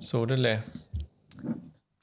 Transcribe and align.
So, 0.00 0.24
dele. 0.26 0.62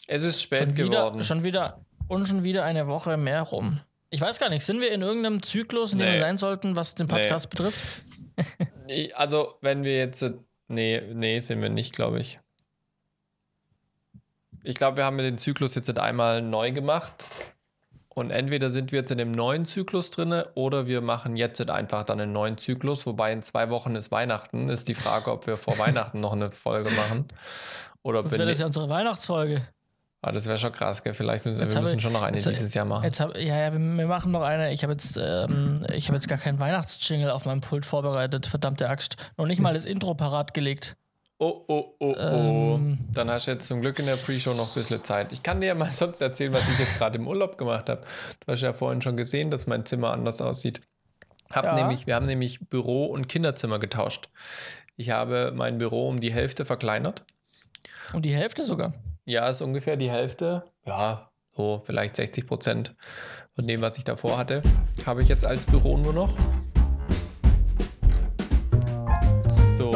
Es 0.07 0.23
ist 0.23 0.41
spät 0.41 0.59
Schon 0.59 0.77
wieder, 0.77 0.89
geworden. 0.89 1.23
schon 1.23 1.43
wieder 1.43 1.81
und 2.07 2.27
schon 2.27 2.43
wieder 2.43 2.63
eine 2.63 2.87
Woche 2.87 3.17
mehr 3.17 3.41
rum. 3.41 3.81
Ich 4.09 4.21
weiß 4.21 4.39
gar 4.39 4.49
nicht, 4.49 4.63
sind 4.63 4.79
wir 4.79 4.91
in 4.91 5.01
irgendeinem 5.01 5.41
Zyklus, 5.43 5.91
in 5.91 5.99
dem 5.99 6.07
Nee. 6.07 6.13
wir 6.13 6.21
sein 6.21 6.37
sollten, 6.37 6.75
was 6.75 6.95
den 6.95 7.07
Podcast 7.07 7.49
betrifft? 7.49 7.81
Nee, 8.85 9.11
Also, 9.13 9.55
wenn 9.61 9.83
wir 9.83 9.97
jetzt. 9.97 10.23
Nee, 10.69 11.01
nee, 11.13 11.39
sind 11.39 11.59
wir 11.61 11.69
nicht, 11.69 11.91
glaube 11.93 12.19
ich. 12.19 12.39
Ich 14.63 14.75
glaube, 14.75 14.97
wir 14.97 15.05
haben 15.05 15.17
den 15.17 15.37
Zyklus 15.39 15.73
jetzt 15.75 15.89
einmal 15.97 16.41
neu 16.43 16.71
gemacht. 16.71 17.25
Und 18.09 18.29
entweder 18.31 18.69
sind 18.69 18.91
wir 18.91 18.99
jetzt 18.99 19.11
in 19.11 19.17
dem 19.17 19.31
neuen 19.31 19.65
Zyklus 19.65 20.11
drin 20.11 20.43
oder 20.55 20.85
wir 20.87 21.01
machen 21.01 21.35
jetzt 21.35 21.59
einfach 21.69 22.03
dann 22.03 22.19
einen 22.21 22.31
neuen 22.31 22.57
Zyklus. 22.57 23.05
Wobei 23.07 23.31
in 23.33 23.41
zwei 23.41 23.69
Wochen 23.71 23.95
ist 23.95 24.11
Weihnachten. 24.11 24.69
Ist 24.69 24.87
die 24.87 24.95
Frage, 24.95 25.31
ob 25.31 25.47
wir 25.47 25.57
vor 25.57 25.77
Weihnachten 25.79 26.19
noch 26.21 26.33
eine 26.33 26.49
Folge 26.51 26.91
machen. 26.91 27.27
Oder 28.07 28.21
Sonst 28.23 28.37
wäre 28.37 28.49
das 28.49 28.59
ja 28.59 28.65
unsere 28.65 28.87
Weihnachtsfolge. 28.89 29.61
ah, 30.21 30.31
das 30.31 30.45
wäre 30.45 30.57
schon 30.57 30.71
krass, 30.71 31.03
gell? 31.03 31.13
Vielleicht 31.13 31.45
müssen 31.45 31.59
Jetzt 31.59 31.73
wir 31.73 31.77
hab 31.77 31.83
müssen 31.83 31.97
ich- 31.97 32.01
schon 32.03 32.13
noch 32.13 32.21
eine 32.21 32.37
jetzt- 32.37 32.47
dieses 32.49 32.73
Jahr 32.73 32.85
machen. 32.85 33.03
Jetzt 33.03 33.19
hab, 33.19 33.35
ja, 33.37 33.57
ja, 33.57 33.73
wir, 33.73 33.79
wir 33.79 34.07
machen 34.07 34.31
noch 34.31 34.43
eine. 34.43 34.71
Ich 34.71 34.83
habe 34.83 34.93
jetzt, 34.93 35.17
ähm, 35.21 35.75
ich 35.93 36.07
habe 36.07 36.15
jetzt 36.17 36.27
gar 36.29 36.37
keinen 36.37 36.59
Weihnachtsjingle 36.59 37.33
auf 37.33 37.45
meinem 37.45 37.61
Pult 37.61 37.85
vorbereitet. 37.85 38.45
Verdammte 38.47 38.89
Axt. 38.89 39.17
Noch 39.37 39.45
nicht 39.45 39.59
mal 39.59 39.73
das 39.73 39.85
Intro 39.85 40.13
parat 40.13 40.53
gelegt. 40.53 40.95
Oh, 41.39 41.63
oh, 41.67 41.95
oh, 41.99 42.15
oh. 42.17 42.75
Ähm. 42.77 42.97
Dann 43.13 43.29
hast 43.29 43.45
du 43.47 43.51
jetzt 43.51 43.67
zum 43.67 43.81
Glück 43.81 43.99
in 43.99 44.05
der 44.07 44.15
Pre-Show 44.15 44.53
noch 44.55 44.69
ein 44.69 44.73
bisschen 44.73 45.03
Zeit. 45.03 45.31
Ich 45.33 45.43
kann 45.43 45.59
dir 45.61 45.67
ja 45.67 45.75
mal 45.75 45.85
sonst 45.91 46.19
erzählen, 46.21 46.51
was 46.53 46.67
ich 46.67 46.79
jetzt 46.79 46.97
gerade 46.97 47.17
im 47.19 47.27
Urlaub 47.27 47.57
gemacht 47.57 47.89
habe. 47.89 48.01
Du 48.45 48.51
hast 48.53 48.61
ja 48.61 48.73
vorhin 48.73 49.01
schon 49.01 49.17
gesehen, 49.17 49.51
dass 49.51 49.67
mein 49.67 49.85
Zimmer 49.85 50.11
anders 50.13 50.41
aussieht. 50.41 50.81
Hab 51.51 51.65
Ja. 51.65 51.75
nämlich, 51.75 52.07
wir 52.07 52.15
haben 52.15 52.25
nämlich 52.25 52.59
Büro- 52.69 53.05
und 53.05 53.27
Kinderzimmer 53.29 53.77
getauscht. 53.79 54.29
Ich 54.95 55.11
habe 55.11 55.51
mein 55.55 55.77
Büro 55.77 56.09
um 56.09 56.19
die 56.21 56.33
Hälfte 56.33 56.65
verkleinert. 56.65 57.23
Und 58.13 58.23
die 58.23 58.33
Hälfte 58.33 58.63
sogar. 58.63 58.93
Ja, 59.25 59.49
ist 59.49 59.61
ungefähr 59.61 59.97
die 59.97 60.09
Hälfte. 60.09 60.63
Ja, 60.85 61.29
so 61.55 61.81
vielleicht 61.85 62.15
60 62.15 62.47
Prozent 62.47 62.95
von 63.55 63.67
dem, 63.67 63.81
was 63.81 63.97
ich 63.97 64.03
davor 64.03 64.37
hatte, 64.37 64.61
habe 65.05 65.21
ich 65.21 65.27
jetzt 65.27 65.45
als 65.45 65.65
Büro 65.65 65.97
nur 65.97 66.13
noch. 66.13 66.37
So. 69.49 69.93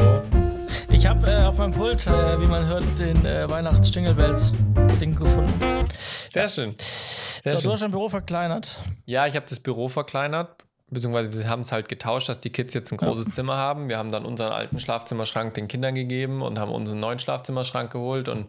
Ich 0.89 1.05
habe 1.05 1.25
äh, 1.27 1.43
auf 1.43 1.57
meinem 1.57 1.71
Pult, 1.71 2.05
äh, 2.07 2.41
wie 2.41 2.45
man 2.45 2.65
hört, 2.67 2.83
den 2.99 3.25
äh, 3.25 3.49
Weihnachts-Jingle 3.49 4.13
Bells 4.13 4.53
Ding 4.99 5.15
gefunden. 5.15 5.87
Sehr 5.97 6.47
schön. 6.49 6.73
Sehr 6.77 7.53
so, 7.53 7.57
schön. 7.59 7.67
du 7.67 7.71
hast 7.73 7.83
dein 7.83 7.91
Büro 7.91 8.09
verkleinert. 8.09 8.79
Ja, 9.05 9.25
ich 9.25 9.35
habe 9.35 9.45
das 9.47 9.59
Büro 9.59 9.87
verkleinert, 9.87 10.63
beziehungsweise 10.91 11.39
wir 11.39 11.49
haben 11.49 11.61
es 11.61 11.71
halt 11.71 11.89
getauscht, 11.89 12.29
dass 12.29 12.41
die 12.41 12.51
Kids 12.51 12.73
jetzt 12.73 12.91
ein 12.91 12.97
großes 12.97 13.29
Zimmer 13.29 13.55
haben. 13.55 13.89
Wir 13.89 13.97
haben 13.97 14.11
dann 14.11 14.25
unseren 14.25 14.51
alten 14.51 14.79
Schlafzimmerschrank 14.79 15.53
den 15.53 15.67
Kindern 15.67 15.95
gegeben 15.95 16.41
und 16.41 16.59
haben 16.59 16.71
unseren 16.71 16.99
neuen 16.99 17.17
Schlafzimmerschrank 17.17 17.91
geholt. 17.91 18.27
Und 18.27 18.47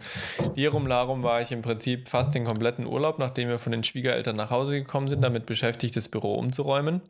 hierum 0.55 0.87
larum 0.87 1.23
war 1.23 1.41
ich 1.41 1.53
im 1.53 1.63
Prinzip 1.63 2.09
fast 2.09 2.35
den 2.35 2.45
kompletten 2.45 2.87
Urlaub, 2.87 3.19
nachdem 3.19 3.49
wir 3.49 3.59
von 3.59 3.73
den 3.73 3.85
Schwiegereltern 3.85 4.37
nach 4.37 4.51
Hause 4.51 4.75
gekommen 4.75 5.09
sind, 5.09 5.23
damit 5.23 5.47
beschäftigt, 5.47 5.97
das 5.97 6.09
Büro 6.09 6.35
umzuräumen. 6.35 7.01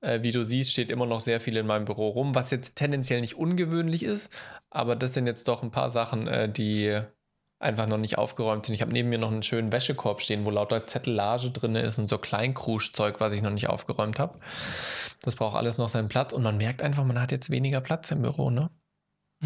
Äh, 0.00 0.22
wie 0.22 0.32
du 0.32 0.44
siehst, 0.44 0.72
steht 0.72 0.90
immer 0.90 1.06
noch 1.06 1.20
sehr 1.20 1.40
viel 1.40 1.56
in 1.56 1.66
meinem 1.66 1.84
Büro 1.84 2.08
rum, 2.08 2.34
was 2.34 2.50
jetzt 2.50 2.76
tendenziell 2.76 3.20
nicht 3.20 3.36
ungewöhnlich 3.36 4.02
ist, 4.02 4.32
aber 4.70 4.94
das 4.96 5.14
sind 5.14 5.26
jetzt 5.26 5.48
doch 5.48 5.62
ein 5.62 5.70
paar 5.70 5.90
Sachen, 5.90 6.28
äh, 6.28 6.48
die 6.48 7.00
einfach 7.66 7.86
noch 7.86 7.98
nicht 7.98 8.16
aufgeräumt 8.16 8.64
sind. 8.64 8.74
Ich 8.74 8.80
habe 8.80 8.92
neben 8.92 9.08
mir 9.08 9.18
noch 9.18 9.30
einen 9.30 9.42
schönen 9.42 9.72
Wäschekorb 9.72 10.22
stehen, 10.22 10.46
wo 10.46 10.50
lauter 10.50 10.86
Zettelage 10.86 11.50
drin 11.50 11.74
ist 11.74 11.98
und 11.98 12.08
so 12.08 12.16
Kleinkruschzeug, 12.18 13.20
was 13.20 13.34
ich 13.34 13.42
noch 13.42 13.50
nicht 13.50 13.68
aufgeräumt 13.68 14.18
habe. 14.18 14.38
Das 15.22 15.36
braucht 15.36 15.56
alles 15.56 15.76
noch 15.76 15.88
seinen 15.88 16.08
Platz 16.08 16.32
und 16.32 16.42
man 16.42 16.56
merkt 16.56 16.80
einfach, 16.82 17.04
man 17.04 17.20
hat 17.20 17.32
jetzt 17.32 17.50
weniger 17.50 17.80
Platz 17.80 18.10
im 18.10 18.22
Büro, 18.22 18.50
ne? 18.50 18.70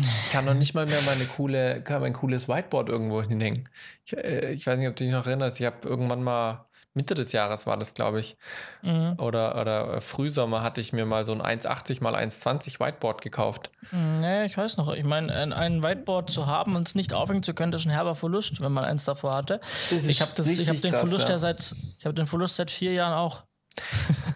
Ich 0.03 0.33
kann 0.33 0.45
noch 0.45 0.55
nicht 0.55 0.75
mal 0.75 0.87
mehr 0.87 1.01
meine 1.07 1.25
coole, 1.25 1.83
mein 1.89 2.13
cooles 2.13 2.49
Whiteboard 2.49 2.89
irgendwo 2.89 3.23
hinhängen. 3.23 3.69
Ich, 4.05 4.17
äh, 4.17 4.53
ich 4.53 4.67
weiß 4.67 4.79
nicht, 4.79 4.89
ob 4.89 4.97
du 4.97 5.05
dich 5.05 5.13
noch 5.13 5.27
erinnerst, 5.27 5.61
ich 5.61 5.67
habe 5.67 5.87
irgendwann 5.89 6.23
mal, 6.23 6.67
Mitte 6.93 7.15
des 7.15 7.31
Jahres 7.31 7.67
war 7.67 7.77
das, 7.77 7.95
glaube 7.95 8.19
ich, 8.21 8.37
Mhm. 8.83 9.15
oder, 9.19 9.61
oder 9.61 9.95
äh, 9.95 10.01
Frühsommer 10.01 10.63
hatte 10.63 10.81
ich 10.81 10.93
mir 10.93 11.07
mal 11.07 11.25
so 11.25 11.33
ein 11.33 11.41
1,80 11.41 12.03
mal 12.03 12.15
1,20 12.17 12.81
Whiteboard 12.81 13.23
gekauft. 13.23 13.71
Nee, 13.93 14.45
ich 14.47 14.57
weiß 14.57 14.77
noch. 14.77 14.93
Ich 14.93 15.05
meine, 15.05 15.33
ein, 15.33 15.53
ein 15.53 15.83
Whiteboard 15.85 16.31
zu 16.31 16.47
haben 16.47 16.75
und 16.77 16.89
es 16.89 16.95
nicht 16.97 17.13
aufhängen 17.13 17.43
zu 17.45 17.55
können, 17.55 17.71
das 17.71 17.83
ist 17.83 17.87
ein 17.87 17.93
herber 17.93 18.17
Verlust, 18.17 18.61
wenn 18.61 18.73
man 18.73 18.85
eins 18.85 19.05
davor 19.05 19.35
hatte. 19.35 19.61
Ich 20.07 20.21
habe 20.21 20.33
hab 20.33 20.81
den 20.83 20.93
Verlust 20.95 21.29
ja 21.29 21.39
seit, 21.39 21.75
ich 21.99 22.05
habe 22.05 22.15
den 22.15 22.27
Verlust 22.27 22.57
seit 22.57 22.71
vier 22.73 22.93
Jahren 22.93 23.15
auch. 23.15 23.45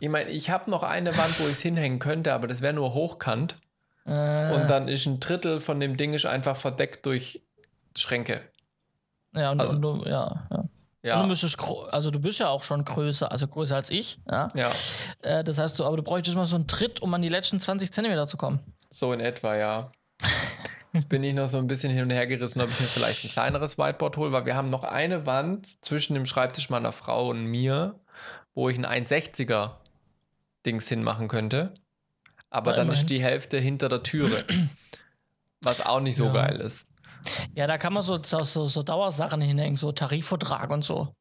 Ich 0.00 0.08
meine, 0.08 0.30
ich 0.30 0.48
habe 0.50 0.70
noch 0.70 0.84
eine 0.84 1.16
Wand, 1.16 1.40
wo 1.40 1.44
ich 1.46 1.52
es 1.54 1.60
hinhängen 1.60 1.98
könnte, 1.98 2.32
aber 2.32 2.46
das 2.46 2.60
wäre 2.60 2.72
nur 2.72 2.94
hochkant. 2.94 3.56
Äh, 4.06 4.52
Und 4.54 4.68
dann 4.68 4.88
ist 4.88 5.06
ein 5.06 5.20
Drittel 5.20 5.60
von 5.60 5.80
dem 5.80 5.96
Ding 5.96 6.12
ist 6.14 6.26
einfach 6.26 6.56
verdeckt 6.56 7.06
durch 7.06 7.42
Schränke. 7.96 8.42
ja, 9.34 9.52
und, 9.52 9.60
also- 9.60 9.78
du, 9.78 10.04
ja, 10.04 10.46
ja. 10.50 10.64
Ja. 11.02 11.22
Du 11.22 11.28
bist, 11.28 11.58
gro- 11.58 11.84
also 11.90 12.10
du 12.10 12.18
bist 12.18 12.40
ja 12.40 12.48
auch 12.48 12.62
schon 12.62 12.82
größer, 12.82 13.30
also 13.30 13.46
größer 13.46 13.76
als 13.76 13.90
ich. 13.90 14.18
Ja. 14.30 14.48
Ja, 14.54 14.70
Äh, 15.20 15.44
das 15.44 15.58
heißt, 15.58 15.78
du, 15.78 15.84
aber 15.84 15.98
du 15.98 16.02
bräuchtest 16.02 16.34
mal 16.34 16.46
so 16.46 16.56
einen 16.56 16.66
Tritt, 16.66 17.02
um 17.02 17.12
an 17.12 17.20
die 17.20 17.28
letzten 17.28 17.60
20 17.60 17.92
Zentimeter 17.92 18.26
zu 18.26 18.38
kommen. 18.38 18.60
so 18.88 19.12
in 19.12 19.20
etwa, 19.20 19.54
ja. 19.54 19.92
Jetzt 20.94 21.10
bin 21.10 21.22
ich 21.22 21.34
noch 21.34 21.48
so 21.48 21.58
ein 21.58 21.66
bisschen 21.66 21.92
hin 21.92 22.04
und 22.04 22.10
her 22.10 22.26
gerissen, 22.26 22.62
ob 22.62 22.70
ich 22.70 22.80
mir 22.80 22.86
vielleicht 22.86 23.22
ein 23.24 23.28
kleineres 23.28 23.76
Whiteboard 23.76 24.16
hole, 24.16 24.32
weil 24.32 24.46
wir 24.46 24.54
haben 24.56 24.70
noch 24.70 24.82
eine 24.84 25.26
Wand 25.26 25.84
zwischen 25.84 26.14
dem 26.14 26.24
Schreibtisch 26.24 26.70
meiner 26.70 26.92
Frau 26.92 27.28
und 27.28 27.44
mir, 27.44 28.00
wo 28.54 28.70
ich 28.70 28.78
ein 28.82 28.86
1,60er 28.86 29.72
Dings 30.64 30.88
hinmachen 30.88 31.28
könnte. 31.28 31.74
Aber 32.54 32.70
Ja, 32.70 32.76
dann 32.78 32.90
ist 32.90 33.06
die 33.06 33.20
Hälfte 33.20 33.58
hinter 33.58 33.88
der 33.88 34.02
Türe. 34.02 34.44
Was 35.60 35.84
auch 35.84 36.00
nicht 36.00 36.16
so 36.16 36.26
Ja. 36.26 36.32
geil 36.32 36.60
ist. 36.60 36.86
Ja, 37.54 37.66
da 37.66 37.78
kann 37.78 37.92
man 37.92 38.02
so, 38.02 38.18
so, 38.22 38.42
so, 38.66 38.82
Dauersachen 38.82 39.40
hinhängen, 39.40 39.76
so 39.76 39.92
Tarifvertrag 39.92 40.70
und 40.70 40.84
so. 40.84 41.14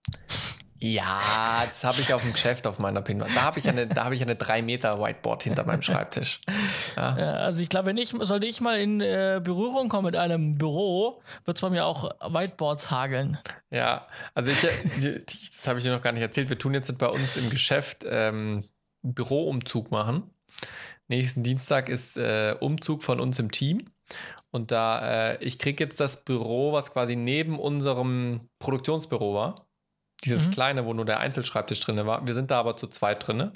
Ja, 0.80 1.18
das 1.62 1.86
habe 1.86 2.02
ich 2.02 2.14
auf 2.14 2.22
dem 2.24 2.34
Geschäft 2.34 2.68
auf 2.68 2.78
meiner 2.78 3.02
Pinwand. 3.02 3.34
Da 3.34 3.44
habe 3.44 3.58
ich 3.58 3.70
eine, 3.70 3.88
da 3.88 4.04
habe 4.04 4.16
ich 4.16 4.22
eine 4.22 4.36
3 4.36 4.62
Meter 4.62 5.02
Whiteboard 5.02 5.44
hinter 5.44 5.64
meinem 5.66 5.82
Schreibtisch. 5.82 6.42
Ja. 6.98 7.18
Ja, 7.18 7.32
also 7.36 7.62
ich 7.62 7.70
glaube, 7.70 7.86
wenn 7.86 7.96
ich, 7.98 8.10
sollte 8.10 8.46
ich 8.48 8.60
mal 8.60 8.78
in 8.78 9.00
äh, 9.00 9.40
Berührung 9.42 9.88
kommen 9.88 10.08
mit 10.08 10.18
einem 10.18 10.58
Büro, 10.58 11.22
wird 11.46 11.58
es 11.58 11.62
bei 11.62 11.70
mir 11.70 11.86
auch 11.86 12.04
Whiteboards 12.20 12.92
hageln. 12.92 13.38
Ja, 13.72 14.06
also 14.34 14.50
ich, 14.52 14.62
ich- 14.62 15.52
das 15.56 15.68
habe 15.70 15.80
ich 15.80 15.86
dir 15.86 15.92
noch 15.94 16.02
gar 16.02 16.12
nicht 16.12 16.22
erzählt. 16.22 16.50
Wir 16.50 16.60
tun 16.60 16.74
jetzt 16.74 16.96
bei 16.98 17.08
uns 17.08 17.38
im 17.38 17.50
Geschäft 17.50 18.04
ähm, 18.06 18.66
Büroumzug 19.04 19.90
machen. 19.90 20.30
Nächsten 21.08 21.44
Dienstag 21.44 21.90
ist 21.90 22.18
äh, 22.18 22.56
Umzug 22.60 23.04
von 23.04 23.20
uns 23.20 23.40
im 23.40 23.52
Team. 23.52 23.90
Und 24.52 24.72
da, 24.72 25.32
äh, 25.34 25.44
ich 25.44 25.58
kriege 25.60 25.84
jetzt 25.84 26.00
das 26.00 26.24
Büro, 26.24 26.74
was 26.74 26.92
quasi 26.94 27.16
neben 27.16 27.60
unserem 27.60 28.50
Produktionsbüro 28.60 29.34
war. 29.34 29.68
Dieses 30.24 30.48
Mhm. 30.48 30.52
kleine, 30.52 30.86
wo 30.86 30.94
nur 30.94 31.06
der 31.06 31.20
Einzelschreibtisch 31.20 31.80
drin 31.82 32.06
war. 32.06 32.26
Wir 32.26 32.34
sind 32.34 32.52
da 32.52 32.60
aber 32.60 32.76
zu 32.78 32.88
zweit 32.88 33.28
drin. 33.28 33.52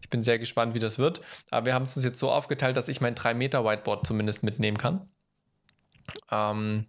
Ich 0.00 0.10
bin 0.10 0.22
sehr 0.22 0.38
gespannt, 0.38 0.74
wie 0.74 0.80
das 0.80 0.98
wird. 0.98 1.20
Aber 1.50 1.66
wir 1.66 1.74
haben 1.74 1.84
es 1.84 1.94
uns 1.96 2.04
jetzt 2.04 2.18
so 2.18 2.30
aufgeteilt, 2.30 2.76
dass 2.76 2.88
ich 2.88 3.00
mein 3.00 3.14
3 3.14 3.34
Meter 3.34 3.64
Whiteboard 3.64 4.06
zumindest 4.06 4.42
mitnehmen 4.42 4.78
kann. 4.78 5.08
Ähm, 6.30 6.86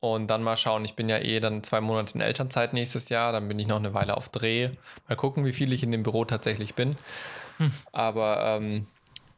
und 0.00 0.28
dann 0.28 0.42
mal 0.42 0.56
schauen. 0.56 0.84
Ich 0.84 0.94
bin 0.94 1.08
ja 1.08 1.18
eh 1.18 1.40
dann 1.40 1.62
zwei 1.64 1.80
Monate 1.80 2.14
in 2.14 2.20
Elternzeit 2.20 2.72
nächstes 2.72 3.08
Jahr. 3.08 3.32
Dann 3.32 3.48
bin 3.48 3.58
ich 3.58 3.66
noch 3.66 3.76
eine 3.78 3.92
Weile 3.92 4.16
auf 4.16 4.28
Dreh. 4.28 4.70
Mal 5.08 5.16
gucken, 5.16 5.44
wie 5.44 5.52
viel 5.52 5.72
ich 5.72 5.82
in 5.82 5.90
dem 5.90 6.02
Büro 6.02 6.24
tatsächlich 6.24 6.74
bin. 6.74 6.96
Hm. 7.58 7.72
Aber 7.92 8.40
ähm, 8.60 8.86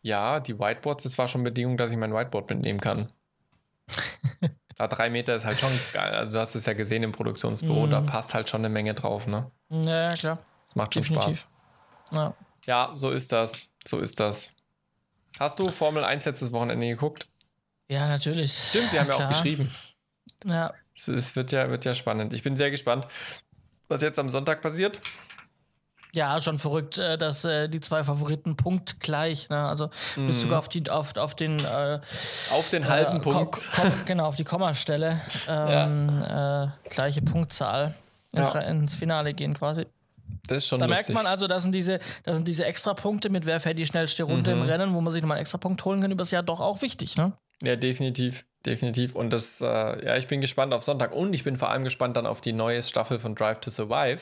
ja, 0.03 0.41
die 0.41 0.59
Whiteboards, 0.59 1.05
das 1.05 1.19
war 1.19 1.29
schon 1.29 1.45
Bedingung, 1.45 1.77
dass 1.77 1.91
ich 1.91 1.97
mein 1.97 2.13
Whiteboard 2.15 2.51
mitnehmen 2.51 2.81
kann. 2.81 3.09
da 4.77 4.87
drei 4.89 5.11
Meter 5.11 5.37
ist 5.37 5.45
halt 5.45 5.59
schon 5.59 5.71
geil. 5.93 6.15
Also 6.15 6.39
du 6.39 6.43
hast 6.43 6.55
es 6.55 6.67
ja 6.67 6.73
gesehen 6.75 7.03
im 7.03 7.13
Produktionsbüro, 7.13 7.87
Mhm. 7.87 7.91
da 7.91 8.01
passt 8.01 8.35
halt 8.35 8.49
schon 8.49 8.61
eine 8.63 8.69
Menge 8.69 8.95
drauf, 8.95 9.27
ne? 9.27 9.51
Ja, 9.71 10.11
klar. 10.11 10.39
Das 10.67 10.77
macht 10.77 10.95
schon 10.95 11.03
Definitiv. 11.03 11.41
Spaß. 11.41 11.49
Ja. 12.13 12.35
Ja, 12.67 12.91
so 12.95 13.11
ist 13.11 13.33
das. 13.33 13.65
So 13.87 13.99
ist 13.99 14.21
das. 14.21 14.51
Hast 15.41 15.59
du 15.59 15.69
Formel 15.69 16.05
1 16.05 16.25
letztes 16.27 16.53
Wochenende 16.53 16.87
geguckt? 16.87 17.29
ja, 17.91 18.07
natürlich. 18.07 18.53
Stimmt, 18.53 18.93
wir 18.93 19.01
haben 19.01 19.07
ja 19.09 19.15
auch 19.15 19.19
Klar. 19.19 19.29
geschrieben. 19.31 19.75
Ja. 20.45 20.75
Es, 20.95 21.09
es 21.09 21.37
wird, 21.37 21.53
ja, 21.53 21.71
wird 21.71 21.85
ja 21.87 21.95
spannend. 21.95 22.33
Ich 22.35 22.43
bin 22.43 22.55
sehr 22.57 22.71
gespannt, 22.71 23.07
was 23.89 24.03
jetzt 24.03 24.19
am 24.19 24.29
Sonntag 24.29 24.61
passiert. 24.61 25.01
Ja, 26.19 26.41
schon 26.41 26.59
verrückt, 26.59 26.99
äh, 26.99 27.17
dass 27.17 27.45
äh, 27.45 27.69
die 27.69 27.81
zwei 27.81 28.03
Favoriten 28.05 28.57
punktgleich, 28.57 29.49
ne? 29.49 29.57
also 29.67 29.89
bis 30.17 30.17
Mhm. 30.17 30.33
sogar 30.41 30.59
auf, 30.59 30.69
die, 30.69 30.89
auf, 30.91 31.17
auf 31.17 31.35
den 31.35 31.59
äh, 31.61 32.01
Auf 32.53 32.71
den 32.71 32.89
halben 32.89 33.19
äh, 33.19 33.21
Punkt. 33.21 33.55
Ko- 33.73 33.83
genau, 34.05 34.27
auf 34.27 34.37
die 34.37 34.45
Kommastelle 34.45 35.21
ähm, 35.49 36.09
äh, 36.23 36.67
gleiche 36.91 37.23
Punktzahl 37.23 37.95
ins, 38.33 38.53
Ja. 38.53 38.61
ins 38.61 38.95
Finale 38.95 39.33
gehen 39.35 39.55
quasi. 39.55 39.87
Das 40.47 40.59
ist 40.59 40.67
schon 40.69 40.81
Da 40.81 40.87
lustig. 40.87 41.09
merkt 41.09 41.15
man 41.25 41.27
also, 41.31 41.47
das 41.47 41.63
sind 41.63 41.73
diese, 41.75 41.99
das 42.25 42.37
sind 42.37 42.49
diese 42.49 42.65
Extrapunkte 42.65 43.29
mit 43.31 43.47
wer 43.47 43.61
fährt 43.61 43.79
die 43.79 43.87
schnellste 43.87 44.25
Runde 44.25 44.55
Mhm. 44.55 44.63
im 44.63 44.69
Rennen, 44.69 44.95
wo 44.95 45.01
man 45.01 45.13
sich 45.13 45.23
nochmal 45.23 45.37
einen 45.37 45.43
Extrapunkt 45.43 45.85
holen 45.85 46.01
kann, 46.01 46.11
übers 46.11 46.31
Jahr 46.31 46.43
doch 46.43 46.61
auch 46.61 46.83
wichtig, 46.83 47.17
ne? 47.17 47.33
Ja, 47.63 47.77
definitiv. 47.77 48.45
Definitiv. 48.69 49.15
Und 49.15 49.33
das, 49.33 49.63
äh, 49.63 49.65
ja, 50.05 50.17
ich 50.19 50.27
bin 50.27 50.43
gespannt 50.43 50.75
auf 50.75 50.83
Sonntag. 50.83 51.13
Und 51.13 51.33
ich 51.33 51.43
bin 51.43 51.57
vor 51.57 51.71
allem 51.71 51.85
gespannt 51.85 52.19
dann 52.19 52.27
auf 52.27 52.43
die 52.43 52.53
neue 52.53 52.83
Staffel 52.83 53.19
von 53.19 53.35
Drive 53.35 53.61
to 53.61 53.71
Survive, 53.71 54.21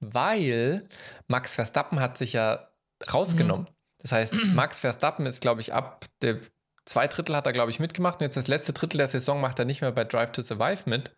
weil 0.00 0.88
Max 1.28 1.54
Verstappen 1.54 2.00
hat 2.00 2.18
sich 2.18 2.32
ja 2.32 2.68
rausgenommen. 3.12 3.68
Das 4.00 4.10
heißt, 4.10 4.34
Max 4.52 4.80
Verstappen 4.80 5.26
ist, 5.26 5.40
glaube 5.40 5.60
ich, 5.60 5.72
ab 5.72 6.06
der 6.22 6.40
zwei 6.84 7.06
Drittel 7.06 7.34
hat 7.34 7.46
er, 7.46 7.52
glaube 7.52 7.70
ich, 7.70 7.80
mitgemacht 7.80 8.20
und 8.20 8.24
jetzt 8.24 8.36
das 8.36 8.48
letzte 8.48 8.72
Drittel 8.72 8.98
der 8.98 9.08
Saison 9.08 9.40
macht 9.40 9.58
er 9.58 9.64
nicht 9.64 9.80
mehr 9.80 9.92
bei 9.92 10.04
Drive 10.04 10.32
to 10.32 10.42
Survive 10.42 10.88
mit. 10.88 11.12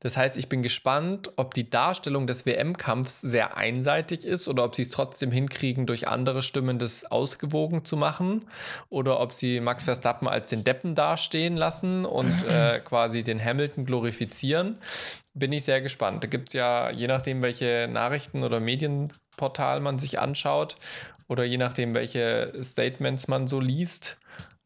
Das 0.00 0.16
heißt, 0.16 0.36
ich 0.36 0.48
bin 0.48 0.62
gespannt, 0.62 1.30
ob 1.36 1.54
die 1.54 1.68
Darstellung 1.68 2.26
des 2.26 2.46
WM-Kampfs 2.46 3.20
sehr 3.20 3.56
einseitig 3.56 4.24
ist 4.24 4.48
oder 4.48 4.64
ob 4.64 4.74
sie 4.74 4.82
es 4.82 4.90
trotzdem 4.90 5.32
hinkriegen, 5.32 5.86
durch 5.86 6.06
andere 6.06 6.42
Stimmen 6.42 6.78
das 6.78 7.04
ausgewogen 7.04 7.84
zu 7.84 7.96
machen 7.96 8.48
oder 8.88 9.20
ob 9.20 9.32
sie 9.32 9.60
Max 9.60 9.84
Verstappen 9.84 10.28
als 10.28 10.50
den 10.50 10.64
Deppen 10.64 10.94
dastehen 10.94 11.56
lassen 11.56 12.04
und 12.04 12.44
äh, 12.46 12.80
quasi 12.80 13.24
den 13.24 13.44
Hamilton 13.44 13.84
glorifizieren. 13.84 14.78
Bin 15.34 15.52
ich 15.52 15.64
sehr 15.64 15.80
gespannt. 15.80 16.22
Da 16.22 16.28
gibt 16.28 16.48
es 16.48 16.54
ja, 16.54 16.90
je 16.90 17.06
nachdem, 17.06 17.42
welche 17.42 17.88
Nachrichten 17.90 18.44
oder 18.44 18.60
Medienportal 18.60 19.80
man 19.80 19.98
sich 19.98 20.18
anschaut 20.18 20.76
oder 21.28 21.44
je 21.44 21.58
nachdem, 21.58 21.94
welche 21.94 22.52
Statements 22.62 23.28
man 23.28 23.46
so 23.46 23.60
liest, 23.60 24.18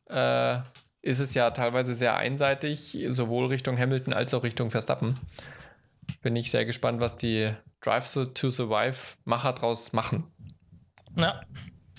äh, 0.07 0.59
ist 1.03 1.21
es 1.21 1.35
ja 1.35 1.51
teilweise 1.51 1.95
sehr 1.95 2.17
einseitig, 2.17 2.99
sowohl 3.09 3.47
Richtung 3.47 3.79
Hamilton 3.79 4.15
als 4.15 4.33
auch 4.33 4.43
Richtung 4.43 4.71
Verstappen. 4.71 5.19
Bin 6.23 6.37
ich 6.37 6.51
sehr 6.51 6.65
gespannt, 6.65 7.01
was 7.01 7.17
die 7.17 7.53
Drive 7.81 8.11
to 8.35 8.51
Survive 8.51 9.17
Macher 9.25 9.53
draus 9.53 9.93
machen. 9.93 10.25
Ja, 11.19 11.43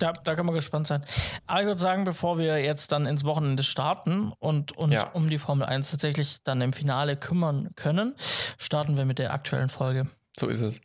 ja, 0.02 0.12
da 0.12 0.36
kann 0.36 0.46
man 0.46 0.56
gespannt 0.56 0.88
sein. 0.88 1.06
Aber 1.48 1.62
ich 1.62 1.68
würde 1.68 1.80
sagen, 1.80 2.04
bevor 2.04 2.38
wir 2.38 2.62
jetzt 2.62 2.92
dann 2.92 3.06
ins 3.06 3.24
Wochenende 3.24 3.64
starten 3.64 4.34
und 4.40 4.76
uns 4.76 4.94
ja. 4.94 5.10
um 5.12 5.30
die 5.30 5.38
Formel 5.38 5.66
1 5.66 5.92
tatsächlich 5.92 6.44
dann 6.44 6.62
im 6.62 6.74
Finale 6.74 7.16
kümmern 7.16 7.70
können, 7.76 8.16
starten 8.58 8.98
wir 8.98 9.06
mit 9.06 9.20
der 9.20 9.34
aktuellen 9.34 9.70
Folge. 9.70 10.08
So 10.38 10.48
ist 10.48 10.62
es. 10.62 10.82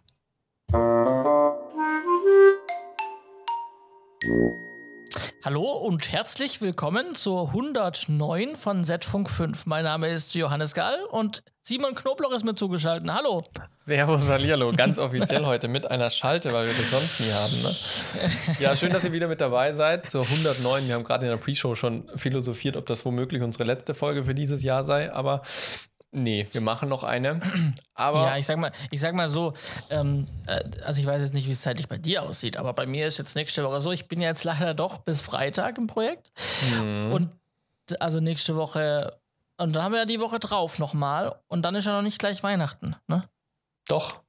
Hallo 5.45 5.63
und 5.63 6.13
herzlich 6.13 6.61
willkommen 6.61 7.15
zur 7.15 7.49
109 7.49 8.57
von 8.57 8.85
Z-Funk 8.85 9.31
5. 9.31 9.67
Mein 9.67 9.85
Name 9.85 10.09
ist 10.09 10.35
Johannes 10.35 10.75
Gall 10.75 10.99
und 11.11 11.43
Simon 11.63 11.95
Knobloch 11.95 12.33
ist 12.33 12.45
mir 12.45 12.55
zugeschaltet. 12.55 13.11
Hallo. 13.11 13.43
Servus, 13.87 14.29
Hallihallo. 14.29 14.73
Ganz 14.73 14.99
offiziell 15.01 15.47
heute 15.47 15.69
mit 15.69 15.91
einer 15.91 16.11
Schalte, 16.11 16.53
weil 16.53 16.67
wir 16.67 16.75
das 16.75 16.91
sonst 16.91 17.21
nie 17.21 17.33
haben. 17.33 17.63
Ne? 17.63 18.57
Ja, 18.61 18.77
schön, 18.77 18.91
dass 18.91 19.05
ihr 19.05 19.13
wieder 19.13 19.29
mit 19.29 19.41
dabei 19.41 19.73
seid 19.73 20.09
zur 20.09 20.23
109. 20.23 20.87
Wir 20.87 20.95
haben 20.95 21.05
gerade 21.05 21.27
in 21.27 21.31
der 21.31 21.39
Pre-Show 21.39 21.75
schon 21.75 22.09
philosophiert, 22.17 22.77
ob 22.77 22.87
das 22.87 23.05
womöglich 23.05 23.43
unsere 23.43 23.65
letzte 23.65 23.95
Folge 23.95 24.25
für 24.25 24.35
dieses 24.35 24.63
Jahr 24.63 24.85
sei. 24.85 25.13
Aber 25.13 25.43
Nee, 26.13 26.49
wir 26.51 26.61
machen 26.61 26.89
noch 26.89 27.05
eine. 27.05 27.41
Aber 27.95 28.23
ja, 28.23 28.37
ich 28.37 28.47
sag 28.47 28.59
mal, 28.59 28.73
ich 28.91 29.01
sag 29.01 29.15
mal 29.15 29.29
so, 29.29 29.55
ähm, 29.91 30.27
äh, 30.47 30.61
also 30.83 31.01
ich 31.01 31.07
weiß 31.07 31.23
jetzt 31.23 31.35
nicht, 31.35 31.47
wie 31.47 31.53
es 31.53 31.61
zeitlich 31.61 31.89
bei 31.89 31.99
dir 31.99 32.23
aussieht, 32.23 32.57
aber 32.57 32.73
bei 32.73 32.87
mir 32.87 33.07
ist 33.07 33.19
jetzt 33.19 33.37
nächste 33.37 33.63
Woche 33.63 33.81
so, 33.81 33.93
ich 33.93 34.09
bin 34.09 34.21
jetzt 34.21 34.43
leider 34.43 34.75
doch 34.75 34.99
bis 34.99 35.23
Freitag 35.23 35.79
im 35.79 35.87
Projekt. 35.87 36.33
Mhm. 36.75 37.13
Und 37.13 37.37
also 38.01 38.19
nächste 38.19 38.57
Woche, 38.57 39.21
und 39.57 39.75
dann 39.75 39.85
haben 39.85 39.93
wir 39.93 40.01
ja 40.01 40.05
die 40.05 40.21
Woche 40.21 40.41
drauf 40.41 40.79
nochmal 40.79 41.41
und 41.47 41.63
dann 41.63 41.77
ist 41.77 41.85
ja 41.85 41.93
noch 41.93 42.03
nicht 42.03 42.19
gleich 42.19 42.43
Weihnachten, 42.43 42.97
ne? 43.07 43.29
Doch. 43.87 44.23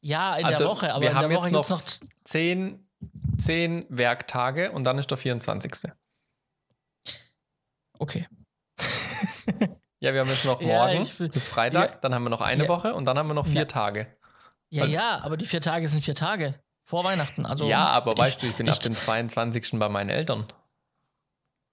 Ja, 0.00 0.36
in 0.36 0.46
also, 0.46 0.58
der 0.58 0.66
Woche, 0.68 0.94
aber 0.94 1.02
wir 1.02 1.10
in 1.10 1.16
haben 1.16 1.28
der 1.28 1.38
Woche 1.38 1.50
jetzt 1.50 1.52
noch, 1.52 1.68
noch 1.68 1.82
zehn, 2.24 2.88
zehn 3.38 3.84
Werktage 3.90 4.70
und 4.72 4.84
dann 4.84 4.98
ist 4.98 5.10
der 5.10 5.18
24. 5.18 5.92
Okay. 7.98 8.26
Ja, 10.02 10.14
wir 10.14 10.20
haben 10.20 10.28
jetzt 10.28 10.46
noch 10.46 10.60
morgen 10.60 11.04
ja, 11.04 11.28
bis 11.28 11.46
Freitag, 11.46 11.90
ja, 11.90 11.96
dann 12.00 12.14
haben 12.14 12.22
wir 12.22 12.30
noch 12.30 12.40
eine 12.40 12.62
ja, 12.62 12.68
Woche 12.68 12.94
und 12.94 13.04
dann 13.04 13.18
haben 13.18 13.28
wir 13.28 13.34
noch 13.34 13.46
vier 13.46 13.68
Tage. 13.68 14.06
Ja, 14.70 14.82
also, 14.82 14.94
ja, 14.94 15.20
aber 15.22 15.36
die 15.36 15.44
vier 15.44 15.60
Tage 15.60 15.86
sind 15.88 16.02
vier 16.02 16.14
Tage. 16.14 16.58
Vor 16.88 17.04
Weihnachten. 17.04 17.44
Also 17.44 17.68
ja, 17.68 17.86
aber 17.86 18.12
ich, 18.12 18.18
weißt 18.18 18.42
du, 18.42 18.46
ich 18.46 18.56
bin 18.56 18.66
ich, 18.66 18.74
ab 18.74 18.80
dem 18.80 18.94
22. 18.94 19.78
bei 19.78 19.88
meinen 19.88 20.10
Eltern. 20.10 20.46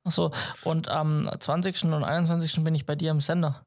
Achso, 0.04 0.32
und 0.64 0.90
am 0.90 1.30
20. 1.40 1.86
und 1.86 2.04
21. 2.04 2.64
bin 2.64 2.76
ich 2.76 2.86
bei 2.86 2.96
dir 2.96 3.12
im 3.12 3.22
Sender. 3.22 3.64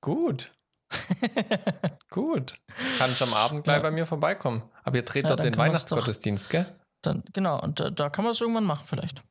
Gut. 0.00 0.52
Gut. 2.10 2.56
Kann 2.98 3.10
ich 3.10 3.22
am 3.22 3.34
Abend 3.34 3.64
gleich 3.64 3.82
bei 3.82 3.90
mir 3.90 4.06
vorbeikommen. 4.06 4.62
Aber 4.82 4.96
ihr 4.96 5.04
dreht 5.04 5.28
dort 5.28 5.42
den 5.42 5.56
Weihnachtsgottesdienst, 5.56 6.50
gell? 6.50 6.66
Dann, 7.02 7.22
genau, 7.32 7.60
und 7.60 7.80
da, 7.80 7.90
da 7.90 8.08
kann 8.08 8.24
man 8.24 8.32
es 8.32 8.40
irgendwann 8.40 8.64
machen, 8.64 8.84
vielleicht. 8.86 9.22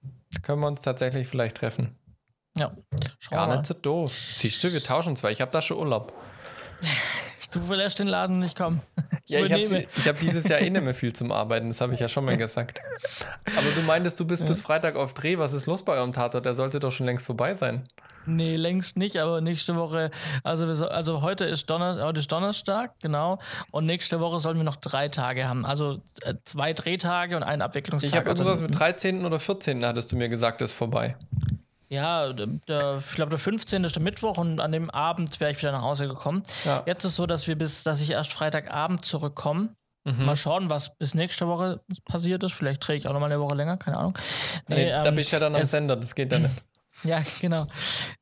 Können 0.41 0.61
wir 0.61 0.67
uns 0.67 0.81
tatsächlich 0.81 1.27
vielleicht 1.27 1.57
treffen. 1.57 1.97
Ja. 2.55 2.71
Gar 3.29 3.55
nicht 3.55 3.65
so 3.65 3.73
doof. 3.73 4.11
Siehst 4.11 4.63
du, 4.63 4.71
wir 4.71 4.81
tauschen 4.81 5.15
zwei. 5.15 5.31
Ich 5.31 5.41
habe 5.41 5.51
da 5.51 5.61
schon 5.61 5.77
Urlaub. 5.77 6.13
Du 7.53 7.59
verlässt 7.61 7.99
den 7.99 8.07
Laden 8.07 8.39
nicht 8.39 8.57
kommen. 8.57 8.81
Ich 9.25 9.31
ja, 9.31 9.45
ich 9.45 9.53
habe 9.53 9.85
hab 10.07 10.19
dieses 10.19 10.47
Jahr 10.47 10.59
eh 10.59 10.71
nicht 10.71 10.83
mehr 10.83 10.95
viel 10.95 11.13
zum 11.13 11.31
Arbeiten, 11.31 11.67
das 11.67 11.81
habe 11.81 11.93
ich 11.93 11.99
ja 11.99 12.09
schon 12.09 12.25
mal 12.25 12.35
gesagt. 12.35 12.81
Aber 13.45 13.67
du 13.75 13.81
meintest, 13.83 14.19
du 14.19 14.25
bist 14.25 14.41
ja. 14.41 14.47
bis 14.47 14.59
Freitag 14.59 14.95
auf 14.95 15.13
Dreh. 15.13 15.37
Was 15.37 15.53
ist 15.53 15.67
los 15.67 15.83
bei 15.85 15.93
eurem 15.93 16.13
Tatort? 16.13 16.45
Der 16.45 16.55
sollte 16.55 16.79
doch 16.79 16.91
schon 16.91 17.05
längst 17.05 17.25
vorbei 17.25 17.53
sein. 17.53 17.83
Nee, 18.25 18.55
längst 18.55 18.97
nicht, 18.97 19.17
aber 19.17 19.41
nächste 19.41 19.75
Woche, 19.75 20.09
also, 20.43 20.65
also 20.65 21.21
heute, 21.21 21.45
ist 21.45 21.69
Donner, 21.69 22.03
heute 22.03 22.21
ist 22.21 22.31
Donnerstag, 22.31 22.93
genau. 23.01 23.37
Und 23.71 23.85
nächste 23.85 24.19
Woche 24.19 24.39
sollen 24.39 24.57
wir 24.57 24.63
noch 24.63 24.77
drei 24.77 25.09
Tage 25.09 25.47
haben. 25.47 25.65
Also 25.65 26.01
äh, 26.23 26.33
zwei 26.45 26.73
Drehtage 26.73 27.35
und 27.35 27.43
einen 27.43 27.61
Abwicklungstag. 27.61 28.09
Ich 28.09 28.17
habe 28.17 28.29
also, 28.29 28.43
irgendwas 28.43 28.67
mit 28.67 28.79
13. 28.79 29.25
oder 29.25 29.39
14. 29.39 29.85
hattest 29.85 30.11
du 30.11 30.15
mir 30.15 30.29
gesagt, 30.29 30.61
ist 30.61 30.71
vorbei. 30.71 31.17
Ja, 31.93 32.33
der, 32.33 32.97
ich 32.97 33.13
glaube, 33.13 33.29
der 33.29 33.37
15. 33.37 33.83
ist 33.83 33.95
der 33.95 34.01
Mittwoch 34.01 34.39
und 34.39 34.59
an 34.59 34.71
dem 34.71 34.89
Abend 34.89 35.39
wäre 35.39 35.51
ich 35.51 35.59
wieder 35.59 35.71
nach 35.71 35.83
Hause 35.83 36.07
gekommen. 36.07 36.41
Ja. 36.65 36.81
Jetzt 36.87 37.03
ist 37.05 37.11
es 37.11 37.15
so, 37.17 37.27
dass 37.27 37.47
wir 37.47 37.55
bis, 37.55 37.83
dass 37.83 38.01
ich 38.01 38.09
erst 38.09 38.33
Freitagabend 38.33 39.05
zurückkomme. 39.05 39.75
Mhm. 40.03 40.25
Mal 40.25 40.35
schauen, 40.35 40.71
was 40.71 40.97
bis 40.97 41.13
nächste 41.13 41.47
Woche 41.47 41.81
passiert 42.03 42.41
ist. 42.41 42.53
Vielleicht 42.53 42.85
drehe 42.85 42.95
ich 42.95 43.07
auch 43.07 43.13
noch 43.13 43.19
mal 43.19 43.27
eine 43.27 43.39
Woche 43.39 43.53
länger, 43.53 43.77
keine 43.77 43.97
Ahnung. 43.97 44.17
Nee, 44.67 44.75
nee 44.75 44.91
ähm, 44.91 45.03
da 45.03 45.11
bist 45.11 45.31
du 45.31 45.35
ja 45.35 45.39
dann 45.41 45.55
am 45.55 45.63
Sender, 45.63 45.95
das 45.95 46.15
geht 46.15 46.31
dann 46.31 46.43
nicht. 46.43 46.55
Ja, 47.05 47.21
genau. 47.41 47.65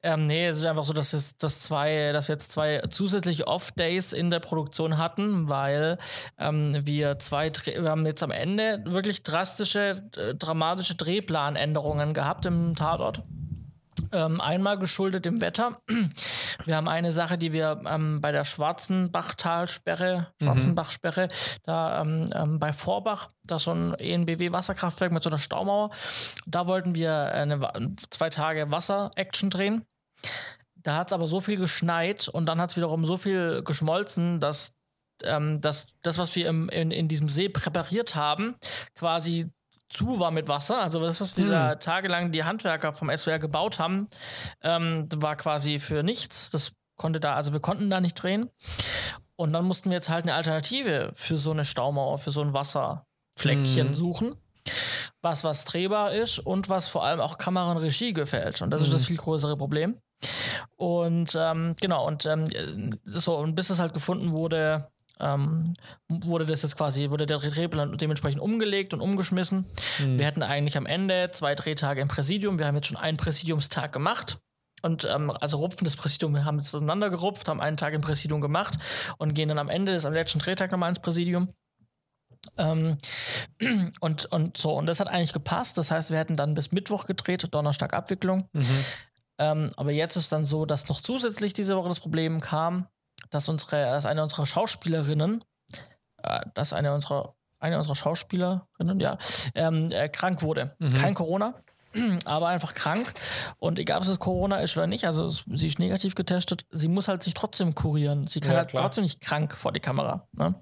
Ähm, 0.02 0.26
nee, 0.26 0.48
es 0.48 0.58
ist 0.58 0.66
einfach 0.66 0.86
so, 0.86 0.94
dass, 0.94 1.14
es, 1.14 1.38
dass, 1.38 1.60
zwei, 1.62 2.12
dass 2.14 2.30
wir 2.30 2.34
jetzt 2.34 2.52
zwei 2.52 2.80
zusätzliche 2.90 3.46
Off-Days 3.46 4.12
in 4.12 4.32
der 4.32 4.40
Produktion 4.40 4.98
hatten, 4.98 5.50
weil 5.50 6.00
ähm, 6.40 6.68
wir 6.88 7.20
zwei, 7.20 7.52
wir 7.52 7.90
haben 7.92 8.08
jetzt 8.08 8.24
am 8.24 8.32
Ende 8.32 8.82
wirklich 8.86 9.22
drastische, 9.22 10.10
äh, 10.18 10.34
dramatische 10.34 10.96
Drehplanänderungen 10.96 12.16
gehabt 12.16 12.48
im 12.48 12.74
Tatort. 12.74 13.22
Ähm, 14.14 14.42
einmal 14.42 14.78
geschuldet 14.78 15.26
dem 15.26 15.42
Wetter. 15.42 15.82
Wir 16.66 16.76
haben 16.76 16.88
eine 16.88 17.12
Sache, 17.12 17.38
die 17.38 17.54
wir 17.54 17.82
ähm, 17.86 18.22
bei 18.22 18.32
der 18.32 18.44
Schwarzenbachtalsperre, 18.44 20.28
mhm. 20.40 20.46
Schwarzenbachsperre, 20.46 21.28
da 21.64 22.02
ähm, 22.02 22.26
ähm 22.34 22.60
bei 22.60 22.74
Vorbach, 22.74 23.30
da 23.44 23.56
ist 23.56 23.64
so 23.64 23.72
ein 23.72 23.94
ENBW-Wasserkraftwerk 23.94 25.12
mit 25.12 25.24
so 25.24 25.30
einer 25.30 25.40
Staumauer. 25.40 25.92
Da 26.46 26.68
wollten 26.68 26.96
wir 26.96 27.34
eine, 27.34 27.60
zwei 28.10 28.30
Tage 28.30 28.72
Wasser-Action 28.72 29.50
drehen. 29.50 29.86
Da 30.76 30.96
hat 30.96 31.10
es 31.10 31.14
aber 31.14 31.28
so 31.28 31.42
viel 31.42 31.58
geschneit 31.58 32.28
und 32.28 32.48
dann 32.48 32.60
hat 32.60 32.72
es 32.72 32.78
wiederum 32.78 33.06
so 33.06 33.18
viel 33.18 33.64
geschmolzen, 33.64 34.40
dass 34.40 34.76
ähm, 35.24 35.62
dass 35.62 35.88
das, 36.02 36.18
was 36.18 36.36
wir 36.36 36.48
im, 36.48 36.70
in, 36.70 36.92
in 36.92 37.08
diesem 37.08 37.30
See 37.30 37.50
präpariert 37.50 38.16
haben, 38.16 38.56
quasi 38.96 39.52
zu 39.92 40.20
war 40.20 40.32
mit 40.32 40.48
Wasser. 40.48 40.82
Also 40.82 41.00
das, 41.02 41.22
was 41.22 41.38
wir 41.38 41.46
hm. 41.46 41.52
da 41.52 41.76
tagelang 41.76 42.32
die 42.32 42.44
Handwerker 42.44 42.94
vom 42.94 43.16
SWR 43.16 43.40
gebaut 43.40 43.80
haben, 43.80 44.08
ähm, 44.62 45.08
war 45.16 45.36
quasi 45.36 45.80
für 45.80 46.04
nichts. 46.04 46.50
Das 46.52 46.74
konnte 46.96 47.20
da, 47.20 47.36
also 47.36 47.54
wir 47.54 47.60
konnten 47.60 47.90
da 47.90 48.02
nicht 48.02 48.16
drehen. 48.16 48.50
Und 49.36 49.54
dann 49.54 49.66
mussten 49.66 49.90
wir 49.90 49.98
jetzt 49.98 50.10
halt 50.10 50.26
eine 50.26 50.36
Alternative 50.36 51.12
für 51.14 51.38
so 51.38 51.52
eine 51.52 51.66
Staumauer, 51.66 52.20
für 52.20 52.32
so 52.32 52.42
ein 52.42 52.54
Wasserfleckchen 52.54 53.90
hm. 53.90 53.96
suchen. 53.96 54.36
Was 55.24 55.44
was 55.44 55.66
drehbar 55.66 56.12
ist 56.12 56.40
und 56.40 56.70
was 56.70 56.88
vor 56.88 57.04
allem 57.04 57.20
auch 57.20 57.38
Kamera 57.38 57.72
und 57.72 57.78
Regie 57.78 58.14
gefällt. 58.14 58.62
Und 58.62 58.70
das 58.70 58.82
hm. 58.82 58.88
ist 58.88 58.94
das 58.94 59.02
hm. 59.02 59.08
viel 59.08 59.18
größere 59.18 59.58
Problem. 59.58 60.00
Und 60.76 61.36
ähm, 61.36 61.76
genau, 61.82 62.06
und 62.06 62.26
ähm, 62.26 62.46
so, 63.06 63.38
und 63.38 63.56
bis 63.56 63.70
es 63.70 63.80
halt 63.80 63.94
gefunden 63.94 64.32
wurde, 64.32 64.91
ähm, 65.22 65.74
wurde 66.10 66.46
das 66.46 66.64
jetzt 66.64 66.78
quasi, 66.78 67.10
wurde 67.10 67.26
der 67.26 67.38
Drehplan 67.40 67.98
dementsprechend 67.98 68.42
umgelegt 68.42 68.94
und 68.94 69.02
umgeschmissen. 69.02 69.66
Mhm. 70.00 70.20
Wir 70.20 70.26
hätten 70.26 70.44
eigentlich 70.44 70.78
am 70.78 70.86
Ende 70.86 71.30
zwei 71.32 71.56
Drehtage 71.56 72.02
im 72.02 72.08
Präsidium. 72.08 72.60
Wir 72.60 72.68
haben 72.68 72.76
jetzt 72.76 72.88
schon 72.88 72.98
einen 72.98 73.18
Präsidiumstag 73.18 73.92
gemacht. 73.92 74.40
Und 74.82 75.08
ähm, 75.14 75.30
also 75.30 75.58
rupfen 75.58 75.86
das 75.86 75.96
Präsidium, 75.96 76.34
wir 76.34 76.44
haben 76.44 76.56
es 76.56 76.74
auseinandergerupft, 76.74 77.48
haben 77.48 77.62
einen 77.62 77.78
Tag 77.78 77.94
im 77.94 78.02
Präsidium 78.02 78.42
gemacht 78.42 78.80
und 79.20 79.36
gehen 79.36 79.48
dann 79.48 79.60
am 79.60 79.70
Ende 79.70 79.92
des 79.92 80.06
am 80.06 80.14
letzten 80.14 80.40
Drehtag 80.40 80.72
nochmal 80.72 80.90
ins 80.90 81.00
Präsidium. 81.00 81.54
Ähm, 82.58 82.98
und, 84.00 84.26
und 84.26 84.58
so, 84.58 84.74
und 84.74 84.88
das 84.88 85.00
hat 85.00 85.08
eigentlich 85.08 85.34
gepasst. 85.34 85.78
Das 85.78 85.92
heißt, 85.92 86.10
wir 86.10 86.18
hätten 86.18 86.36
dann 86.36 86.56
bis 86.56 86.72
Mittwoch 86.72 87.06
gedreht, 87.06 87.48
Donnerstag 87.52 87.94
Abwicklung. 87.94 88.50
Mhm. 88.54 88.86
Ähm, 89.38 89.72
aber 89.78 89.92
jetzt 89.92 90.16
ist 90.16 90.32
dann 90.32 90.46
so, 90.46 90.66
dass 90.66 90.90
noch 90.90 91.02
zusätzlich 91.02 91.54
diese 91.54 91.78
Woche 91.78 91.90
das 91.90 92.00
Problem 92.00 92.42
kam, 92.42 92.88
dass 93.30 93.48
unsere, 93.50 93.84
dass 93.84 94.06
eine 94.06 94.24
unserer 94.24 94.46
Schauspielerinnen, 94.46 95.44
äh, 96.24 96.42
dass 96.54 96.74
eine 96.74 96.94
unserer, 96.94 97.36
eine 97.60 97.78
unserer 97.78 97.96
Schauspielerinnen, 97.96 99.00
ja, 99.00 99.18
ähm, 99.56 99.92
äh, 99.92 100.10
krank 100.10 100.42
wurde. 100.42 100.76
Mhm. 100.80 100.94
Kein 100.94 101.14
Corona, 101.14 101.56
aber 102.26 102.48
einfach 102.48 102.74
krank. 102.74 103.14
Und 103.58 103.80
egal, 103.80 103.98
ob 103.98 104.04
es 104.04 104.20
Corona 104.20 104.58
ist 104.58 104.76
oder 104.78 104.88
nicht, 104.88 105.06
also 105.06 105.30
sie 105.30 105.68
ist 105.68 105.80
negativ 105.80 106.16
getestet, 106.16 106.66
sie 106.72 106.88
muss 106.88 107.08
halt 107.08 107.24
sich 107.24 107.34
trotzdem 107.34 107.76
kurieren. 107.76 108.28
Sie 108.28 108.40
kann 108.40 108.54
ja, 108.54 108.58
halt 108.60 108.70
klar. 108.70 108.84
trotzdem 108.84 109.04
nicht 109.04 109.22
krank 109.22 109.56
vor 109.56 109.72
die 109.72 109.80
Kamera. 109.80 110.28
Ne? 110.34 110.56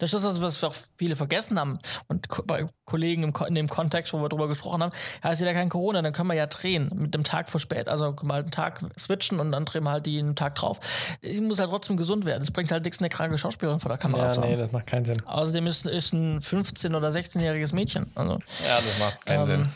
Das 0.00 0.12
ist 0.12 0.24
das, 0.24 0.42
was 0.42 0.62
auch 0.64 0.74
viele 0.96 1.16
vergessen 1.16 1.58
haben. 1.58 1.78
Und 2.08 2.26
bei 2.46 2.66
Kollegen 2.84 3.22
im, 3.22 3.32
in 3.46 3.54
dem 3.54 3.68
Kontext, 3.68 4.12
wo 4.12 4.20
wir 4.20 4.28
drüber 4.28 4.46
gesprochen 4.48 4.82
haben, 4.82 4.92
ja, 5.24 5.30
ist 5.30 5.40
ja 5.40 5.52
kein 5.54 5.68
Corona, 5.70 6.02
dann 6.02 6.12
können 6.12 6.28
wir 6.28 6.34
ja 6.36 6.46
drehen 6.46 6.90
mit 6.94 7.14
dem 7.14 7.24
Tag 7.24 7.48
verspätet. 7.48 7.88
Also 7.88 8.12
können 8.12 8.30
wir 8.30 8.34
halt 8.34 8.44
einen 8.44 8.50
Tag 8.52 8.80
switchen 8.98 9.40
und 9.40 9.50
dann 9.52 9.64
drehen 9.64 9.84
wir 9.84 9.90
halt 9.92 10.04
die 10.06 10.18
einen 10.18 10.36
Tag 10.36 10.56
drauf. 10.56 10.78
Sie 11.22 11.40
muss 11.40 11.58
halt 11.58 11.70
trotzdem 11.70 11.96
gesund 11.96 12.24
werden. 12.26 12.42
Es 12.42 12.50
bringt 12.50 12.70
halt 12.70 12.84
nichts, 12.84 12.98
eine 12.98 13.08
kranke 13.08 13.38
Schauspielerin 13.38 13.80
vor 13.80 13.88
der 13.88 13.98
Kamera 13.98 14.26
Ja, 14.26 14.32
zu 14.32 14.42
haben. 14.42 14.50
nee, 14.50 14.56
das 14.56 14.72
macht 14.72 14.86
keinen 14.88 15.04
Sinn. 15.06 15.16
Außerdem 15.24 15.66
ist, 15.66 15.86
ist 15.86 16.12
ein 16.12 16.40
15- 16.40 16.94
oder 16.94 17.08
16-jähriges 17.10 17.74
Mädchen. 17.74 18.10
Also, 18.14 18.32
Ja, 18.66 18.76
das 18.76 18.98
macht 18.98 19.24
keinen 19.26 19.40
Ähm, 19.40 19.46
Sinn. 19.46 19.72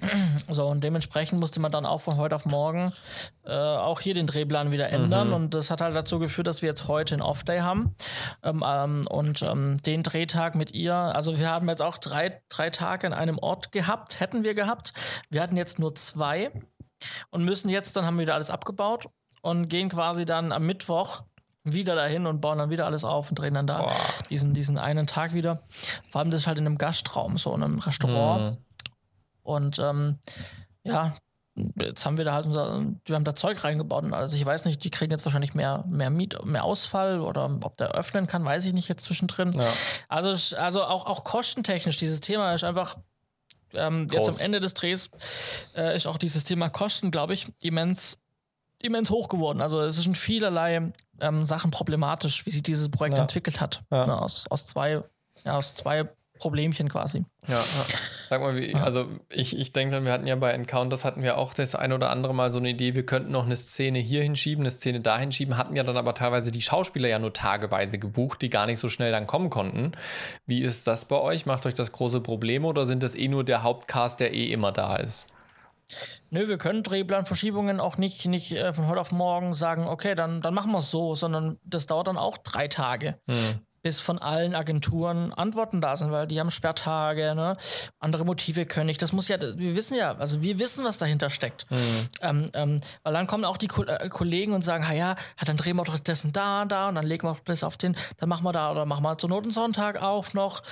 so, 0.50 0.66
und 0.66 0.82
dementsprechend 0.84 1.40
musste 1.40 1.60
man 1.60 1.72
dann 1.72 1.86
auch 1.86 2.00
von 2.00 2.16
heute 2.16 2.34
auf 2.34 2.46
morgen 2.46 2.92
äh, 3.44 3.52
auch 3.52 4.00
hier 4.00 4.14
den 4.14 4.26
Drehplan 4.26 4.70
wieder 4.70 4.90
ändern. 4.90 5.32
Und 5.32 5.54
das 5.54 5.70
hat 5.70 5.80
halt 5.80 5.96
dazu 5.96 6.18
geführt, 6.18 6.46
dass 6.46 6.62
wir 6.62 6.68
jetzt 6.68 6.88
heute 6.88 7.14
einen 7.14 7.22
Off-Day 7.22 7.60
haben. 7.60 7.94
Ähm, 8.42 8.64
ähm, 8.66 9.04
und 9.08 9.42
ähm, 9.42 9.78
den 9.84 10.02
Drehtag 10.02 10.54
mit 10.54 10.72
ihr, 10.72 10.94
also 10.94 11.38
wir 11.38 11.50
haben 11.50 11.68
jetzt 11.68 11.82
auch 11.82 11.98
drei, 11.98 12.40
drei 12.48 12.70
Tage 12.70 13.06
in 13.06 13.12
einem 13.12 13.38
Ort 13.38 13.72
gehabt, 13.72 14.20
hätten 14.20 14.44
wir 14.44 14.54
gehabt. 14.54 14.92
Wir 15.30 15.42
hatten 15.42 15.56
jetzt 15.56 15.78
nur 15.78 15.94
zwei 15.94 16.50
und 17.30 17.44
müssen 17.44 17.68
jetzt, 17.68 17.96
dann 17.96 18.04
haben 18.04 18.16
wir 18.16 18.22
wieder 18.22 18.34
alles 18.34 18.50
abgebaut 18.50 19.08
und 19.42 19.68
gehen 19.68 19.88
quasi 19.88 20.24
dann 20.24 20.52
am 20.52 20.66
Mittwoch 20.66 21.22
wieder 21.64 21.94
dahin 21.94 22.26
und 22.26 22.40
bauen 22.40 22.58
dann 22.58 22.70
wieder 22.70 22.86
alles 22.86 23.04
auf 23.04 23.30
und 23.30 23.38
drehen 23.38 23.54
dann 23.54 23.66
da 23.66 23.82
Boah. 23.82 23.92
diesen, 24.30 24.54
diesen 24.54 24.78
einen 24.78 25.06
Tag 25.06 25.34
wieder. 25.34 25.54
Vor 26.10 26.20
allem 26.20 26.30
das 26.30 26.42
ist 26.42 26.46
halt 26.46 26.58
in 26.58 26.66
einem 26.66 26.78
Gastraum, 26.78 27.36
so 27.38 27.54
in 27.54 27.62
einem 27.62 27.78
Restaurant. 27.78 28.58
Mhm. 28.58 28.64
Und 29.48 29.78
ähm, 29.78 30.18
ja, 30.84 31.14
jetzt 31.80 32.04
haben 32.04 32.18
wir 32.18 32.24
da 32.26 32.34
halt 32.34 32.44
unser, 32.44 32.84
wir 33.06 33.16
haben 33.16 33.24
da 33.24 33.34
Zeug 33.34 33.64
reingebaut 33.64 34.04
und 34.04 34.12
alles. 34.12 34.34
Ich 34.34 34.44
weiß 34.44 34.66
nicht, 34.66 34.84
die 34.84 34.90
kriegen 34.90 35.10
jetzt 35.10 35.24
wahrscheinlich 35.24 35.54
mehr, 35.54 35.84
mehr 35.88 36.10
Miet, 36.10 36.44
mehr 36.44 36.64
Ausfall 36.64 37.20
oder 37.20 37.58
ob 37.62 37.78
der 37.78 37.92
öffnen 37.92 38.26
kann, 38.26 38.44
weiß 38.44 38.66
ich 38.66 38.74
nicht 38.74 38.88
jetzt 38.88 39.04
zwischendrin. 39.06 39.52
Ja. 39.52 39.66
Also, 40.08 40.56
also 40.56 40.84
auch, 40.84 41.06
auch 41.06 41.24
kostentechnisch, 41.24 41.96
dieses 41.96 42.20
Thema 42.20 42.52
ist 42.52 42.62
einfach 42.62 42.98
ähm, 43.72 44.06
jetzt 44.10 44.28
am 44.28 44.38
Ende 44.38 44.60
des 44.60 44.74
Drehs 44.74 45.10
äh, 45.74 45.96
ist 45.96 46.06
auch 46.06 46.18
dieses 46.18 46.44
Thema 46.44 46.68
Kosten, 46.68 47.10
glaube 47.10 47.32
ich, 47.32 47.50
immens, 47.62 48.18
immens 48.82 49.10
hoch 49.10 49.28
geworden. 49.28 49.62
Also 49.62 49.80
es 49.80 49.96
ist 49.96 50.06
in 50.06 50.14
vielerlei 50.14 50.92
ähm, 51.20 51.46
Sachen 51.46 51.70
problematisch, 51.70 52.44
wie 52.44 52.50
sich 52.50 52.62
dieses 52.62 52.90
Projekt 52.90 53.16
Ja. 53.16 53.22
entwickelt 53.22 53.60
hat. 53.62 53.82
Ja. 53.90 54.06
Ne, 54.06 54.20
aus, 54.20 54.44
aus 54.50 54.66
zwei, 54.66 55.02
ja, 55.44 55.56
aus 55.56 55.74
zwei 55.74 56.08
Problemchen 56.38 56.88
quasi. 56.88 57.24
Ja, 57.46 57.54
ja. 57.54 57.62
Sag 58.28 58.40
mal, 58.40 58.56
wie, 58.56 58.74
also 58.74 59.06
ich, 59.30 59.58
ich 59.58 59.72
denke 59.72 59.94
dann, 59.94 60.04
wir 60.04 60.12
hatten 60.12 60.26
ja 60.26 60.36
bei 60.36 60.52
Encounters 60.52 61.04
hatten 61.04 61.22
wir 61.22 61.38
auch 61.38 61.54
das 61.54 61.74
ein 61.74 61.92
oder 61.92 62.10
andere 62.10 62.34
Mal 62.34 62.52
so 62.52 62.58
eine 62.58 62.70
Idee, 62.70 62.94
wir 62.94 63.06
könnten 63.06 63.32
noch 63.32 63.46
eine 63.46 63.56
Szene 63.56 63.98
hier 63.98 64.22
hinschieben, 64.22 64.62
eine 64.62 64.70
Szene 64.70 65.00
da 65.00 65.18
hinschieben, 65.18 65.56
hatten 65.56 65.76
ja 65.76 65.82
dann 65.82 65.96
aber 65.96 66.14
teilweise 66.14 66.52
die 66.52 66.62
Schauspieler 66.62 67.08
ja 67.08 67.18
nur 67.18 67.32
tageweise 67.32 67.98
gebucht, 67.98 68.42
die 68.42 68.50
gar 68.50 68.66
nicht 68.66 68.78
so 68.78 68.88
schnell 68.88 69.12
dann 69.12 69.26
kommen 69.26 69.50
konnten. 69.50 69.92
Wie 70.46 70.62
ist 70.62 70.86
das 70.86 71.06
bei 71.08 71.16
euch? 71.16 71.46
Macht 71.46 71.66
euch 71.66 71.74
das 71.74 71.92
große 71.92 72.20
Probleme 72.20 72.66
oder 72.66 72.86
sind 72.86 73.02
das 73.02 73.14
eh 73.14 73.28
nur 73.28 73.44
der 73.44 73.62
Hauptcast, 73.62 74.20
der 74.20 74.34
eh 74.34 74.52
immer 74.52 74.72
da 74.72 74.96
ist? 74.96 75.26
Nö, 76.30 76.46
wir 76.48 76.58
können 76.58 76.82
Drehplanverschiebungen 76.82 77.80
auch 77.80 77.96
nicht, 77.96 78.26
nicht 78.26 78.52
äh, 78.52 78.74
von 78.74 78.88
heute 78.88 79.00
auf 79.00 79.12
morgen 79.12 79.54
sagen, 79.54 79.86
okay, 79.86 80.14
dann, 80.14 80.42
dann 80.42 80.52
machen 80.52 80.72
wir 80.72 80.80
es 80.80 80.90
so, 80.90 81.14
sondern 81.14 81.58
das 81.64 81.86
dauert 81.86 82.08
dann 82.08 82.18
auch 82.18 82.36
drei 82.36 82.68
Tage. 82.68 83.18
Hm. 83.26 83.60
Bis 83.82 84.00
von 84.00 84.18
allen 84.18 84.54
Agenturen 84.54 85.32
Antworten 85.32 85.80
da 85.80 85.96
sind, 85.96 86.10
weil 86.10 86.26
die 86.26 86.40
haben 86.40 86.50
Sperrtage, 86.50 87.34
ne? 87.34 87.56
andere 87.98 88.24
Motive 88.24 88.66
können 88.66 88.86
nicht. 88.86 89.00
Das 89.02 89.12
muss 89.12 89.28
ja, 89.28 89.38
wir 89.40 89.76
wissen 89.76 89.96
ja, 89.96 90.16
also 90.16 90.42
wir 90.42 90.58
wissen, 90.58 90.84
was 90.84 90.98
dahinter 90.98 91.30
steckt. 91.30 91.66
Ähm, 92.20 92.46
ähm, 92.54 92.80
weil 93.02 93.12
dann 93.12 93.26
kommen 93.26 93.44
auch 93.44 93.56
die 93.56 93.68
Ko 93.68 93.84
äh, 93.84 94.08
Kollegen 94.08 94.52
und 94.52 94.64
sagen, 94.64 94.84
ja, 94.96 95.14
dann 95.44 95.56
drehen 95.56 95.76
wir 95.76 95.84
doch 95.84 95.98
dessen 95.98 96.32
da, 96.32 96.64
da 96.64 96.88
und 96.88 96.94
dann 96.96 97.06
legen 97.06 97.26
wir 97.26 97.32
doch 97.34 97.40
das 97.44 97.64
auf 97.64 97.76
den, 97.76 97.96
dann 98.18 98.28
machen 98.28 98.44
wir 98.44 98.52
da 98.52 98.70
oder 98.72 98.84
machen 98.86 99.02
wir 99.04 99.16
zur 99.18 99.30
Not 99.30 99.44
einen 99.44 99.52
Sonntag 99.52 100.00
auch 100.02 100.32
noch. 100.34 100.62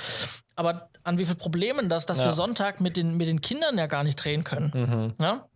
Aber 0.56 0.88
an 1.04 1.18
wie 1.18 1.24
vielen 1.24 1.38
Problemen 1.38 1.88
das, 1.88 2.06
dass 2.06 2.20
Ja. 2.20 2.26
wir 2.26 2.32
Sonntag 2.32 2.80
mit 2.80 2.96
den, 2.96 3.16
mit 3.16 3.28
den 3.28 3.40
Kindern 3.40 3.76
ja 3.78 3.86
gar 3.86 4.02
nicht 4.04 4.16
drehen 4.16 4.42
können. 4.44 4.72
Mhm. 4.74 5.24
Ja? 5.24 5.46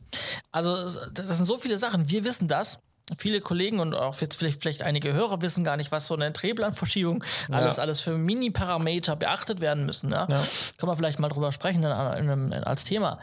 Also 0.53 0.75
es- 0.77 1.01
das 1.15 1.37
sind 1.37 1.47
so 1.47 1.57
viele 1.59 1.79
Sachen. 1.79 2.09
Wir 2.11 2.25
wissen 2.25 2.49
das. 2.49 2.81
Viele 3.17 3.41
Kollegen 3.41 3.81
und 3.81 3.95
auch 3.95 4.21
jetzt 4.21 4.37
vielleicht, 4.37 4.61
vielleicht 4.63 4.83
einige 4.83 5.13
Hörer 5.13 5.41
wissen 5.43 5.65
gar 5.65 5.77
nicht, 5.77 5.91
was 5.93 6.07
so 6.07 6.15
eine 6.15 6.31
Drehplanverschiebung 6.31 7.25
alles, 7.51 7.79
alles 7.79 8.01
für 8.01 8.17
Mini-Parameter 8.19 9.17
beachtet 9.17 9.61
werden 9.61 9.87
müssen. 9.87 10.11
Ja? 10.11 10.27
Ja. 10.29 10.43
Können 10.79 10.93
wir 10.93 10.97
vielleicht 10.97 11.19
mal 11.19 11.29
drüber 11.29 11.53
sprechen 11.53 11.83
in, 11.83 12.29
in, 12.29 12.53
in, 12.53 12.65
als 12.65 12.85
Thema. 12.85 13.19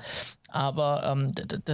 Aber 0.49 1.03
ähm, 1.05 1.33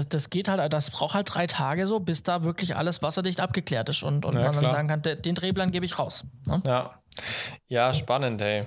das 0.10 0.30
geht 0.30 0.48
halt, 0.48 0.74
das 0.74 0.90
braucht 0.92 1.14
halt 1.14 1.34
drei 1.34 1.46
Tage 1.48 1.86
so, 1.86 2.00
bis 2.00 2.24
da 2.24 2.44
wirklich 2.44 2.76
alles 2.76 3.02
wasserdicht 3.04 3.40
abgeklärt 3.40 3.88
ist 3.90 4.02
und, 4.04 4.26
und 4.26 4.34
Ja, 4.34 4.42
man 4.44 4.52
dann 4.54 4.60
klar. 4.60 4.72
sagen 4.72 4.88
kann, 4.88 5.02
de- 5.04 5.16
den 5.16 5.36
Drehplan 5.36 5.72
gebe 5.72 5.86
ich 5.86 6.00
raus. 6.00 6.24
Ne? 6.46 6.62
Ja. 6.66 6.90
Ja, 7.68 7.94
spannend, 7.94 8.42
ey. 8.42 8.64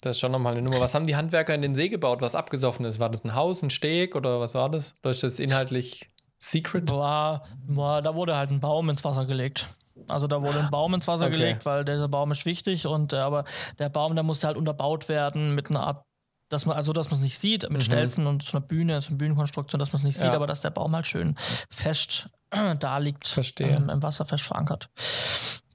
Das 0.00 0.12
ist 0.16 0.20
schon 0.20 0.30
nochmal 0.30 0.52
eine 0.52 0.62
Nummer. 0.62 0.78
Was 0.80 0.94
haben 0.94 1.08
die 1.08 1.16
Handwerker 1.16 1.52
in 1.56 1.62
den 1.62 1.74
See 1.74 1.88
gebaut, 1.88 2.22
was 2.22 2.36
abgesoffen 2.36 2.84
ist? 2.84 3.00
War 3.00 3.10
das 3.10 3.24
ein 3.24 3.34
Haus, 3.34 3.62
ein 3.64 3.70
Steg 3.70 4.14
oder 4.14 4.38
was 4.38 4.54
war 4.54 4.70
das? 4.70 4.94
Oder 5.02 5.10
ist 5.10 5.24
das 5.24 5.40
inhaltlich 5.40 6.08
secret? 6.40 6.90
War, 6.90 7.44
war, 7.66 8.02
da 8.02 8.14
wurde 8.14 8.36
halt 8.36 8.50
ein 8.50 8.58
Baum 8.60 8.88
ins 8.90 9.04
Wasser 9.04 9.26
gelegt. 9.26 9.68
Also 10.08 10.26
da 10.26 10.40
wurde 10.42 10.58
ein 10.60 10.70
Baum 10.70 10.94
ins 10.94 11.06
Wasser 11.06 11.26
Okay. 11.26 11.36
gelegt, 11.36 11.66
weil 11.66 11.84
dieser 11.84 12.08
Baum 12.08 12.32
ist 12.32 12.46
wichtig 12.46 12.86
und 12.86 13.12
äh, 13.12 13.16
aber 13.18 13.44
der 13.78 13.90
Baum, 13.90 14.14
der 14.14 14.24
musste 14.24 14.46
halt 14.46 14.56
unterbaut 14.56 15.08
werden 15.08 15.54
mit 15.54 15.68
einer 15.70 15.86
Art, 15.86 16.02
dass 16.48 16.64
man, 16.66 16.76
also 16.76 16.92
dass 16.92 17.10
man 17.10 17.18
es 17.20 17.24
nicht 17.24 17.38
sieht, 17.38 17.68
mit 17.70 17.84
Stelzen 17.84 18.26
und 18.26 18.42
so 18.42 18.56
einer 18.56 18.66
Bühne, 18.66 19.00
so 19.02 19.08
eine 19.08 19.18
Bühnenkonstruktion, 19.18 19.78
dass 19.78 19.92
man 19.92 19.98
es 20.00 20.04
nicht 20.04 20.16
sieht, 20.16 20.24
Mhm. 20.28 20.30
Ja. 20.32 20.36
aber 20.36 20.46
dass 20.46 20.62
der 20.62 20.70
Baum 20.70 20.96
halt 20.96 21.06
schön 21.06 21.36
fest 21.70 22.28
da 22.78 22.98
liegt, 22.98 23.28
Verstehe. 23.28 23.68
ähm, 23.76 23.88
im 23.90 24.02
Wasser 24.02 24.24
fest 24.24 24.44
verankert. 24.44 24.88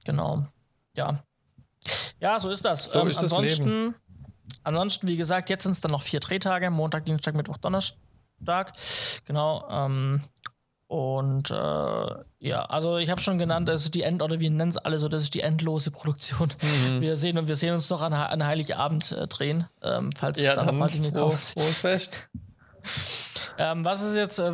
Genau. 0.04 0.46
Ja. 0.96 1.22
Ja, 2.20 2.40
so 2.40 2.50
ist 2.50 2.64
das. 2.64 2.90
So 2.90 3.06
ist 3.06 3.22
das 3.22 3.32
ansonsten, 3.32 3.94
ansonsten, 4.64 5.06
wie 5.06 5.16
gesagt, 5.16 5.50
jetzt 5.50 5.62
sind 5.62 5.72
es 5.72 5.80
dann 5.80 5.92
noch 5.92 6.02
vier 6.02 6.20
Drehtage: 6.20 6.70
Montag, 6.70 7.04
Dienstag, 7.04 7.34
Mittwoch, 7.36 7.58
Donnerstag. 7.58 8.72
Genau. 9.24 9.66
Ähm, 9.70 10.24
und 10.88 11.50
äh, 11.50 11.54
ja, 12.38 12.64
also 12.66 12.96
ich 12.98 13.10
habe 13.10 13.20
schon 13.20 13.38
genannt, 13.38 13.68
das 13.68 13.84
ist 13.84 13.94
die 13.94 14.02
End 14.02 14.22
oder 14.22 14.38
wir 14.40 14.50
nennen 14.50 14.70
es 14.70 14.76
alle 14.76 14.98
so, 14.98 15.08
das 15.08 15.24
ist 15.24 15.34
die 15.34 15.40
endlose 15.40 15.90
Produktion. 15.90 16.52
Mhm. 16.88 17.00
Wir 17.00 17.16
sehen 17.16 17.38
und 17.38 17.48
wir 17.48 17.56
sehen 17.56 17.74
uns 17.74 17.90
noch 17.90 18.02
an, 18.02 18.12
an 18.12 18.46
Heiligabend 18.46 19.10
äh, 19.12 19.26
drehen, 19.26 19.66
ähm, 19.82 20.10
falls 20.16 20.40
Ja, 20.40 20.54
da 20.54 20.60
noch 20.62 20.66
dann 20.66 20.78
mal 20.78 20.88
Dinge 20.90 21.10
froh, 21.12 21.28
kommen. 21.30 21.38
frohes 21.38 21.80
Fest. 21.80 22.28
Ähm, 23.58 23.84
was 23.86 24.02
ist 24.02 24.14
jetzt, 24.16 24.38
äh, 24.38 24.52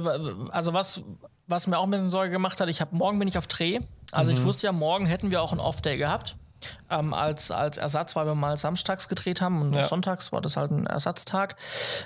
also 0.51 0.73
was, 0.73 1.03
was 1.49 1.67
mir 1.67 1.77
auch 1.77 1.83
ein 1.85 1.91
bisschen 1.91 2.09
Sorge 2.09 2.31
gemacht 2.31 2.61
hat, 2.61 2.69
ich 2.69 2.81
habe 2.81 2.95
morgen 2.95 3.19
bin 3.19 3.27
ich 3.27 3.37
auf 3.37 3.49
Dreh. 3.49 3.81
Also 4.13 4.31
Mhm. 4.31 4.39
ich 4.39 4.45
wusste 4.45 4.67
ja, 4.69 4.73
morgen 4.73 5.07
hätten 5.07 5.33
wir 5.33 5.43
auch 5.43 5.51
einen 5.51 5.61
Off-Day 5.61 5.97
gehabt. 5.99 6.37
Ähm, 6.91 7.15
als, 7.15 7.51
als 7.51 7.79
Ersatz, 7.79 8.15
weil 8.17 8.27
wir 8.27 8.35
mal 8.35 8.57
samstags 8.57 9.09
gedreht 9.09 9.41
haben 9.41 9.63
und 9.63 9.75
Ja. 9.75 9.85
sonntags 9.85 10.33
war 10.33 10.41
das 10.41 10.57
halt 10.57 10.71
ein 10.71 10.87
Ersatztag, 10.87 11.57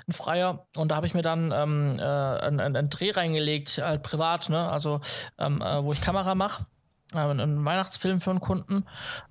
ein 0.07 0.13
freier. 0.13 0.67
Und 0.75 0.89
da 0.91 0.95
habe 0.95 1.07
ich 1.07 1.13
mir 1.13 1.21
dann 1.21 1.51
ähm, 1.51 1.97
äh, 1.99 2.01
einen, 2.03 2.59
einen, 2.59 2.89
Dreh 2.89 3.11
reingelegt, 3.11 3.77
halt 3.83 4.03
privat, 4.03 4.49
ne? 4.49 4.69
Also 4.69 4.99
ähm, 5.37 5.61
äh, 5.61 5.83
wo 5.83 5.93
ich 5.93 6.01
Kamera 6.01 6.35
mache. 6.35 6.65
Äh, 7.13 7.19
einen 7.19 7.63
Weihnachtsfilm 7.63 8.19
für 8.19 8.31
einen 8.31 8.39
Kunden. 8.41 8.85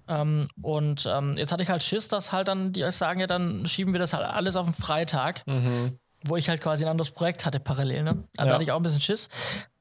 Ähm, 0.09 0.47
und 0.63 1.07
ähm, 1.07 1.35
jetzt 1.37 1.53
hatte 1.53 1.63
ich 1.63 1.69
halt 1.71 1.83
Schiss, 1.83 2.09
dass 2.09 2.33
halt 2.33 2.49
dann, 2.49 2.73
die 2.73 2.85
euch 2.85 2.95
sagen, 2.97 3.21
ja, 3.21 3.27
dann 3.27 3.67
schieben 3.67 3.93
wir 3.93 3.99
das 3.99 4.13
halt 4.15 4.25
alles 4.27 4.57
auf 4.57 4.67
den 4.67 4.75
Freitag 4.75 5.43
Mhm. 5.47 5.99
wo 6.25 6.37
ich 6.37 6.49
halt 6.49 6.61
quasi 6.61 6.85
ein 6.85 6.91
anderes 6.91 7.11
Projekt 7.13 7.45
hatte 7.45 7.61
parallel. 7.61 8.03
Ne? 8.03 8.11
Also 8.11 8.25
Ja. 8.39 8.45
Da 8.47 8.55
hatte 8.55 8.65
ich 8.65 8.73
auch 8.73 8.77
ein 8.77 8.83
bisschen 8.83 9.01
Schiss. 9.03 9.29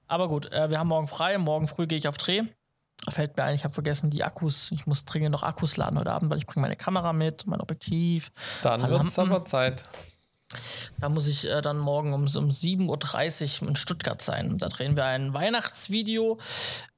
Aber 0.07 0.27
gut, 0.27 0.51
äh, 0.51 0.69
wir 0.69 0.77
haben 0.77 0.87
morgen 0.89 1.07
frei. 1.07 1.37
Morgen 1.37 1.67
früh 1.67 1.87
gehe 1.87 1.97
ich 1.97 2.07
auf 2.07 2.17
Dreh. 2.17 2.43
Fällt 3.09 3.37
mir 3.37 3.43
ein, 3.43 3.55
ich 3.55 3.63
habe 3.63 3.73
vergessen, 3.73 4.09
die 4.09 4.23
Akkus. 4.23 4.71
Ich 4.71 4.87
muss 4.87 5.05
dringend 5.05 5.31
noch 5.31 5.43
Akkus 5.43 5.77
laden 5.77 5.99
heute 5.99 6.11
Abend, 6.11 6.31
weil 6.31 6.37
ich 6.39 6.47
bringe 6.47 6.61
meine 6.61 6.75
Kamera 6.75 7.13
mit, 7.13 7.45
mein 7.45 7.61
Objektiv. 7.61 8.31
Dann 8.63 8.81
wird 8.89 9.05
es 9.05 9.19
aber 9.19 9.45
Zeit. 9.45 9.83
Da 10.99 11.09
muss 11.09 11.27
ich 11.27 11.49
äh, 11.49 11.61
dann 11.61 11.77
morgen 11.77 12.13
um, 12.13 12.21
um 12.21 12.49
7.30 12.49 13.61
Uhr 13.61 13.69
in 13.69 13.75
Stuttgart 13.75 14.21
sein. 14.21 14.57
Da 14.57 14.67
drehen 14.67 14.95
wir 14.95 15.05
ein 15.05 15.33
Weihnachtsvideo. 15.33 16.39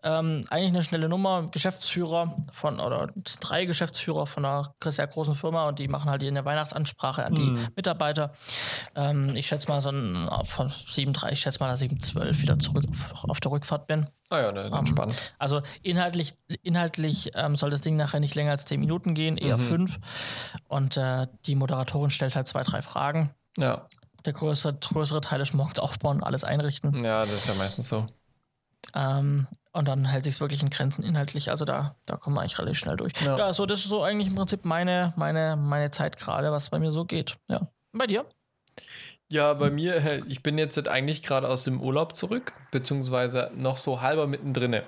Ähm, 0.07 0.43
eigentlich 0.49 0.69
eine 0.69 0.83
schnelle 0.83 1.09
Nummer. 1.09 1.47
Geschäftsführer 1.51 2.35
von, 2.53 2.79
oder 2.79 3.09
drei 3.41 3.65
Geschäftsführer 3.65 4.25
von 4.25 4.45
einer 4.45 4.73
sehr 4.85 5.07
großen 5.07 5.35
Firma 5.35 5.67
und 5.67 5.79
die 5.79 5.87
machen 5.87 6.09
halt 6.09 6.21
hier 6.21 6.31
eine 6.31 6.45
Weihnachtsansprache 6.45 7.25
an 7.25 7.35
die 7.35 7.57
Mitarbeiter. 7.75 8.33
Ähm, 8.95 9.35
ich 9.35 9.47
schätze 9.47 9.67
mal 9.69 9.81
so 9.81 9.89
ein, 9.89 10.29
von 10.45 10.69
7.30, 10.69 11.31
ich 11.31 11.41
schätze 11.41 11.59
mal, 11.59 11.67
dass 11.69 11.81
7.12 11.81 12.41
wieder 12.41 12.57
zurück 12.59 12.85
auf, 12.89 13.29
auf 13.29 13.39
der 13.39 13.51
Rückfahrt 13.51 13.87
bin. 13.87 14.07
Ah 14.29 14.39
ja, 14.39 14.51
ne, 14.51 14.65
entspannt. 14.65 15.33
Also 15.39 15.61
inhaltlich, 15.83 16.35
inhaltlich 16.63 17.31
ähm, 17.35 17.55
soll 17.55 17.69
das 17.69 17.81
Ding 17.81 17.97
nachher 17.97 18.19
nicht 18.19 18.35
länger 18.35 18.51
als 18.51 18.65
10 18.65 18.79
Minuten 18.79 19.13
gehen, 19.13 19.37
eher 19.37 19.57
fünf. 19.57 19.99
Und 20.67 20.97
äh, 20.97 21.27
die 21.45 21.55
Moderatorin 21.55 22.09
stellt 22.09 22.35
halt 22.35 22.47
zwei, 22.47 22.63
drei 22.63 22.81
Fragen. 22.81 23.33
Ja. 23.57 23.87
Der 24.25 24.33
größere, 24.33 24.73
größere 24.73 25.21
Teil 25.21 25.39
ist 25.41 25.53
morgens 25.53 25.79
aufbauen, 25.79 26.23
alles 26.23 26.43
einrichten. 26.43 27.03
ja, 27.03 27.21
das 27.21 27.31
ist 27.31 27.47
ja 27.47 27.53
meistens 27.55 27.87
so. 27.87 28.05
Ähm, 28.95 29.47
und 29.73 29.87
dann 29.87 30.05
hält 30.05 30.23
sich 30.23 30.39
wirklich 30.39 30.63
in 30.63 30.69
Grenzen 30.69 31.03
inhaltlich. 31.03 31.51
Also 31.51 31.65
da, 31.65 31.95
da 32.05 32.17
kommen 32.17 32.35
wir 32.35 32.41
eigentlich 32.41 32.57
relativ 32.57 32.79
schnell 32.79 32.97
durch. 32.97 33.13
Ja. 33.23 33.37
Ja, 33.37 33.53
so 33.53 33.65
das 33.65 33.81
ist 33.81 33.89
so 33.89 34.01
eigentlich 34.03 34.29
im 34.29 34.35
Prinzip 34.35 34.65
meine, 34.65 35.13
meine, 35.17 35.55
meine 35.55 35.91
Zeit 35.91 36.17
gerade, 36.17 36.51
was 36.51 36.69
bei 36.69 36.79
mir 36.79 36.91
so 36.91 37.05
geht. 37.05 37.37
Ja. 37.47 37.59
Und 37.59 37.99
bei 37.99 38.07
dir? 38.07 38.25
Ja, 39.29 39.53
bei 39.53 39.69
mir, 39.69 40.25
ich 40.27 40.41
bin 40.41 40.57
jetzt 40.57 40.87
eigentlich 40.87 41.21
gerade 41.21 41.49
aus 41.49 41.63
dem 41.65 41.81
Urlaub 41.81 42.15
zurück, 42.15 42.53
beziehungsweise 42.71 43.51
noch 43.55 43.77
so 43.77 44.01
halber 44.01 44.25
mittendrin. 44.25 44.81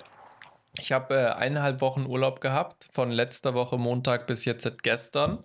Ich 0.79 0.91
habe 0.91 1.15
äh, 1.15 1.27
eineinhalb 1.33 1.81
Wochen 1.81 2.05
Urlaub 2.05 2.39
gehabt, 2.39 2.87
von 2.91 3.11
letzter 3.11 3.53
Woche 3.53 3.77
Montag 3.77 4.27
bis 4.27 4.45
jetzt 4.45 4.81
gestern. 4.81 5.43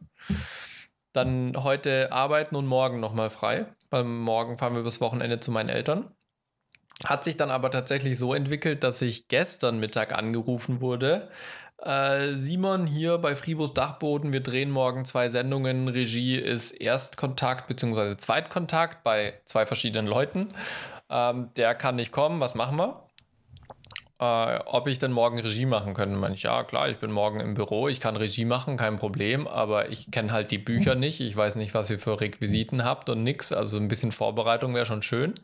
Dann 1.13 1.55
heute 1.57 2.13
arbeiten 2.13 2.57
und 2.57 2.67
morgen 2.67 3.01
nochmal 3.01 3.31
frei. 3.31 3.67
Weil 3.91 4.05
morgen 4.05 4.59
fahren 4.59 4.75
wir 4.75 4.83
bis 4.83 5.01
Wochenende 5.01 5.39
zu 5.39 5.51
meinen 5.51 5.69
Eltern. 5.69 6.11
Hat 7.05 7.25
sich 7.25 7.37
dann 7.37 7.51
aber 7.51 7.71
tatsächlich 7.71 8.19
so 8.19 8.35
entwickelt, 8.35 8.85
dass 8.85 9.03
ich 9.03 9.29
gestern 9.29 9.81
Mittag 9.81 10.17
angerufen 10.17 10.81
wurde. 10.81 11.29
Äh, 11.83 12.35
Simon 12.35 12.87
hier 12.87 13.19
bei 13.19 13.35
Fribos 13.35 13.75
Dachboden, 13.75 14.33
wir 14.33 14.43
drehen 14.43 14.71
morgen 14.71 15.05
zwei 15.05 15.29
Sendungen. 15.29 15.89
Regie 15.89 16.37
ist 16.37 16.73
Erstkontakt 16.73 17.67
bzw. 17.67 18.17
Zweitkontakt 18.17 19.03
bei 19.03 19.41
zwei 19.45 19.67
verschiedenen 19.67 20.07
Leuten. 20.07 20.55
Ähm, 21.11 21.51
der 21.57 21.75
kann 21.75 21.97
nicht 21.97 22.13
kommen, 22.13 22.41
was 22.41 22.55
machen 22.55 22.79
wir? 22.79 23.05
Äh, 24.21 24.61
ob 24.65 24.87
ich 24.87 25.01
denn 25.01 25.13
morgen 25.13 25.41
Regie 25.41 25.67
machen 25.67 25.93
könnte. 25.93 26.17
Meine 26.17 26.37
ich, 26.37 26.45
ja 26.45 26.63
klar, 26.63 26.89
ich 26.89 26.99
bin 26.99 27.11
morgen 27.11 27.41
im 27.41 27.55
Büro, 27.55 27.89
ich 27.89 28.01
kann 28.01 28.17
Regie 28.17 28.45
machen, 28.45 28.77
kein 28.77 28.97
Problem, 28.97 29.47
aber 29.49 29.91
ich 29.91 30.11
kenne 30.11 30.33
halt 30.33 30.53
die 30.53 30.59
Bücher 30.59 30.95
nicht, 30.95 31.21
ich 31.21 31.37
weiß 31.37 31.57
nicht, 31.57 31.75
was 31.75 31.91
ihr 31.91 31.99
für 31.99 32.21
Requisiten 32.21 32.85
habt 32.85 33.11
und 33.11 33.23
nix, 33.23 33.53
also 33.53 33.77
ein 33.77 33.89
bisschen 33.89 34.13
Vorbereitung 34.13 34.75
wäre 34.75 34.87
schon 34.87 35.03
schön. 35.03 35.35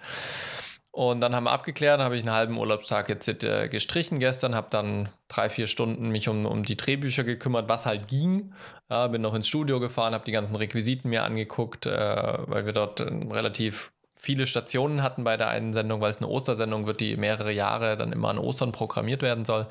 Und 0.93 1.21
dann 1.21 1.37
haben 1.37 1.45
wir 1.45 1.53
abgeklärt, 1.53 2.01
habe 2.01 2.17
ich 2.17 2.23
einen 2.23 2.35
halben 2.35 2.59
Urlaubstag 2.59 3.09
jetzt 3.09 3.29
äh, 3.29 3.69
gestrichen 3.69 4.19
gestern, 4.19 4.57
habe 4.57 4.67
dann 4.71 5.09
drei, 5.29 5.49
vier 5.49 5.69
Stunden 5.69 6.11
mich 6.11 6.29
um, 6.29 6.47
um 6.47 6.65
die 6.65 6.77
Drehbücher 6.77 7.23
gekümmert, 7.23 7.69
was 7.69 7.87
halt 7.87 8.09
ging. 8.09 8.53
Ja, 8.91 9.07
bin 9.07 9.23
noch 9.23 9.35
ins 9.35 9.47
Studio 9.47 9.79
gefahren, 9.79 10.15
habe 10.15 10.25
die 10.25 10.33
ganzen 10.33 10.57
Requisiten 10.57 11.11
mir 11.11 11.23
angeguckt, 11.23 11.87
äh, 11.87 12.39
weil 12.47 12.67
wir 12.67 12.73
dort 12.73 13.01
relativ 13.01 13.93
viele 14.21 14.47
Stationen 14.47 15.03
hatten 15.03 15.25
bei 15.25 15.37
der 15.37 15.49
einen 15.49 15.73
Sendung, 15.73 16.01
weil 16.01 16.11
es 16.11 16.19
eine 16.19 16.29
Ostersendung 16.29 16.87
wird, 16.87 17.01
die 17.01 17.17
mehrere 17.17 17.53
Jahre 17.53 17.97
dann 17.97 18.13
immer 18.13 18.29
an 18.29 18.39
Ostern 18.39 18.73
programmiert 18.73 19.23
werden 19.23 19.45
soll. 19.45 19.67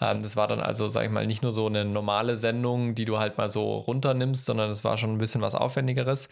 Ähm, 0.00 0.20
das 0.20 0.36
war 0.36 0.48
dann 0.48 0.60
also, 0.60 0.86
sag 0.86 1.04
ich 1.04 1.10
mal, 1.10 1.26
nicht 1.26 1.42
nur 1.42 1.52
so 1.52 1.66
eine 1.66 1.84
normale 1.84 2.36
Sendung, 2.36 2.94
die 2.94 3.06
du 3.06 3.18
halt 3.18 3.38
mal 3.38 3.50
so 3.50 3.78
runternimmst, 3.78 4.44
sondern 4.44 4.70
es 4.70 4.84
war 4.84 4.98
schon 4.98 5.14
ein 5.14 5.18
bisschen 5.18 5.40
was 5.40 5.54
Aufwendigeres. 5.54 6.28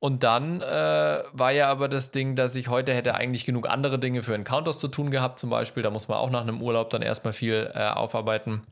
Und 0.00 0.22
dann 0.22 0.62
äh, 0.62 1.22
war 1.32 1.52
ja 1.52 1.68
aber 1.68 1.86
das 1.86 2.10
Ding, 2.10 2.34
dass 2.34 2.54
ich 2.54 2.68
heute 2.68 2.94
hätte 2.94 3.14
eigentlich 3.14 3.44
genug 3.44 3.68
andere 3.68 3.98
Dinge 3.98 4.22
für 4.22 4.34
Encounters 4.34 4.78
zu 4.78 4.88
tun 4.88 5.10
gehabt, 5.10 5.38
zum 5.38 5.50
Beispiel. 5.50 5.82
Da 5.82 5.90
muss 5.90 6.08
man 6.08 6.16
auch 6.16 6.30
nach 6.30 6.40
einem 6.40 6.62
Urlaub 6.62 6.88
dann 6.88 7.02
erstmal 7.02 7.34
viel 7.34 7.70
äh, 7.74 7.86
aufarbeiten. 7.86 8.62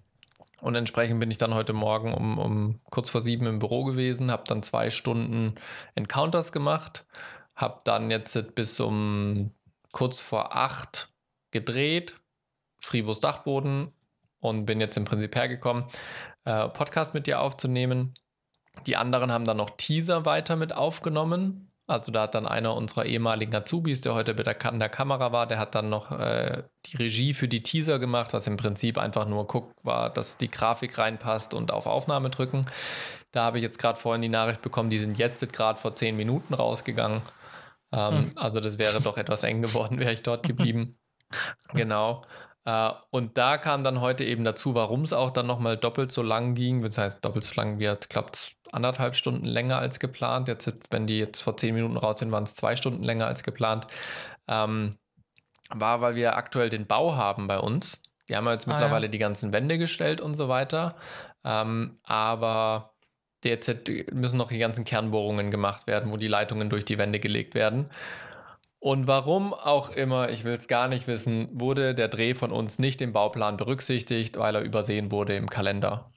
Und 0.63 0.75
entsprechend 0.75 1.21
bin 1.21 1.31
ich 1.31 1.37
dann 1.37 1.55
heute 1.55 1.75
Morgen 1.75 2.15
um, 2.15 2.39
um 2.39 2.81
kurz 2.91 3.11
vor 3.11 3.21
sieben 3.21 3.47
im 3.47 3.59
Büro 3.59 3.85
gewesen, 3.85 4.33
habe 4.33 4.45
dann 4.47 4.63
zwei 4.63 4.91
Stunden 4.91 5.55
Encounters 5.95 6.51
gemacht, 6.51 7.05
habe 7.55 7.81
dann 7.85 8.11
jetzt 8.11 8.55
bis 8.55 8.81
um 8.81 9.53
kurz 9.93 10.21
vor 10.21 10.57
acht 10.57 11.11
gedreht, 11.51 12.19
Fribos 12.81 13.21
Dachboden 13.21 13.93
und 14.41 14.65
bin 14.65 14.81
jetzt 14.81 14.97
im 14.97 15.05
Prinzip 15.05 15.37
hergekommen, 15.37 15.85
äh, 16.45 16.69
Podcast 16.69 17.15
mit 17.15 17.27
dir 17.27 17.41
aufzunehmen. 17.41 18.15
Die 18.87 18.97
anderen 18.97 19.33
haben 19.33 19.45
dann 19.45 19.57
noch 19.57 19.71
Teaser 19.71 20.25
weiter 20.25 20.57
mit 20.57 20.75
aufgenommen. 20.75 21.71
Also 21.89 22.13
da 22.13 22.23
hat 22.23 22.35
dann 22.35 22.47
einer 22.47 22.75
unserer 22.75 23.07
ehemaligen 23.07 23.55
Azubis, 23.55 24.03
der 24.03 24.13
heute 24.13 24.35
bei 24.35 24.45
an 24.45 24.79
der 24.79 24.91
Kamera 24.91 25.33
war, 25.33 25.47
der 25.47 25.59
hat 25.59 25.75
dann 25.75 25.89
noch 25.89 26.13
äh, 26.13 26.65
die 26.85 26.99
Regie 26.99 27.33
für 27.33 27.49
die 27.49 27.63
Teaser 27.63 27.99
gemacht, 27.99 28.35
was 28.35 28.47
im 28.47 28.59
Prinzip 28.59 28.99
einfach 28.99 29.27
nur 29.27 29.47
guckt, 29.47 29.75
war, 29.83 30.11
dass 30.11 30.37
die 30.37 30.51
Grafik 30.51 30.99
reinpasst 30.99 31.55
und 31.55 31.73
auf 31.73 31.87
Aufnahme 31.87 32.29
drücken. 32.29 32.67
Da 33.33 33.45
habe 33.45 33.57
ich 33.57 33.63
jetzt 33.63 33.79
gerade 33.79 33.99
vorhin 33.99 34.21
die 34.21 34.29
Nachricht 34.29 34.61
bekommen, 34.61 34.91
die 34.91 34.99
sind 34.99 35.17
jetzt 35.17 35.51
gerade 35.51 35.81
vor 35.81 35.95
zehn 35.95 36.15
Minuten 36.15 36.53
rausgegangen. 36.53 37.23
Ähm, 37.91 38.19
hm. 38.19 38.31
Also 38.37 38.61
das 38.61 38.79
wäre 38.79 39.01
doch 39.01 39.17
etwas 39.17 39.43
eng 39.43 39.63
geworden, 39.63 39.99
wäre 39.99 40.13
ich 40.13 40.23
dort 40.23 40.47
geblieben. 40.47 40.99
genau. 41.73 42.21
Äh, 42.69 42.91
und 43.11 43.39
da 43.39 43.57
kam 43.57 43.83
dann 43.83 44.03
heute 44.03 44.25
eben 44.25 44.45
dazu, 44.45 44.75
warum 44.75 45.01
es 45.01 45.15
auch 45.15 45.31
dann 45.31 45.47
nochmal 45.47 45.79
doppelt 45.79 46.13
so 46.13 46.23
lang 46.23 46.55
ging. 46.55 46.83
Das 46.83 46.99
heißt, 46.99 47.25
doppelt 47.25 47.45
so 47.45 47.59
lang 47.59 47.79
wird, 47.79 48.11
klappt 48.11 48.57
anderthalb 48.73 49.15
Stunden 49.15 49.47
länger 49.47 49.79
als 49.79 49.99
geplant. 49.99 50.49
Jetzt, 50.49 50.71
wenn 50.91 51.07
die 51.07 51.19
jetzt 51.19 51.41
vor 51.41 51.57
zehn 51.57 51.75
Minuten 51.75 51.97
raus 51.97 52.19
sind, 52.19 52.31
waren 52.31 52.45
es 52.45 52.55
zwei 52.55 52.77
Stunden 52.77 53.03
länger 53.03 53.27
als 53.27 53.43
geplant. 53.43 53.87
Ähm, 54.47 54.99
war, 55.71 56.03
weil 56.03 56.15
wir 56.15 56.37
aktuell 56.37 56.69
den 56.69 56.87
Bau 56.87 57.17
haben 57.17 57.47
bei 57.47 57.59
uns. 57.59 58.03
Die 58.29 58.37
haben 58.37 58.47
jetzt 58.49 58.69
ah, 58.69 58.73
mittlerweile 58.73 59.07
ja. 59.07 59.11
die 59.11 59.19
ganzen 59.19 59.55
Wände 59.55 59.79
gestellt 59.79 60.21
und 60.21 60.35
so 60.35 60.51
weiter. 60.51 60.97
Ähm, 61.45 61.95
aber 62.05 62.93
derzeit 63.45 63.91
müssen 64.13 64.37
noch 64.37 64.49
die 64.49 64.59
ganzen 64.59 64.85
Kernbohrungen 64.85 65.51
gemacht 65.51 65.87
werden, 65.87 66.13
wo 66.13 66.19
die 66.19 66.27
Leitungen 66.27 66.69
durch 66.69 66.85
die 66.85 66.99
Wände 66.99 67.19
gelegt 67.19 67.55
werden. 67.55 67.89
Und 68.81 69.07
warum 69.09 69.53
auch 69.55 69.91
immer, 69.91 70.31
ich 70.31 70.45
will 70.45 70.55
es 70.55 70.69
gar 70.69 70.89
nicht 70.89 71.09
wissen, 71.09 71.49
wurde 71.53 71.95
der 71.95 72.09
Dreh 72.09 72.35
von 72.35 72.53
uns 72.53 72.79
nicht 72.79 73.01
im 73.01 73.13
Bauplan 73.13 73.57
berücksichtigt, 73.57 74.39
weil 74.39 74.55
er 74.55 74.63
übersehen 74.63 75.11
wurde 75.11 75.35
im 75.35 75.51
Kalender. 75.51 76.13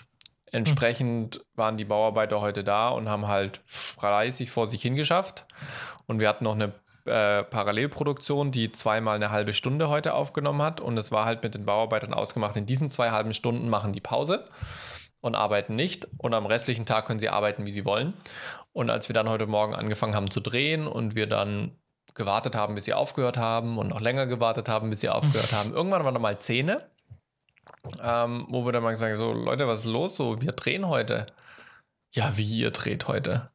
Entsprechend 0.52 1.43
waren 1.56 1.78
die 1.78 1.86
Bauarbeiter 1.86 2.41
heute 2.41 2.63
da 2.63 2.89
und 2.89 3.10
haben 3.10 3.28
halt 3.28 3.62
fleißig 3.65 4.52
vor 4.52 4.67
sich 4.67 4.82
hingeschafft. 4.82 5.45
Und 6.08 6.19
wir 6.19 6.28
hatten 6.28 6.43
noch 6.43 6.56
eine 6.56 6.74
äh, 7.06 7.43
Parallelproduktion, 7.43 8.52
die 8.52 8.71
zweimal 8.71 9.15
eine 9.15 9.32
halbe 9.32 9.54
Stunde 9.54 9.89
heute 9.89 10.13
aufgenommen 10.13 10.62
hat. 10.62 10.82
Und 10.82 10.97
es 10.97 11.12
war 11.12 11.26
halt 11.26 11.41
mit 11.41 11.56
den 11.56 11.65
Bauarbeitern 11.65 12.13
ausgemacht, 12.13 12.58
in 12.58 12.65
diesen 12.65 12.91
zwei 12.91 13.12
halben 13.12 13.34
Stunden 13.34 13.69
machen 13.69 13.93
die 13.93 14.02
Pause 14.02 14.45
und 15.21 15.36
arbeiten 15.36 15.76
nicht. 15.76 16.08
Und 16.17 16.34
am 16.34 16.45
restlichen 16.45 16.86
Tag 16.86 17.06
können 17.06 17.19
sie 17.19 17.30
arbeiten, 17.30 17.65
wie 17.65 17.71
sie 17.71 17.86
wollen. 17.86 18.13
Und 18.74 18.89
als 18.89 19.10
wir 19.10 19.13
dann 19.13 19.30
heute 19.30 19.47
Morgen 19.47 19.74
angefangen 19.74 20.15
haben 20.15 20.30
zu 20.30 20.41
drehen 20.41 20.86
und 20.86 21.15
wir 21.15 21.28
dann 21.28 21.78
gewartet 22.13 22.56
haben, 22.56 22.76
bis 22.76 22.86
sie 22.86 22.93
aufgehört 22.93 23.38
haben 23.38 23.78
und 23.78 23.89
noch 23.89 24.02
länger 24.02 24.28
gewartet 24.28 24.69
haben, 24.69 24.89
bis 24.89 25.02
sie 25.02 25.10
aufgehört 25.10 25.52
haben. 25.54 25.74
Irgendwann 25.74 26.04
waren 26.04 26.13
da 26.13 26.19
mal 26.19 26.39
Zähne, 26.39 26.89
ähm, 28.02 28.45
wo 28.50 28.65
wir 28.65 28.71
dann 28.71 28.84
mal 28.84 28.95
sagen, 28.95 29.15
so 29.15 29.32
Leute, 29.32 29.67
was 29.67 29.82
ist 29.82 29.86
los? 29.86 30.15
So, 30.15 30.41
wir 30.41 30.52
drehen 30.52 30.88
heute. 30.88 31.28
Ja, 32.13 32.38
wie 32.38 32.60
ihr 32.60 32.71
dreht 32.71 33.08
heute. 33.08 33.52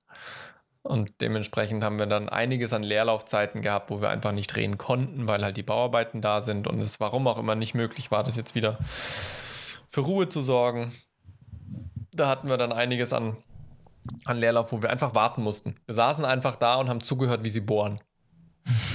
Und 0.86 1.20
dementsprechend 1.20 1.82
haben 1.82 1.98
wir 1.98 2.06
dann 2.06 2.28
einiges 2.28 2.72
an 2.72 2.84
Leerlaufzeiten 2.84 3.60
gehabt, 3.60 3.90
wo 3.90 4.00
wir 4.00 4.10
einfach 4.10 4.32
nicht 4.32 4.54
drehen 4.54 4.78
konnten, 4.78 5.26
weil 5.26 5.42
halt 5.42 5.56
die 5.56 5.64
Bauarbeiten 5.64 6.22
da 6.22 6.42
sind 6.42 6.68
und 6.68 6.80
es 6.80 7.00
warum 7.00 7.26
auch 7.26 7.38
immer 7.38 7.56
nicht 7.56 7.74
möglich 7.74 8.12
war, 8.12 8.22
das 8.22 8.36
jetzt 8.36 8.54
wieder 8.54 8.78
für 9.90 10.02
Ruhe 10.02 10.28
zu 10.28 10.42
sorgen. 10.42 10.92
Da 12.12 12.28
hatten 12.28 12.48
wir 12.48 12.56
dann 12.56 12.72
einiges 12.72 13.12
an, 13.12 13.36
an 14.24 14.38
Leerlauf, 14.38 14.70
wo 14.70 14.80
wir 14.80 14.90
einfach 14.90 15.14
warten 15.14 15.42
mussten. 15.42 15.76
Wir 15.86 15.94
saßen 15.94 16.24
einfach 16.24 16.54
da 16.54 16.76
und 16.76 16.88
haben 16.88 17.02
zugehört, 17.02 17.44
wie 17.44 17.50
sie 17.50 17.60
bohren. 17.60 18.00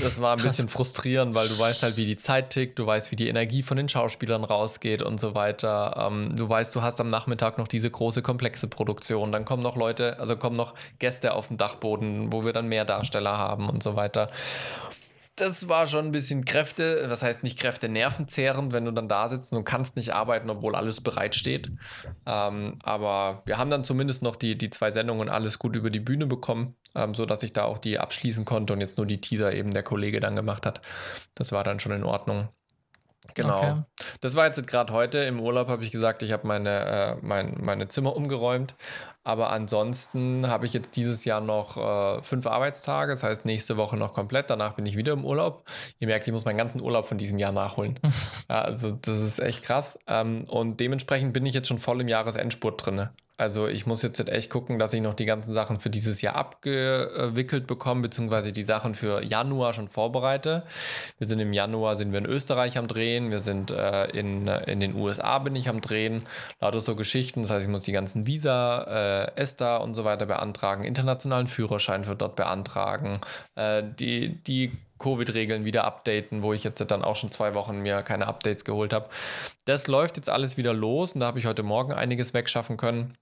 Das 0.01 0.21
war 0.21 0.33
ein 0.33 0.39
Krass. 0.39 0.57
bisschen 0.57 0.69
frustrierend, 0.69 1.33
weil 1.33 1.47
du 1.47 1.57
weißt 1.57 1.83
halt, 1.83 1.97
wie 1.97 2.05
die 2.05 2.17
Zeit 2.17 2.49
tickt, 2.49 2.77
du 2.79 2.85
weißt, 2.85 3.11
wie 3.11 3.15
die 3.15 3.27
Energie 3.27 3.63
von 3.63 3.77
den 3.77 3.87
Schauspielern 3.87 4.43
rausgeht 4.43 5.01
und 5.01 5.19
so 5.19 5.35
weiter. 5.35 6.09
Ähm, 6.11 6.35
du 6.35 6.47
weißt, 6.49 6.75
du 6.75 6.81
hast 6.81 6.99
am 6.99 7.07
Nachmittag 7.07 7.57
noch 7.57 7.67
diese 7.67 7.89
große, 7.89 8.21
komplexe 8.21 8.67
Produktion. 8.67 9.31
Dann 9.31 9.45
kommen 9.45 9.63
noch 9.63 9.75
Leute, 9.75 10.19
also 10.19 10.35
kommen 10.35 10.55
noch 10.55 10.73
Gäste 10.99 11.33
auf 11.33 11.47
den 11.47 11.57
Dachboden, 11.57 12.33
wo 12.33 12.43
wir 12.43 12.53
dann 12.53 12.67
mehr 12.67 12.85
Darsteller 12.85 13.37
haben 13.37 13.69
und 13.69 13.81
so 13.81 13.95
weiter 13.95 14.29
das 15.41 15.67
war 15.67 15.87
schon 15.87 16.05
ein 16.05 16.11
bisschen 16.11 16.45
Kräfte, 16.45 17.07
das 17.07 17.23
heißt 17.23 17.41
nicht 17.41 17.59
Kräfte 17.59 17.89
nervenzehrend, 17.89 18.73
wenn 18.73 18.85
du 18.85 18.91
dann 18.91 19.07
da 19.07 19.27
sitzt 19.27 19.53
und 19.53 19.63
kannst 19.63 19.95
nicht 19.95 20.13
arbeiten, 20.13 20.49
obwohl 20.49 20.75
alles 20.75 21.01
bereitsteht. 21.01 21.71
Ähm, 22.25 22.75
aber 22.83 23.41
wir 23.45 23.57
haben 23.57 23.71
dann 23.71 23.83
zumindest 23.83 24.21
noch 24.21 24.35
die, 24.35 24.57
die 24.57 24.69
zwei 24.69 24.91
Sendungen 24.91 25.29
alles 25.29 25.57
gut 25.57 25.75
über 25.75 25.89
die 25.89 25.99
Bühne 25.99 26.27
bekommen, 26.27 26.75
ähm, 26.95 27.13
sodass 27.13 27.43
ich 27.43 27.53
da 27.53 27.63
auch 27.65 27.77
die 27.77 27.99
abschließen 27.99 28.45
konnte 28.45 28.73
und 28.73 28.81
jetzt 28.81 28.97
nur 28.97 29.05
die 29.05 29.21
Teaser 29.21 29.53
eben 29.53 29.71
der 29.71 29.83
Kollege 29.83 30.19
dann 30.19 30.35
gemacht 30.35 30.65
hat. 30.65 30.81
Das 31.35 31.51
war 31.51 31.63
dann 31.63 31.79
schon 31.79 31.91
in 31.91 32.03
Ordnung. 32.03 32.49
Genau. 33.33 33.57
Okay. 33.57 33.81
Das 34.19 34.35
war 34.35 34.45
jetzt 34.45 34.65
gerade 34.67 34.91
heute. 34.93 35.19
Im 35.19 35.39
Urlaub 35.39 35.67
habe 35.67 35.83
ich 35.83 35.91
gesagt, 35.91 36.23
ich 36.23 36.31
habe 36.31 36.47
meine, 36.47 36.69
äh, 36.69 37.15
mein, 37.21 37.55
meine 37.61 37.87
Zimmer 37.87 38.15
umgeräumt. 38.15 38.75
Aber 39.23 39.51
ansonsten 39.51 40.47
habe 40.47 40.65
ich 40.65 40.73
jetzt 40.73 40.95
dieses 40.95 41.25
Jahr 41.25 41.41
noch 41.41 41.77
äh, 41.77 42.23
fünf 42.23 42.47
Arbeitstage. 42.47 43.11
Das 43.11 43.23
heißt, 43.23 43.45
nächste 43.45 43.77
Woche 43.77 43.95
noch 43.95 44.13
komplett. 44.13 44.49
Danach 44.49 44.73
bin 44.73 44.85
ich 44.85 44.97
wieder 44.97 45.13
im 45.13 45.25
Urlaub. 45.25 45.63
Ihr 45.99 46.07
merkt, 46.07 46.25
ich 46.25 46.33
muss 46.33 46.45
meinen 46.45 46.57
ganzen 46.57 46.81
Urlaub 46.81 47.07
von 47.07 47.17
diesem 47.17 47.37
Jahr 47.37 47.51
nachholen. 47.51 47.99
also, 48.47 48.91
das 48.91 49.19
ist 49.19 49.39
echt 49.39 49.61
krass. 49.61 49.99
Ähm, 50.07 50.45
und 50.45 50.79
dementsprechend 50.79 51.33
bin 51.33 51.45
ich 51.45 51.53
jetzt 51.53 51.67
schon 51.67 51.77
voll 51.77 52.01
im 52.01 52.07
Jahresendspurt 52.07 52.85
drin. 52.85 53.09
Also 53.41 53.67
ich 53.67 53.87
muss 53.87 54.03
jetzt 54.03 54.19
echt 54.29 54.51
gucken, 54.51 54.77
dass 54.77 54.93
ich 54.93 55.01
noch 55.01 55.15
die 55.15 55.25
ganzen 55.25 55.51
Sachen 55.51 55.79
für 55.79 55.89
dieses 55.89 56.21
Jahr 56.21 56.35
abgewickelt 56.35 57.65
bekomme, 57.65 58.03
beziehungsweise 58.03 58.51
die 58.51 58.63
Sachen 58.63 58.93
für 58.93 59.23
Januar 59.23 59.73
schon 59.73 59.87
vorbereite. 59.87 60.61
Wir 61.17 61.25
sind 61.25 61.39
im 61.39 61.51
Januar, 61.51 61.95
sind 61.95 62.11
wir 62.11 62.19
in 62.19 62.27
Österreich 62.27 62.77
am 62.77 62.87
Drehen, 62.87 63.31
wir 63.31 63.39
sind 63.39 63.71
äh, 63.71 64.05
in, 64.11 64.47
in 64.47 64.79
den 64.79 64.93
USA 64.93 65.39
bin 65.39 65.55
ich 65.55 65.69
am 65.69 65.81
Drehen, 65.81 66.21
lauter 66.59 66.81
so 66.81 66.95
Geschichten. 66.95 67.41
Das 67.41 67.49
heißt, 67.49 67.65
ich 67.65 67.71
muss 67.71 67.83
die 67.83 67.93
ganzen 67.93 68.27
Visa, 68.27 69.31
äh, 69.35 69.41
ESTA 69.41 69.77
und 69.77 69.95
so 69.95 70.05
weiter 70.05 70.27
beantragen, 70.27 70.83
internationalen 70.83 71.47
Führerschein 71.47 72.03
für 72.03 72.15
dort 72.15 72.35
beantragen, 72.35 73.21
äh, 73.55 73.81
die, 73.83 74.35
die 74.43 74.69
Covid-Regeln 74.99 75.65
wieder 75.65 75.85
updaten, 75.85 76.43
wo 76.43 76.53
ich 76.53 76.63
jetzt 76.63 76.79
dann 76.91 77.03
auch 77.03 77.15
schon 77.15 77.31
zwei 77.31 77.55
Wochen 77.55 77.79
mir 77.79 78.03
keine 78.03 78.27
Updates 78.27 78.65
geholt 78.65 78.93
habe. 78.93 79.09
Das 79.65 79.87
läuft 79.87 80.17
jetzt 80.17 80.29
alles 80.29 80.57
wieder 80.57 80.73
los 80.73 81.13
und 81.13 81.21
da 81.21 81.25
habe 81.25 81.39
ich 81.39 81.47
heute 81.47 81.63
Morgen 81.63 81.91
einiges 81.91 82.35
wegschaffen 82.35 82.77
können. 82.77 83.17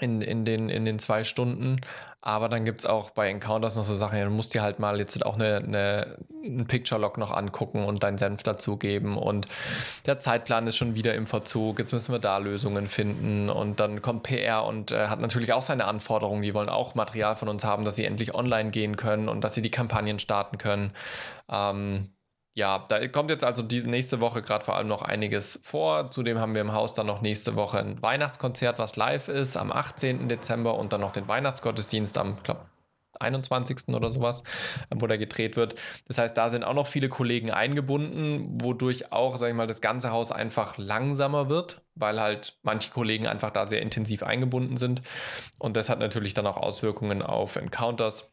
In, 0.00 0.22
in, 0.22 0.44
den, 0.44 0.68
in 0.68 0.84
den 0.84 0.98
zwei 0.98 1.24
Stunden. 1.24 1.80
Aber 2.20 2.48
dann 2.48 2.64
gibt 2.64 2.80
es 2.80 2.86
auch 2.86 3.10
bei 3.10 3.30
Encounters 3.30 3.76
noch 3.76 3.84
so 3.84 3.94
Sachen, 3.94 4.20
du 4.20 4.30
musst 4.30 4.52
dir 4.52 4.60
halt 4.60 4.80
mal 4.80 4.98
jetzt 4.98 5.24
auch 5.24 5.36
eine, 5.36 5.56
eine, 5.58 6.18
einen 6.44 6.66
Picture-Log 6.66 7.16
noch 7.16 7.30
angucken 7.30 7.84
und 7.84 8.02
deinen 8.02 8.18
Senf 8.18 8.42
dazugeben. 8.42 9.16
Und 9.16 9.46
der 10.04 10.18
Zeitplan 10.18 10.66
ist 10.66 10.76
schon 10.76 10.94
wieder 10.96 11.14
im 11.14 11.26
Verzug. 11.26 11.78
Jetzt 11.78 11.92
müssen 11.92 12.12
wir 12.12 12.18
da 12.18 12.38
Lösungen 12.38 12.86
finden. 12.86 13.48
Und 13.50 13.78
dann 13.78 14.02
kommt 14.02 14.24
PR 14.24 14.64
und 14.64 14.90
äh, 14.90 15.06
hat 15.06 15.20
natürlich 15.20 15.52
auch 15.52 15.62
seine 15.62 15.84
Anforderungen. 15.84 16.42
Die 16.42 16.54
wollen 16.54 16.68
auch 16.68 16.96
Material 16.96 17.36
von 17.36 17.48
uns 17.48 17.64
haben, 17.64 17.84
dass 17.84 17.96
sie 17.96 18.04
endlich 18.04 18.34
online 18.34 18.70
gehen 18.70 18.96
können 18.96 19.28
und 19.28 19.42
dass 19.44 19.54
sie 19.54 19.62
die 19.62 19.70
Kampagnen 19.70 20.18
starten 20.18 20.58
können. 20.58 20.92
Ähm, 21.48 22.10
ja, 22.54 22.84
da 22.88 23.06
kommt 23.08 23.30
jetzt 23.30 23.44
also 23.44 23.62
die 23.62 23.82
nächste 23.82 24.20
Woche 24.20 24.42
gerade 24.42 24.64
vor 24.64 24.76
allem 24.76 24.88
noch 24.88 25.02
einiges 25.02 25.60
vor. 25.62 26.10
Zudem 26.10 26.38
haben 26.38 26.54
wir 26.54 26.60
im 26.60 26.72
Haus 26.72 26.92
dann 26.94 27.06
noch 27.06 27.20
nächste 27.20 27.54
Woche 27.54 27.78
ein 27.78 28.02
Weihnachtskonzert, 28.02 28.78
was 28.78 28.96
live 28.96 29.28
ist, 29.28 29.56
am 29.56 29.70
18. 29.70 30.28
Dezember 30.28 30.76
und 30.76 30.92
dann 30.92 31.00
noch 31.00 31.12
den 31.12 31.28
Weihnachtsgottesdienst 31.28 32.18
am, 32.18 32.42
glaube 32.42 32.62
21. 33.20 33.88
oder 33.88 34.10
sowas, 34.10 34.42
wo 34.94 35.06
der 35.06 35.18
gedreht 35.18 35.56
wird. 35.56 35.74
Das 36.06 36.18
heißt, 36.18 36.36
da 36.36 36.50
sind 36.50 36.64
auch 36.64 36.74
noch 36.74 36.86
viele 36.86 37.08
Kollegen 37.08 37.50
eingebunden, 37.50 38.58
wodurch 38.60 39.12
auch, 39.12 39.36
sag 39.36 39.48
ich 39.48 39.54
mal, 39.54 39.66
das 39.66 39.80
ganze 39.80 40.10
Haus 40.10 40.32
einfach 40.32 40.78
langsamer 40.78 41.48
wird, 41.48 41.82
weil 41.94 42.20
halt 42.20 42.58
manche 42.62 42.90
Kollegen 42.90 43.26
einfach 43.26 43.50
da 43.50 43.66
sehr 43.66 43.82
intensiv 43.82 44.22
eingebunden 44.22 44.76
sind. 44.76 45.02
Und 45.58 45.76
das 45.76 45.88
hat 45.88 45.98
natürlich 45.98 46.34
dann 46.34 46.46
auch 46.46 46.56
Auswirkungen 46.56 47.22
auf 47.22 47.56
Encounters 47.56 48.30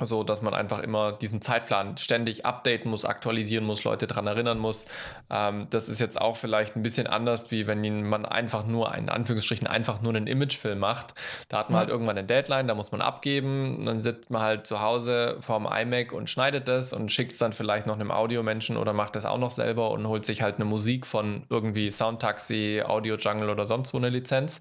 so 0.00 0.22
dass 0.22 0.42
man 0.42 0.54
einfach 0.54 0.78
immer 0.78 1.12
diesen 1.12 1.40
Zeitplan 1.40 1.96
ständig 1.96 2.46
updaten 2.46 2.90
muss, 2.90 3.04
aktualisieren 3.04 3.64
muss, 3.64 3.82
Leute 3.84 4.06
daran 4.06 4.26
erinnern 4.26 4.58
muss. 4.58 4.86
Ähm, 5.30 5.66
das 5.70 5.88
ist 5.88 6.00
jetzt 6.00 6.20
auch 6.20 6.36
vielleicht 6.36 6.76
ein 6.76 6.82
bisschen 6.82 7.06
anders, 7.06 7.50
wie 7.50 7.66
wenn 7.66 8.08
man 8.08 8.24
einfach 8.24 8.64
nur, 8.64 8.94
in 8.94 9.08
Anführungsstrichen, 9.08 9.66
einfach 9.66 10.00
nur 10.00 10.14
einen 10.14 10.26
Imagefilm 10.26 10.78
macht. 10.78 11.14
Da 11.48 11.58
hat 11.58 11.70
man 11.70 11.80
halt 11.80 11.88
irgendwann 11.88 12.16
eine 12.16 12.26
Deadline, 12.26 12.68
da 12.68 12.74
muss 12.74 12.92
man 12.92 13.00
abgeben. 13.00 13.84
Dann 13.86 14.02
sitzt 14.02 14.30
man 14.30 14.42
halt 14.42 14.66
zu 14.66 14.80
Hause 14.80 15.36
vorm 15.40 15.66
iMac 15.66 16.12
und 16.12 16.30
schneidet 16.30 16.68
das 16.68 16.92
und 16.92 17.10
schickt 17.10 17.32
es 17.32 17.38
dann 17.38 17.52
vielleicht 17.52 17.86
noch 17.86 17.94
einem 17.94 18.10
Audiomenschen 18.10 18.76
oder 18.76 18.92
macht 18.92 19.16
das 19.16 19.24
auch 19.24 19.38
noch 19.38 19.50
selber 19.50 19.90
und 19.90 20.06
holt 20.06 20.24
sich 20.24 20.42
halt 20.42 20.56
eine 20.56 20.64
Musik 20.64 21.06
von 21.06 21.44
irgendwie 21.48 21.90
Soundtaxi, 21.90 22.82
Audio 22.86 23.16
Jungle 23.16 23.50
oder 23.50 23.66
sonst 23.66 23.92
wo 23.94 23.98
eine 23.98 24.10
Lizenz. 24.10 24.60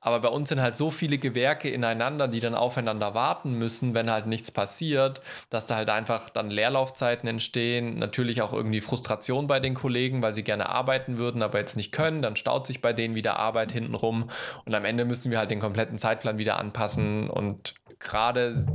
Aber 0.00 0.20
bei 0.20 0.28
uns 0.28 0.48
sind 0.48 0.62
halt 0.62 0.76
so 0.76 0.90
viele 0.90 1.18
Gewerke 1.18 1.68
ineinander, 1.68 2.28
die 2.28 2.40
dann 2.40 2.54
aufeinander 2.54 3.14
warten 3.14 3.58
müssen, 3.58 3.94
wenn 3.94 4.10
halt 4.10 4.26
nichts 4.26 4.50
passiert, 4.50 5.20
dass 5.50 5.66
da 5.66 5.76
halt 5.76 5.90
einfach 5.90 6.30
dann 6.30 6.50
Leerlaufzeiten 6.50 7.28
entstehen. 7.28 7.98
Natürlich 7.98 8.42
auch 8.42 8.52
irgendwie 8.52 8.80
Frustration 8.80 9.46
bei 9.46 9.60
den 9.60 9.74
Kollegen, 9.74 10.22
weil 10.22 10.34
sie 10.34 10.44
gerne 10.44 10.68
arbeiten 10.68 11.18
würden, 11.18 11.42
aber 11.42 11.58
jetzt 11.58 11.76
nicht 11.76 11.92
können. 11.92 12.22
Dann 12.22 12.36
staut 12.36 12.66
sich 12.66 12.80
bei 12.80 12.92
denen 12.92 13.14
wieder 13.14 13.38
Arbeit 13.38 13.72
hintenrum. 13.72 14.30
Und 14.64 14.74
am 14.74 14.84
Ende 14.84 15.04
müssen 15.04 15.30
wir 15.30 15.38
halt 15.38 15.50
den 15.50 15.60
kompletten 15.60 15.98
Zeitplan 15.98 16.38
wieder 16.38 16.58
anpassen. 16.58 17.28
Und 17.28 17.74
gerade 17.98 18.66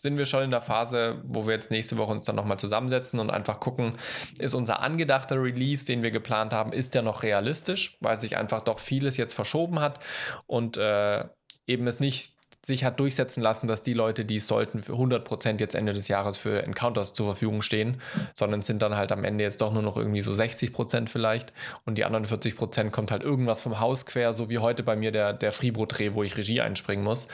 sind 0.00 0.18
wir 0.18 0.26
schon 0.26 0.44
in 0.44 0.50
der 0.50 0.62
Phase, 0.62 1.22
wo 1.24 1.46
wir 1.46 1.54
jetzt 1.54 1.70
nächste 1.70 1.96
Woche 1.96 2.12
uns 2.12 2.24
dann 2.24 2.36
nochmal 2.36 2.58
zusammensetzen 2.58 3.18
und 3.18 3.30
einfach 3.30 3.60
gucken, 3.60 3.94
ist 4.38 4.54
unser 4.54 4.80
angedachter 4.80 5.42
Release, 5.42 5.84
den 5.84 6.02
wir 6.02 6.10
geplant 6.10 6.52
haben, 6.52 6.72
ist 6.72 6.94
der 6.94 7.02
noch 7.02 7.22
realistisch, 7.22 7.96
weil 8.00 8.18
sich 8.18 8.36
einfach 8.36 8.62
doch 8.62 8.78
vieles 8.78 9.16
jetzt 9.16 9.34
verschoben 9.34 9.80
hat 9.80 9.98
und 10.46 10.76
äh, 10.76 11.24
eben 11.66 11.86
es 11.86 11.98
nicht 12.00 12.34
sich 12.64 12.84
hat 12.84 12.98
durchsetzen 13.00 13.42
lassen, 13.42 13.66
dass 13.66 13.82
die 13.82 13.94
Leute, 13.94 14.24
die 14.24 14.40
sollten, 14.40 14.82
für 14.82 14.92
100% 14.94 15.60
jetzt 15.60 15.74
Ende 15.74 15.92
des 15.92 16.08
Jahres 16.08 16.36
für 16.36 16.62
Encounters 16.62 17.12
zur 17.12 17.26
Verfügung 17.26 17.62
stehen, 17.62 18.00
sondern 18.34 18.62
sind 18.62 18.82
dann 18.82 18.96
halt 18.96 19.12
am 19.12 19.24
Ende 19.24 19.44
jetzt 19.44 19.60
doch 19.60 19.72
nur 19.72 19.82
noch 19.82 19.96
irgendwie 19.96 20.22
so 20.22 20.32
60% 20.32 21.08
vielleicht 21.08 21.52
und 21.84 21.98
die 21.98 22.04
anderen 22.04 22.26
40% 22.26 22.90
kommt 22.90 23.10
halt 23.10 23.22
irgendwas 23.22 23.60
vom 23.60 23.80
Haus 23.80 24.06
quer, 24.06 24.32
so 24.32 24.48
wie 24.50 24.58
heute 24.58 24.82
bei 24.82 24.96
mir 24.96 25.12
der, 25.12 25.32
der 25.32 25.52
Fribro-Dreh, 25.52 26.14
wo 26.14 26.22
ich 26.22 26.36
Regie 26.36 26.60
einspringen 26.60 27.04
muss. 27.04 27.28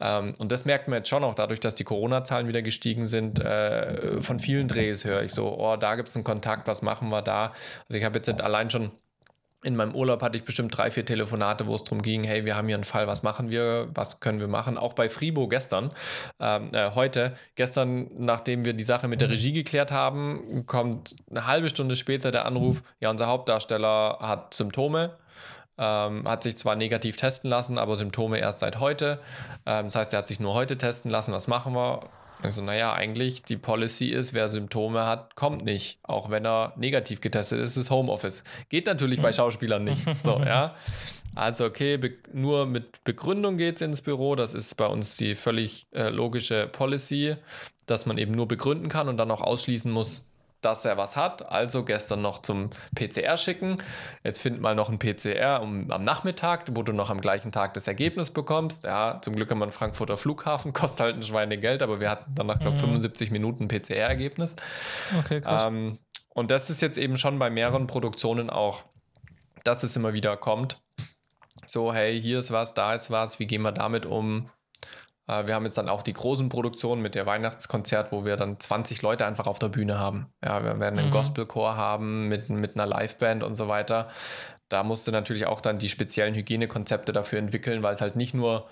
Ähm, 0.00 0.34
und 0.38 0.52
das 0.52 0.64
merkt 0.64 0.88
man 0.88 0.98
jetzt 0.98 1.08
schon 1.08 1.24
auch 1.24 1.34
dadurch, 1.34 1.60
dass 1.60 1.74
die 1.74 1.84
Corona-Zahlen 1.84 2.48
wieder 2.48 2.62
gestiegen 2.62 3.06
sind. 3.06 3.38
Äh, 3.40 4.20
von 4.20 4.38
vielen 4.38 4.68
Drehs 4.68 5.04
höre 5.04 5.22
ich 5.22 5.32
so, 5.32 5.58
oh, 5.58 5.76
da 5.76 5.96
gibt 5.96 6.08
es 6.08 6.16
einen 6.16 6.24
Kontakt, 6.24 6.68
was 6.68 6.82
machen 6.82 7.08
wir 7.08 7.22
da? 7.22 7.52
Also 7.88 7.98
ich 7.98 8.04
habe 8.04 8.16
jetzt 8.18 8.28
allein 8.40 8.70
schon 8.70 8.90
in 9.66 9.74
meinem 9.74 9.96
Urlaub 9.96 10.22
hatte 10.22 10.36
ich 10.38 10.44
bestimmt 10.44 10.76
drei, 10.76 10.92
vier 10.92 11.04
Telefonate, 11.04 11.66
wo 11.66 11.74
es 11.74 11.82
darum 11.82 12.00
ging, 12.00 12.22
hey, 12.22 12.44
wir 12.44 12.56
haben 12.56 12.68
hier 12.68 12.76
einen 12.76 12.84
Fall, 12.84 13.08
was 13.08 13.24
machen 13.24 13.50
wir, 13.50 13.88
was 13.92 14.20
können 14.20 14.38
wir 14.38 14.46
machen? 14.46 14.78
Auch 14.78 14.92
bei 14.92 15.08
Fribo 15.08 15.48
gestern, 15.48 15.90
ähm, 16.38 16.72
äh, 16.72 16.92
heute, 16.94 17.32
gestern, 17.56 18.08
nachdem 18.16 18.64
wir 18.64 18.74
die 18.74 18.84
Sache 18.84 19.08
mit 19.08 19.20
der 19.20 19.28
Regie 19.28 19.52
geklärt 19.52 19.90
haben, 19.90 20.64
kommt 20.66 21.16
eine 21.28 21.48
halbe 21.48 21.68
Stunde 21.68 21.96
später 21.96 22.30
der 22.30 22.46
Anruf, 22.46 22.84
ja, 23.00 23.10
unser 23.10 23.26
Hauptdarsteller 23.26 24.18
hat 24.20 24.54
Symptome, 24.54 25.16
ähm, 25.78 26.28
hat 26.28 26.44
sich 26.44 26.56
zwar 26.56 26.76
negativ 26.76 27.16
testen 27.16 27.50
lassen, 27.50 27.76
aber 27.76 27.96
Symptome 27.96 28.38
erst 28.38 28.60
seit 28.60 28.78
heute. 28.78 29.18
Ähm, 29.66 29.86
das 29.86 29.96
heißt, 29.96 30.12
er 30.12 30.18
hat 30.20 30.28
sich 30.28 30.38
nur 30.38 30.54
heute 30.54 30.78
testen 30.78 31.10
lassen. 31.10 31.32
Was 31.32 31.48
machen 31.48 31.74
wir? 31.74 32.00
Also, 32.42 32.62
naja, 32.62 32.92
eigentlich 32.92 33.42
die 33.42 33.56
Policy 33.56 34.08
ist, 34.08 34.34
wer 34.34 34.48
Symptome 34.48 35.06
hat, 35.06 35.36
kommt 35.36 35.64
nicht. 35.64 35.98
Auch 36.02 36.30
wenn 36.30 36.44
er 36.44 36.74
negativ 36.76 37.20
getestet 37.20 37.60
ist, 37.60 37.76
ist 37.76 37.90
Homeoffice. 37.90 38.44
Geht 38.68 38.86
natürlich 38.86 39.22
bei 39.22 39.32
Schauspielern 39.32 39.84
nicht. 39.84 40.02
So, 40.22 40.38
ja. 40.44 40.74
Also, 41.34 41.64
okay, 41.64 41.98
nur 42.32 42.66
mit 42.66 43.04
Begründung 43.04 43.56
geht 43.56 43.76
es 43.76 43.82
ins 43.82 44.00
Büro. 44.00 44.36
Das 44.36 44.54
ist 44.54 44.74
bei 44.76 44.86
uns 44.86 45.16
die 45.16 45.34
völlig 45.34 45.86
äh, 45.92 46.08
logische 46.08 46.66
Policy, 46.66 47.36
dass 47.86 48.06
man 48.06 48.18
eben 48.18 48.32
nur 48.32 48.48
begründen 48.48 48.88
kann 48.88 49.08
und 49.08 49.16
dann 49.16 49.30
auch 49.30 49.40
ausschließen 49.40 49.90
muss, 49.90 50.30
dass 50.60 50.84
er 50.84 50.96
was 50.96 51.16
hat. 51.16 51.50
Also 51.50 51.84
gestern 51.84 52.22
noch 52.22 52.40
zum 52.40 52.70
PCR 52.94 53.36
schicken. 53.36 53.78
Jetzt 54.24 54.40
find 54.40 54.60
mal 54.60 54.74
noch 54.74 54.88
ein 54.88 54.98
PCR 54.98 55.60
um, 55.62 55.90
am 55.90 56.02
Nachmittag, 56.02 56.64
wo 56.72 56.82
du 56.82 56.92
noch 56.92 57.10
am 57.10 57.20
gleichen 57.20 57.52
Tag 57.52 57.74
das 57.74 57.86
Ergebnis 57.86 58.30
bekommst. 58.30 58.84
Ja, 58.84 59.20
zum 59.22 59.34
Glück 59.34 59.50
haben 59.50 59.58
wir 59.58 59.64
einen 59.64 59.72
Frankfurter 59.72 60.16
Flughafen, 60.16 60.72
kostet 60.74 61.00
halt 61.00 61.16
ein 61.16 61.22
Schweinegeld, 61.22 61.82
aber 61.82 62.00
wir 62.00 62.10
hatten 62.10 62.34
dann 62.34 62.46
nach, 62.46 62.58
glaube 62.58 62.76
ich, 62.76 62.82
mhm. 62.82 62.88
75 62.88 63.30
Minuten 63.30 63.68
PCR-Ergebnis. 63.68 64.56
Okay, 65.18 65.40
krass. 65.40 65.64
Ähm, 65.64 65.98
und 66.30 66.50
das 66.50 66.68
ist 66.68 66.82
jetzt 66.82 66.98
eben 66.98 67.16
schon 67.16 67.38
bei 67.38 67.48
mehreren 67.48 67.86
Produktionen 67.86 68.50
auch, 68.50 68.84
dass 69.64 69.82
es 69.82 69.96
immer 69.96 70.12
wieder 70.12 70.36
kommt. 70.36 70.78
So, 71.66 71.92
hey, 71.92 72.20
hier 72.20 72.40
ist 72.40 72.50
was, 72.50 72.74
da 72.74 72.94
ist 72.94 73.10
was, 73.10 73.38
wie 73.38 73.46
gehen 73.46 73.62
wir 73.62 73.72
damit 73.72 74.06
um? 74.06 74.50
Äh, 75.26 75.46
wir 75.46 75.54
haben 75.54 75.64
jetzt 75.64 75.78
dann 75.78 75.88
auch 75.88 76.02
die 76.02 76.12
großen 76.12 76.48
Produktionen 76.48 77.02
mit 77.02 77.14
der 77.14 77.26
Weihnachtskonzert, 77.26 78.12
wo 78.12 78.24
wir 78.24 78.36
dann 78.36 78.58
20 78.58 79.02
Leute 79.02 79.26
einfach 79.26 79.46
auf 79.46 79.58
der 79.58 79.68
Bühne 79.68 79.98
haben. 79.98 80.32
Ja, 80.44 80.62
wir 80.64 80.78
werden 80.78 80.98
einen 80.98 81.08
mhm. 81.08 81.12
Gospelchor 81.12 81.76
haben 81.76 82.28
mit, 82.28 82.48
mit 82.48 82.74
einer 82.74 82.86
Liveband 82.86 83.42
und 83.42 83.54
so 83.54 83.68
weiter. 83.68 84.08
Da 84.68 84.82
musste 84.82 85.12
natürlich 85.12 85.46
auch 85.46 85.60
dann 85.60 85.78
die 85.78 85.88
speziellen 85.88 86.34
Hygienekonzepte 86.34 87.12
dafür 87.12 87.38
entwickeln, 87.38 87.82
weil 87.82 87.94
es 87.94 88.00
halt 88.00 88.16
nicht 88.16 88.34
nur 88.34 88.66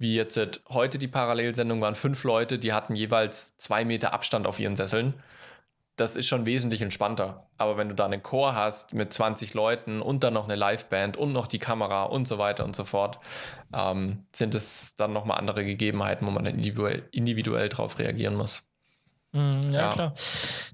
wie 0.00 0.14
jetzt 0.14 0.38
heute 0.68 0.98
die 0.98 1.08
Parallelsendung 1.08 1.80
waren 1.80 1.96
fünf 1.96 2.22
Leute, 2.22 2.58
die 2.58 2.72
hatten 2.72 2.94
jeweils 2.94 3.56
zwei 3.56 3.84
Meter 3.84 4.12
Abstand 4.12 4.46
auf 4.46 4.60
ihren 4.60 4.76
Sesseln 4.76 5.14
das 5.98 6.14
ist 6.16 6.26
schon 6.26 6.46
wesentlich 6.46 6.80
entspannter. 6.80 7.48
Aber 7.58 7.76
wenn 7.76 7.88
du 7.88 7.94
da 7.94 8.06
einen 8.06 8.22
Chor 8.22 8.54
hast 8.54 8.94
mit 8.94 9.12
20 9.12 9.52
Leuten 9.52 10.00
und 10.00 10.22
dann 10.22 10.34
noch 10.34 10.44
eine 10.44 10.54
Liveband 10.54 11.16
und 11.16 11.32
noch 11.32 11.48
die 11.48 11.58
Kamera 11.58 12.04
und 12.04 12.28
so 12.28 12.38
weiter 12.38 12.64
und 12.64 12.76
so 12.76 12.84
fort, 12.84 13.18
ähm, 13.74 14.24
sind 14.32 14.54
es 14.54 14.96
dann 14.96 15.12
nochmal 15.12 15.38
andere 15.38 15.64
Gegebenheiten, 15.64 16.26
wo 16.26 16.30
man 16.30 16.46
individuell, 16.46 17.08
individuell 17.10 17.68
drauf 17.68 17.98
reagieren 17.98 18.36
muss. 18.36 18.62
Mm, 19.32 19.70
ja, 19.72 19.80
ja, 19.80 19.92
klar. 19.92 20.14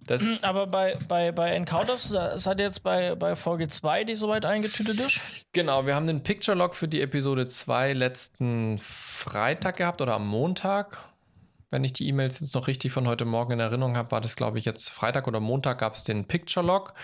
Das 0.06 0.44
Aber 0.44 0.66
bei, 0.66 0.96
bei, 1.08 1.32
bei 1.32 1.50
Encounters, 1.52 2.10
das 2.10 2.46
hat 2.46 2.60
jetzt 2.60 2.82
bei, 2.82 3.14
bei 3.14 3.34
Folge 3.34 3.68
2, 3.68 4.04
die 4.04 4.14
soweit 4.14 4.44
eingetütet 4.44 5.00
ist? 5.00 5.22
Genau, 5.52 5.86
wir 5.86 5.94
haben 5.94 6.06
den 6.06 6.22
Picture 6.22 6.56
Log 6.56 6.74
für 6.74 6.86
die 6.86 7.00
Episode 7.00 7.46
2 7.46 7.94
letzten 7.94 8.78
Freitag 8.78 9.78
gehabt 9.78 10.02
oder 10.02 10.14
am 10.14 10.28
Montag 10.28 11.13
wenn 11.74 11.82
ich 11.82 11.92
die 11.92 12.06
E-Mails 12.06 12.38
jetzt 12.38 12.54
noch 12.54 12.68
richtig 12.68 12.92
von 12.92 13.08
heute 13.08 13.24
Morgen 13.24 13.54
in 13.54 13.58
Erinnerung 13.58 13.96
habe, 13.96 14.12
war 14.12 14.20
das, 14.20 14.36
glaube 14.36 14.58
ich, 14.58 14.64
jetzt 14.64 14.90
Freitag 14.90 15.26
oder 15.26 15.40
Montag 15.40 15.78
gab 15.78 15.96
es 15.96 16.04
den 16.04 16.24
Picture 16.24 16.64
Log 16.64 16.94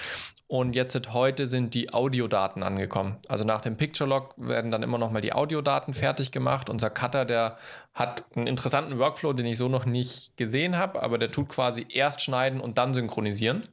und 0.46 0.76
jetzt 0.76 1.12
heute 1.12 1.48
sind 1.48 1.74
die 1.74 1.92
Audiodaten 1.92 2.62
angekommen. 2.62 3.16
Also 3.26 3.42
nach 3.42 3.60
dem 3.62 3.76
Picture 3.76 4.08
Log 4.08 4.32
werden 4.36 4.70
dann 4.70 4.84
immer 4.84 4.96
noch 4.96 5.10
mal 5.10 5.20
die 5.20 5.32
Audiodaten 5.32 5.92
fertig 5.92 6.30
gemacht. 6.30 6.70
Unser 6.70 6.88
Cutter, 6.88 7.24
der 7.24 7.56
hat 7.94 8.24
einen 8.36 8.46
interessanten 8.46 8.96
Workflow, 9.00 9.32
den 9.32 9.46
ich 9.46 9.58
so 9.58 9.68
noch 9.68 9.86
nicht 9.86 10.36
gesehen 10.36 10.78
habe, 10.78 11.02
aber 11.02 11.18
der 11.18 11.32
tut 11.32 11.48
quasi 11.48 11.84
erst 11.88 12.20
schneiden 12.20 12.60
und 12.60 12.78
dann 12.78 12.94
synchronisieren. 12.94 13.66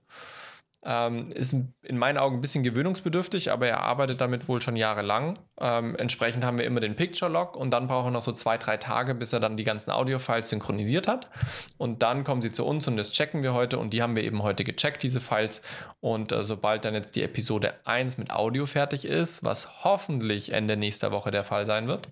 Ähm, 0.90 1.26
ist 1.34 1.52
in 1.52 1.98
meinen 1.98 2.18
Augen 2.18 2.38
ein 2.38 2.42
bisschen 2.42 2.64
gewöhnungsbedürftig, 2.64 3.52
aber 3.52 3.68
er 3.68 3.82
arbeitet 3.82 4.22
damit 4.22 4.48
wohl 4.48 4.62
schon 4.62 4.78
jahrelang. 4.78 5.38
Ähm, 5.60 5.98
entsprechend 5.98 6.46
haben 6.46 6.58
wir 6.58 6.66
immer 6.66 6.80
den 6.80 6.96
Picture 6.96 7.30
Log 7.30 7.58
und 7.58 7.72
dann 7.72 7.88
brauchen 7.88 8.08
wir 8.08 8.12
noch 8.12 8.22
so 8.22 8.32
zwei, 8.32 8.58
drei 8.58 8.78
Tage, 8.78 9.14
bis 9.14 9.34
er 9.34 9.42
dann 9.42 9.58
die 9.58 9.66
ganzen 9.66 9.92
Audio-Files 9.92 10.48
synchronisiert 10.48 11.10
hat. 11.10 11.30
Und 11.78 12.04
dann 12.04 12.24
kommen 12.24 12.42
sie 12.42 12.52
zu 12.54 12.66
uns 12.66 12.88
und 12.88 12.96
das 12.96 13.12
checken 13.12 13.44
wir 13.44 13.54
heute 13.54 13.80
und 13.80 13.92
die 13.92 14.02
haben 14.02 14.16
wir 14.16 14.24
eben 14.24 14.44
heute 14.44 14.64
gecheckt, 14.64 15.04
diese 15.04 15.20
Files. 15.20 15.62
Und 16.00 16.32
äh, 16.32 16.46
sobald 16.46 16.86
dann 16.86 16.94
jetzt 16.94 17.18
die 17.18 17.24
Episode 17.24 17.74
1 17.84 18.18
mit 18.18 18.32
Audio 18.32 18.66
fertig 18.66 19.04
ist, 19.04 19.44
was 19.44 19.84
hoffentlich 19.84 20.54
Ende 20.54 20.78
nächster 20.78 21.12
Woche 21.12 21.32
der 21.32 21.44
Fall 21.44 21.66
sein 21.66 21.90
wird, 21.90 22.08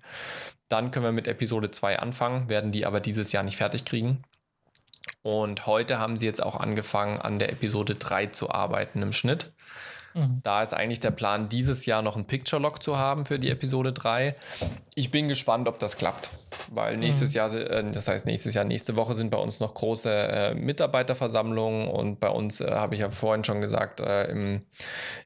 dann 0.68 0.92
können 0.92 1.06
wir 1.06 1.12
mit 1.14 1.30
Episode 1.30 1.72
2 1.72 2.00
anfangen, 2.00 2.50
werden 2.50 2.74
die 2.74 2.86
aber 2.86 3.00
dieses 3.00 3.32
Jahr 3.32 3.44
nicht 3.44 3.56
fertig 3.56 3.86
kriegen. 3.86 4.24
Und 5.26 5.66
heute 5.66 5.98
haben 5.98 6.20
sie 6.20 6.28
jetzt 6.28 6.44
auch 6.44 6.56
angefangen, 6.56 7.20
an 7.20 7.40
der 7.40 7.52
Episode 7.52 7.96
3 7.96 8.28
zu 8.28 8.52
arbeiten 8.52 9.02
im 9.02 9.12
Schnitt. 9.12 9.54
Mhm. 10.14 10.42
Da 10.44 10.62
ist 10.62 10.76
eigentlich 10.76 11.00
der 11.00 11.10
Plan, 11.10 11.50
dieses 11.50 11.88
Jahr 11.88 12.04
noch 12.04 12.16
ein 12.16 12.28
Picture 12.28 12.62
Log 12.62 12.84
zu 12.84 12.98
haben 12.98 13.26
für 13.26 13.40
die 13.40 13.50
Episode 13.50 13.92
3. 13.92 14.36
Ich 14.94 15.10
bin 15.10 15.28
gespannt, 15.28 15.68
ob 15.68 15.80
das 15.80 15.98
klappt, 15.98 16.30
weil 16.70 16.98
nächstes 16.98 17.32
mhm. 17.32 17.38
Jahr, 17.38 17.56
äh, 17.56 17.92
das 17.92 18.08
heißt 18.08 18.28
nächstes 18.28 18.54
Jahr, 18.54 18.66
nächste 18.66 18.98
Woche 18.98 19.16
sind 19.16 19.32
bei 19.32 19.40
uns 19.40 19.60
noch 19.60 19.74
große 19.74 20.12
äh, 20.12 20.54
Mitarbeiterversammlungen 20.54 21.88
und 21.88 22.20
bei 22.20 22.30
uns, 22.30 22.62
äh, 22.62 22.70
habe 22.70 22.94
ich 22.94 23.02
ja 23.02 23.10
vorhin 23.10 23.44
schon 23.44 23.62
gesagt, 23.62 24.02
äh, 24.02 24.26
im, 24.26 24.62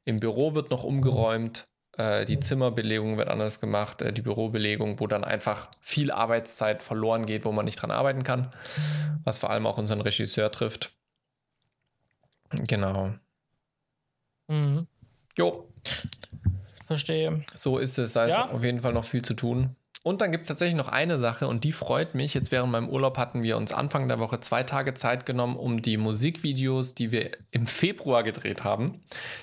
im 0.06 0.22
Büro 0.22 0.56
wird 0.56 0.72
noch 0.72 0.86
umgeräumt. 0.86 1.68
Äh, 2.00 2.24
die 2.24 2.40
Zimmerbelegung 2.40 3.18
wird 3.18 3.28
anders 3.28 3.60
gemacht, 3.60 4.02
äh, 4.02 4.14
die 4.14 4.22
Bürobelegung, 4.22 5.02
wo 5.02 5.08
dann 5.08 5.26
einfach 5.26 5.70
viel 5.82 6.12
Arbeitszeit 6.12 6.82
verloren 6.82 7.26
geht, 7.26 7.44
wo 7.44 7.52
man 7.52 7.66
nicht 7.66 7.76
dran 7.76 7.92
arbeiten 7.92 8.24
kann, 8.24 8.54
was 9.26 9.38
vor 9.38 9.50
allem 9.50 9.68
auch 9.68 9.78
unseren 9.78 10.00
Regisseur 10.00 10.50
trifft. 10.50 10.94
Genau. 12.52 13.14
Mhm. 14.48 14.88
Jo. 15.38 15.70
Verstehe. 16.88 17.44
So 17.54 17.78
ist 17.78 17.98
es. 17.98 18.14
Da 18.14 18.28
ja. 18.28 18.46
ist 18.46 18.52
auf 18.52 18.64
jeden 18.64 18.82
Fall 18.82 18.94
noch 18.94 19.04
viel 19.04 19.22
zu 19.22 19.34
tun. 19.34 19.76
Und 20.02 20.22
dann 20.22 20.32
gibt 20.32 20.44
es 20.44 20.48
tatsächlich 20.48 20.78
noch 20.78 20.88
eine 20.88 21.18
Sache 21.18 21.46
und 21.48 21.66
die 21.66 21.74
freut 21.74 22.16
mich. 22.16 22.34
Jetzt 22.34 22.54
während 22.54 22.72
meinem 22.72 22.88
Urlaub 22.88 23.18
hatten 23.18 23.44
wir 23.44 23.58
uns 23.58 23.74
Anfang 23.74 24.08
der 24.08 24.18
Woche 24.20 24.40
zwei 24.40 24.64
Tage 24.64 24.94
Zeit 24.94 25.26
genommen, 25.26 25.58
um 25.58 25.82
die 25.82 25.98
Musikvideos, 25.98 26.96
die 26.96 27.12
wir 27.12 27.32
im 27.52 27.68
Februar 27.68 28.24
gedreht 28.24 28.64
haben. 28.64 29.02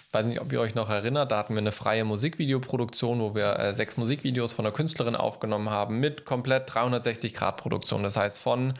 Ich 0.08 0.14
weiß 0.14 0.24
nicht, 0.24 0.40
ob 0.40 0.50
ihr 0.50 0.60
euch 0.60 0.74
noch 0.74 0.88
erinnert, 0.88 1.30
da 1.30 1.38
hatten 1.38 1.54
wir 1.54 1.60
eine 1.60 1.72
freie 1.72 2.04
Musikvideoproduktion, 2.04 3.20
wo 3.20 3.34
wir 3.34 3.58
äh, 3.58 3.74
sechs 3.74 3.98
Musikvideos 3.98 4.54
von 4.54 4.64
einer 4.64 4.72
Künstlerin 4.72 5.14
aufgenommen 5.14 5.68
haben 5.68 6.00
mit 6.00 6.24
komplett 6.24 6.70
360-Grad-Produktion. 6.70 8.02
Das 8.02 8.16
heißt 8.16 8.38
von 8.38 8.74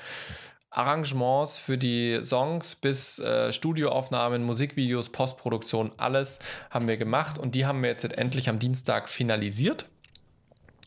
Arrangements 0.71 1.59
für 1.59 1.77
die 1.77 2.21
Songs 2.23 2.75
bis 2.75 3.19
äh, 3.19 3.53
Studioaufnahmen, 3.53 4.45
Musikvideos, 4.45 5.11
Postproduktion, 5.11 5.93
alles 5.99 6.39
haben 6.71 6.89
wir 6.89 6.97
gemacht 6.97 7.39
und 7.39 7.55
die 7.55 7.67
haben 7.67 7.83
wir 7.83 7.91
jetzt 7.91 8.05
endlich 8.05 8.49
am 8.49 8.59
Dienstag 8.59 9.11
finalisiert. 9.11 9.87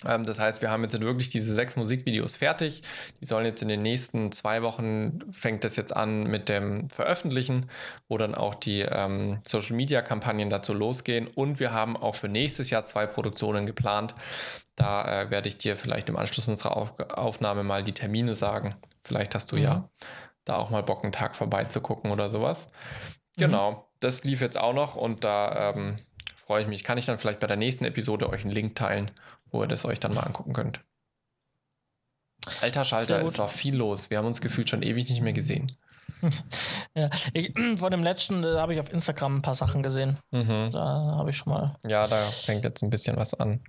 Ähm, 0.06 0.24
das 0.24 0.40
heißt, 0.40 0.62
wir 0.62 0.72
haben 0.72 0.84
jetzt 0.84 1.00
wirklich 1.00 1.30
diese 1.30 1.54
sechs 1.54 1.76
Musikvideos 1.76 2.38
fertig. 2.38 2.84
Die 3.22 3.26
sollen 3.26 3.46
jetzt 3.46 3.62
in 3.62 3.68
den 3.68 3.82
nächsten 3.82 4.32
zwei 4.32 4.62
Wochen, 4.62 5.20
fängt 5.32 5.64
das 5.64 5.76
jetzt 5.76 5.96
an 5.96 6.24
mit 6.24 6.50
dem 6.50 6.90
Veröffentlichen, 6.90 7.70
wo 8.08 8.18
dann 8.18 8.36
auch 8.36 8.56
die 8.56 8.82
ähm, 8.82 9.40
Social-Media-Kampagnen 9.46 10.50
dazu 10.50 10.74
losgehen. 10.74 11.28
Und 11.28 11.60
wir 11.60 11.74
haben 11.74 11.98
auch 11.98 12.16
für 12.16 12.30
nächstes 12.30 12.70
Jahr 12.70 12.86
zwei 12.86 13.06
Produktionen 13.08 13.66
geplant. 13.66 14.16
Da 14.76 15.24
äh, 15.24 15.32
werde 15.32 15.50
ich 15.50 15.58
dir 15.58 15.76
vielleicht 15.76 16.10
im 16.10 16.18
Anschluss 16.18 16.48
unserer 16.48 16.78
Auf 16.78 17.00
Aufnahme 17.00 17.64
mal 17.64 17.84
die 17.84 17.94
Termine 17.94 18.36
sagen. 18.36 18.76
Vielleicht 19.04 19.36
hast 19.36 19.52
du 19.52 19.58
mhm. 19.58 19.64
ja 19.64 19.90
da 20.46 20.56
auch 20.56 20.70
mal 20.70 20.84
Bock, 20.84 21.04
einen 21.04 21.12
Tag 21.12 21.36
vorbeizugucken 21.36 22.12
oder 22.12 22.30
sowas. 22.30 22.68
Mhm. 23.36 23.42
Genau, 23.42 23.90
das 24.00 24.24
lief 24.24 24.42
jetzt 24.42 24.58
auch 24.58 24.74
noch 24.74 24.96
und 24.96 25.24
da 25.24 25.72
ähm, 25.72 25.98
freue 26.36 26.64
ich 26.64 26.68
mich. 26.68 26.84
Kann 26.84 26.98
ich 26.98 27.06
dann 27.06 27.20
vielleicht 27.20 27.40
bei 27.40 27.48
der 27.48 27.58
nächsten 27.58 27.86
Episode 27.86 28.30
euch 28.30 28.44
einen 28.44 28.52
Link 28.52 28.76
teilen, 28.76 29.12
wo 29.52 29.62
ihr 29.64 29.68
das 29.68 29.86
euch 29.86 30.00
dann 30.00 30.14
mal 30.14 30.22
angucken 30.22 30.54
könnt. 30.54 30.82
Alter 32.62 32.86
Schalter, 32.86 33.22
es 33.22 33.38
war 33.38 33.48
viel 33.48 33.76
los. 33.76 34.10
Wir 34.10 34.18
haben 34.18 34.28
uns 34.28 34.42
gefühlt 34.42 34.70
schon 34.70 34.82
ewig 34.82 35.10
nicht 35.10 35.22
mehr 35.22 35.34
gesehen. 35.34 35.76
ja, 36.96 37.10
ich, 37.34 37.54
vor 37.78 37.90
dem 37.90 38.04
letzten 38.04 38.44
äh, 38.44 38.58
habe 38.58 38.74
ich 38.74 38.80
auf 38.80 38.92
Instagram 38.92 39.38
ein 39.38 39.42
paar 39.42 39.56
Sachen 39.56 39.84
gesehen. 39.84 40.18
Mhm. 40.32 40.70
Da 40.72 41.16
habe 41.18 41.30
ich 41.30 41.38
schon 41.38 41.54
mal. 41.54 41.78
Ja, 41.86 42.08
da 42.08 42.18
fängt 42.26 42.64
jetzt 42.64 42.82
ein 42.82 42.90
bisschen 42.90 43.18
was 43.18 43.34
an. 43.34 43.62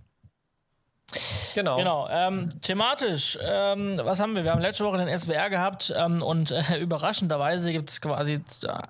Genau. 1.55 1.77
Genau. 1.77 2.09
Ähm, 2.11 2.49
thematisch, 2.63 3.39
ähm, 3.43 3.99
was 4.03 4.21
haben 4.21 4.37
wir? 4.37 4.45
Wir 4.45 4.53
haben 4.53 4.61
letzte 4.61 4.85
Woche 4.85 4.99
den 4.99 5.17
SWR 5.17 5.51
gehabt 5.51 5.93
ähm, 5.97 6.23
und 6.23 6.51
äh, 6.51 6.79
überraschenderweise 6.81 7.73
gibt 7.73 7.91
es 7.91 8.01
quasi 8.01 8.41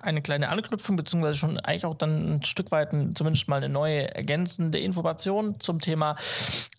eine 0.01 0.21
kleine 0.21 0.49
Anknüpfung, 0.49 0.95
beziehungsweise 0.95 1.37
schon 1.37 1.59
eigentlich 1.59 1.85
auch 1.85 1.95
dann 1.95 2.35
ein 2.35 2.43
Stück 2.43 2.71
weit 2.71 2.93
ein, 2.93 3.15
zumindest 3.15 3.47
mal 3.47 3.57
eine 3.57 3.69
neue 3.69 4.13
ergänzende 4.13 4.79
Information 4.79 5.59
zum 5.59 5.79
Thema 5.81 6.15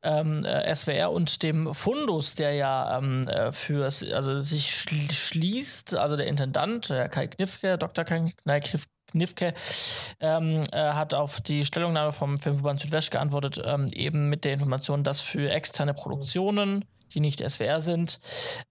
ähm, 0.02 0.44
äh, 0.44 0.74
SWR 0.74 1.10
und 1.10 1.42
dem 1.42 1.74
Fundus, 1.74 2.34
der 2.34 2.54
ja 2.54 2.98
ähm, 2.98 3.22
äh, 3.28 3.52
für 3.52 3.84
also 3.84 4.38
sich 4.38 4.84
schließt, 5.10 5.96
also 5.96 6.16
der 6.16 6.26
Intendant, 6.26 6.90
der 6.90 7.08
Kai 7.08 7.26
Knifke, 7.26 7.78
Dr. 7.78 8.04
Kai 8.04 8.32
Knifke, 9.12 9.54
ähm, 10.20 10.64
äh, 10.72 10.78
hat 10.78 11.14
auf 11.14 11.40
die 11.40 11.64
Stellungnahme 11.64 12.12
vom 12.12 12.38
Filmverband 12.38 12.80
Südwest 12.80 13.10
geantwortet, 13.10 13.62
ähm, 13.64 13.86
eben 13.92 14.28
mit 14.28 14.44
der 14.44 14.54
Information, 14.54 15.04
dass 15.04 15.20
für 15.20 15.50
externe 15.50 15.94
Produktionen, 15.94 16.84
die 17.14 17.20
nicht 17.20 17.40
SWR 17.40 17.80
sind, 17.80 18.20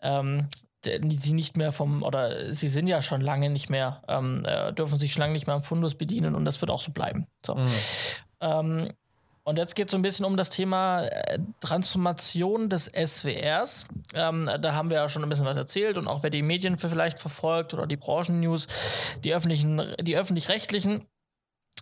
ähm, 0.02 0.48
die 0.84 1.34
nicht 1.34 1.58
mehr 1.58 1.72
vom, 1.72 2.02
oder 2.02 2.54
sie 2.54 2.68
sind 2.68 2.88
ja 2.88 3.02
schon 3.02 3.22
lange 3.22 3.50
nicht 3.50 3.70
mehr, 3.70 4.02
ähm, 4.08 4.44
äh, 4.46 4.74
dürfen 4.74 5.00
sich 5.00 5.14
schon 5.14 5.22
lange 5.22 5.34
nicht 5.34 5.46
mehr 5.46 5.56
am 5.56 5.64
Fundus 5.64 5.96
bedienen 5.96 6.34
und 6.34 6.44
das 6.44 6.60
wird 6.60 6.72
auch 6.72 6.82
so 6.82 6.92
bleiben. 6.92 7.28
So. 7.46 7.56
Mhm. 7.56 8.92
Und 9.52 9.58
jetzt 9.58 9.76
geht 9.76 9.90
es 9.90 9.92
so 9.92 9.98
ein 9.98 10.02
bisschen 10.02 10.26
um 10.26 10.38
das 10.38 10.50
Thema 10.50 11.04
äh, 11.04 11.38
Transformation 11.60 12.70
des 12.70 12.86
SWRs. 12.86 13.86
Ähm, 14.14 14.50
da 14.62 14.74
haben 14.76 14.90
wir 14.90 14.96
ja 14.96 15.10
schon 15.10 15.24
ein 15.24 15.30
bisschen 15.30 15.46
was 15.46 15.58
erzählt 15.58 15.98
und 15.98 16.08
auch 16.08 16.24
wer 16.24 16.30
die 16.30 16.42
Medien 16.42 16.78
vielleicht 16.78 17.20
verfolgt 17.20 17.74
oder 17.74 17.86
die 17.86 17.98
Branchennews, 17.98 18.68
die 19.26 19.34
öffentlichen, 19.34 19.94
die 20.00 20.16
öffentlich-rechtlichen 20.16 21.06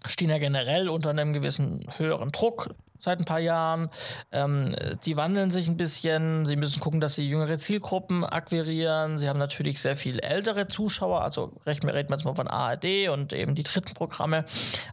stehen 0.08 0.32
ja 0.32 0.39
generell 0.39 0.89
unter 0.89 1.12
einem 1.12 1.32
gewissen 1.32 1.86
höheren 1.97 2.32
Druck 2.32 2.73
seit 2.99 3.19
ein 3.19 3.25
paar 3.25 3.39
Jahren. 3.39 3.89
Ähm, 4.31 4.75
die 5.05 5.17
wandeln 5.17 5.49
sich 5.49 5.67
ein 5.67 5.77
bisschen. 5.77 6.45
Sie 6.45 6.55
müssen 6.55 6.79
gucken, 6.79 6.99
dass 6.99 7.15
sie 7.15 7.27
jüngere 7.27 7.57
Zielgruppen 7.57 8.23
akquirieren. 8.23 9.17
Sie 9.17 9.27
haben 9.29 9.39
natürlich 9.39 9.81
sehr 9.81 9.97
viel 9.97 10.19
ältere 10.19 10.67
Zuschauer. 10.67 11.21
Also 11.21 11.53
reden 11.65 11.88
wir 11.88 11.95
jetzt 11.95 12.25
mal 12.25 12.35
von 12.35 12.47
ARD 12.47 13.09
und 13.09 13.33
eben 13.33 13.55
die 13.55 13.63
dritten 13.63 13.93
Programme, 13.93 14.45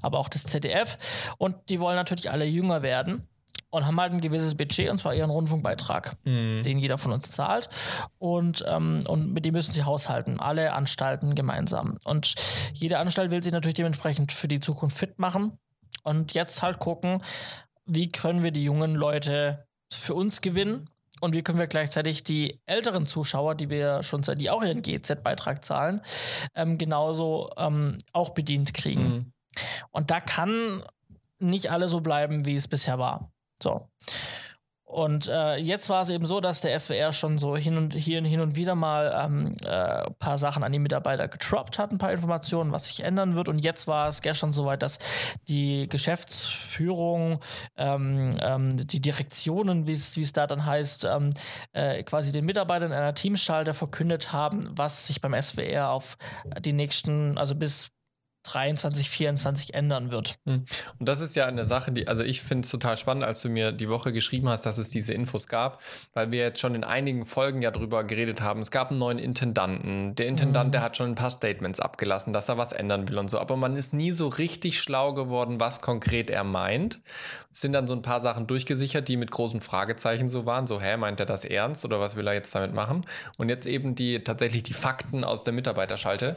aber 0.03 0.19
auch 0.19 0.29
das 0.29 0.45
ZDF. 0.45 0.99
Und 1.39 1.57
die 1.69 1.81
wollen 1.81 1.97
natürlich 1.97 2.31
alle 2.31 2.45
jünger 2.45 2.83
werden 2.83 3.29
und 3.71 3.87
haben 3.87 4.01
halt 4.01 4.13
ein 4.13 4.21
gewisses 4.21 4.55
Budget 4.55 4.91
und 4.91 4.99
zwar 4.99 5.15
ihren 5.15 5.31
Rundfunkbeitrag, 5.31 6.17
mhm. 6.25 6.63
den 6.63 6.79
jeder 6.79 6.99
von 6.99 7.13
uns 7.13 7.31
zahlt 7.31 7.69
und, 8.19 8.65
ähm, 8.67 9.01
und 9.07 9.33
mit 9.33 9.45
dem 9.45 9.53
müssen 9.53 9.73
sie 9.73 9.85
haushalten, 9.85 10.41
alle 10.41 10.73
Anstalten 10.73 11.35
gemeinsam 11.35 11.99
und 12.05 12.35
jede 12.73 12.99
Anstalt 12.99 13.31
will 13.31 13.43
sich 13.43 13.53
natürlich 13.53 13.75
dementsprechend 13.75 14.33
für 14.33 14.49
die 14.49 14.61
Zukunft 14.61 14.97
fit 14.97 15.19
machen 15.19 15.59
und 16.03 16.35
jetzt 16.35 16.63
halt 16.63 16.79
gucken, 16.79 17.23
wie 17.87 18.11
können 18.11 18.43
wir 18.43 18.51
die 18.51 18.65
jungen 18.65 18.95
Leute 18.95 19.67
für 19.93 20.15
uns 20.15 20.41
gewinnen 20.41 20.91
und 21.21 21.35
wie 21.35 21.43
können 21.43 21.59
wir 21.59 21.67
gleichzeitig 21.67 22.25
die 22.25 22.61
älteren 22.67 23.07
Zuschauer, 23.07 23.55
die 23.55 23.71
wir 23.71 24.03
schon 24.03 24.23
seit, 24.23 24.41
die 24.41 24.51
auch 24.51 24.63
ihren 24.63 24.83
GZ-Beitrag 24.83 25.65
zahlen, 25.65 26.03
ähm, 26.55 26.77
genauso 26.79 27.51
ähm, 27.57 27.97
auch 28.13 28.31
bedient 28.31 28.75
kriegen. 28.75 29.09
Mhm. 29.09 29.33
Und 29.91 30.11
da 30.11 30.21
kann 30.21 30.83
nicht 31.39 31.71
alle 31.71 31.89
so 31.89 32.01
bleiben, 32.01 32.45
wie 32.45 32.55
es 32.55 32.69
bisher 32.69 32.99
war. 32.99 33.33
So. 33.63 33.89
Und 34.87 35.27
äh, 35.27 35.57
jetzt 35.57 35.91
war 35.91 36.03
es 36.03 36.11
eben 36.11 36.27
so, 36.27 36.41
dass 36.41 36.61
der 36.61 36.79
SWR 36.79 37.13
schon 37.13 37.39
so 37.39 37.57
hin 37.57 37.77
und 37.77 37.93
hier 37.93 38.23
hin 38.23 38.39
und 38.39 38.55
wieder 38.55 38.77
mal 38.77 39.27
ähm, 39.27 39.53
äh, 39.65 40.09
paar 40.21 40.39
Sachen 40.39 40.63
an 40.63 40.71
die 40.71 40.79
Mitarbeiter 40.79 41.27
getroppt 41.27 41.81
hat, 41.81 41.91
ein 41.91 41.99
paar 41.99 42.13
Informationen, 42.13 42.71
was 42.71 42.87
sich 42.87 43.03
ändern 43.03 43.35
wird. 43.35 43.49
Und 43.49 43.59
jetzt 43.59 43.89
war 43.89 44.07
es 44.07 44.23
gestern 44.23 44.53
soweit, 44.53 44.83
dass 44.83 44.99
die 45.49 45.89
Geschäftsführung, 45.89 47.41
ähm, 47.77 48.31
ähm, 48.41 48.87
die 48.87 49.01
Direktionen, 49.01 49.89
wie 49.89 49.93
es 49.93 50.33
da 50.33 50.47
dann 50.47 50.65
heißt, 50.65 51.05
ähm, 51.05 51.31
äh, 51.73 52.05
quasi 52.05 52.31
den 52.31 52.45
Mitarbeitern 52.45 52.93
einer 52.93 53.15
Teamschalter 53.15 53.75
verkündet 53.75 54.33
haben, 54.33 54.69
was 54.71 55.09
sich 55.09 55.21
beim 55.21 55.35
SWR 55.35 55.91
auf 55.91 56.17
die 56.61 56.73
nächsten, 56.73 57.37
also 57.39 57.57
bis 57.57 57.91
23, 58.47 59.11
24 59.11 59.75
ändern 59.75 60.11
wird. 60.11 60.39
Hm. 60.45 60.65
Und 60.99 61.09
das 61.09 61.21
ist 61.21 61.37
ja 61.37 61.47
eine 61.47 61.65
Sache, 61.65 61.93
die, 61.93 62.09
also 62.09 62.25
ich 62.25 62.43
finde 62.43 62.65
es 62.65 62.71
total 62.71 62.97
spannend, 62.97 63.25
als 63.25 63.43
du 63.43 63.49
mir 63.49 63.73
die 63.73 63.89
Woche 63.89 64.13
geschrieben 64.13 64.49
hast, 64.49 64.67
dass 64.67 64.79
es 64.79 64.89
diese 64.89 65.13
Infos 65.13 65.49
gab, 65.49 65.81
weil 66.15 66.33
wir 66.33 66.41
jetzt 66.41 66.61
schon 66.61 66.75
in 66.75 66.85
einigen 66.85 67.27
Folgen 67.27 67.63
ja 67.63 67.71
drüber 67.71 68.05
geredet 68.05 68.41
haben. 68.41 68.61
Es 68.61 68.71
gab 68.71 68.91
einen 68.91 68.99
neuen 68.99 69.19
Intendanten. 69.19 70.15
Der 70.15 70.27
Intendant, 70.27 70.69
mhm. 70.69 70.73
der 70.73 70.83
hat 70.83 70.97
schon 70.97 71.11
ein 71.11 71.15
paar 71.15 71.31
Statements 71.31 71.81
abgelassen, 71.81 72.33
dass 72.33 72.49
er 72.49 72.59
was 72.59 72.73
ändern 72.73 73.09
will 73.09 73.19
und 73.19 73.31
so. 73.31 73.39
Aber 73.39 73.57
man 73.57 73.77
ist 73.77 73.93
nie 73.93 74.13
so 74.13 74.29
richtig 74.29 74.79
schlau 74.81 75.13
geworden, 75.15 75.61
was 75.61 75.81
konkret 75.81 76.31
er 76.31 76.45
meint. 76.45 77.01
Sind 77.57 77.73
dann 77.73 77.87
so 77.87 77.95
ein 77.95 78.03
paar 78.03 78.21
Sachen 78.21 78.47
durchgesichert, 78.47 79.09
die 79.09 79.17
mit 79.17 79.31
großen 79.31 79.63
Fragezeichen 79.63 80.29
so 80.29 80.45
waren. 80.45 80.67
So, 80.67 80.79
hä, 80.79 80.99
meint 80.99 81.21
er 81.21 81.25
das 81.25 81.43
ernst 81.43 81.87
oder 81.87 81.99
was 81.99 82.15
will 82.15 82.27
er 82.27 82.35
jetzt 82.35 82.55
damit 82.55 82.75
machen? 82.75 83.07
Und 83.39 83.49
jetzt 83.49 83.67
eben 83.67 83.95
die 83.95 84.23
tatsächlich 84.23 84.63
die 84.63 84.75
Fakten 84.75 85.25
aus 85.25 85.43
der 85.43 85.55
Mitarbeiterschalte. 85.55 86.37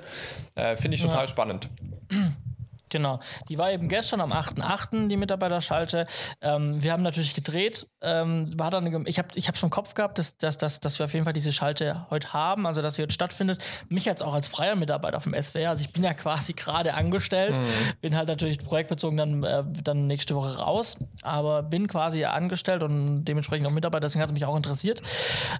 Äh, 0.55 0.77
finde 0.77 0.95
ich 0.95 1.01
total 1.01 1.25
ja. 1.25 1.27
spannend. 1.27 1.67
Genau, 2.89 3.19
die 3.47 3.57
war 3.57 3.71
eben 3.71 3.87
gestern 3.87 4.21
am 4.21 4.33
8.8. 4.33 5.07
die 5.07 5.17
Mitarbeiterschalte. 5.17 6.07
Ähm, 6.41 6.81
wir 6.81 6.91
haben 6.91 7.03
natürlich 7.03 7.33
gedreht. 7.33 7.87
Ähm, 8.01 8.51
war 8.57 8.71
dann, 8.71 9.05
ich 9.05 9.19
habe 9.19 9.27
ich 9.35 9.47
hab 9.47 9.57
schon 9.57 9.67
im 9.67 9.71
Kopf 9.71 9.93
gehabt, 9.93 10.17
dass, 10.17 10.37
dass, 10.37 10.57
dass, 10.57 10.79
dass 10.79 10.99
wir 10.99 11.05
auf 11.05 11.13
jeden 11.13 11.25
Fall 11.25 11.33
diese 11.33 11.51
Schalte 11.51 12.07
heute 12.09 12.33
haben, 12.33 12.65
also 12.65 12.81
dass 12.81 12.95
sie 12.95 13.03
heute 13.03 13.13
stattfindet. 13.13 13.63
Mich 13.89 14.05
jetzt 14.05 14.23
auch 14.23 14.33
als 14.33 14.47
freier 14.47 14.75
Mitarbeiter 14.75 15.21
vom 15.21 15.33
SWR, 15.33 15.69
also 15.69 15.83
ich 15.83 15.93
bin 15.93 16.03
ja 16.03 16.13
quasi 16.15 16.53
gerade 16.53 16.93
angestellt, 16.95 17.57
mhm. 17.57 17.63
bin 18.01 18.17
halt 18.17 18.27
natürlich 18.27 18.59
projektbezogen 18.59 19.17
dann, 19.17 19.43
äh, 19.43 19.63
dann 19.83 20.07
nächste 20.07 20.35
Woche 20.35 20.57
raus, 20.57 20.97
aber 21.21 21.61
bin 21.63 21.87
quasi 21.87 22.25
angestellt 22.25 22.83
und 22.83 23.25
dementsprechend 23.25 23.67
auch 23.67 23.71
Mitarbeiter, 23.71 24.07
deswegen 24.07 24.21
hat 24.21 24.29
es 24.29 24.33
mich 24.33 24.45
auch 24.45 24.55
interessiert 24.55 25.01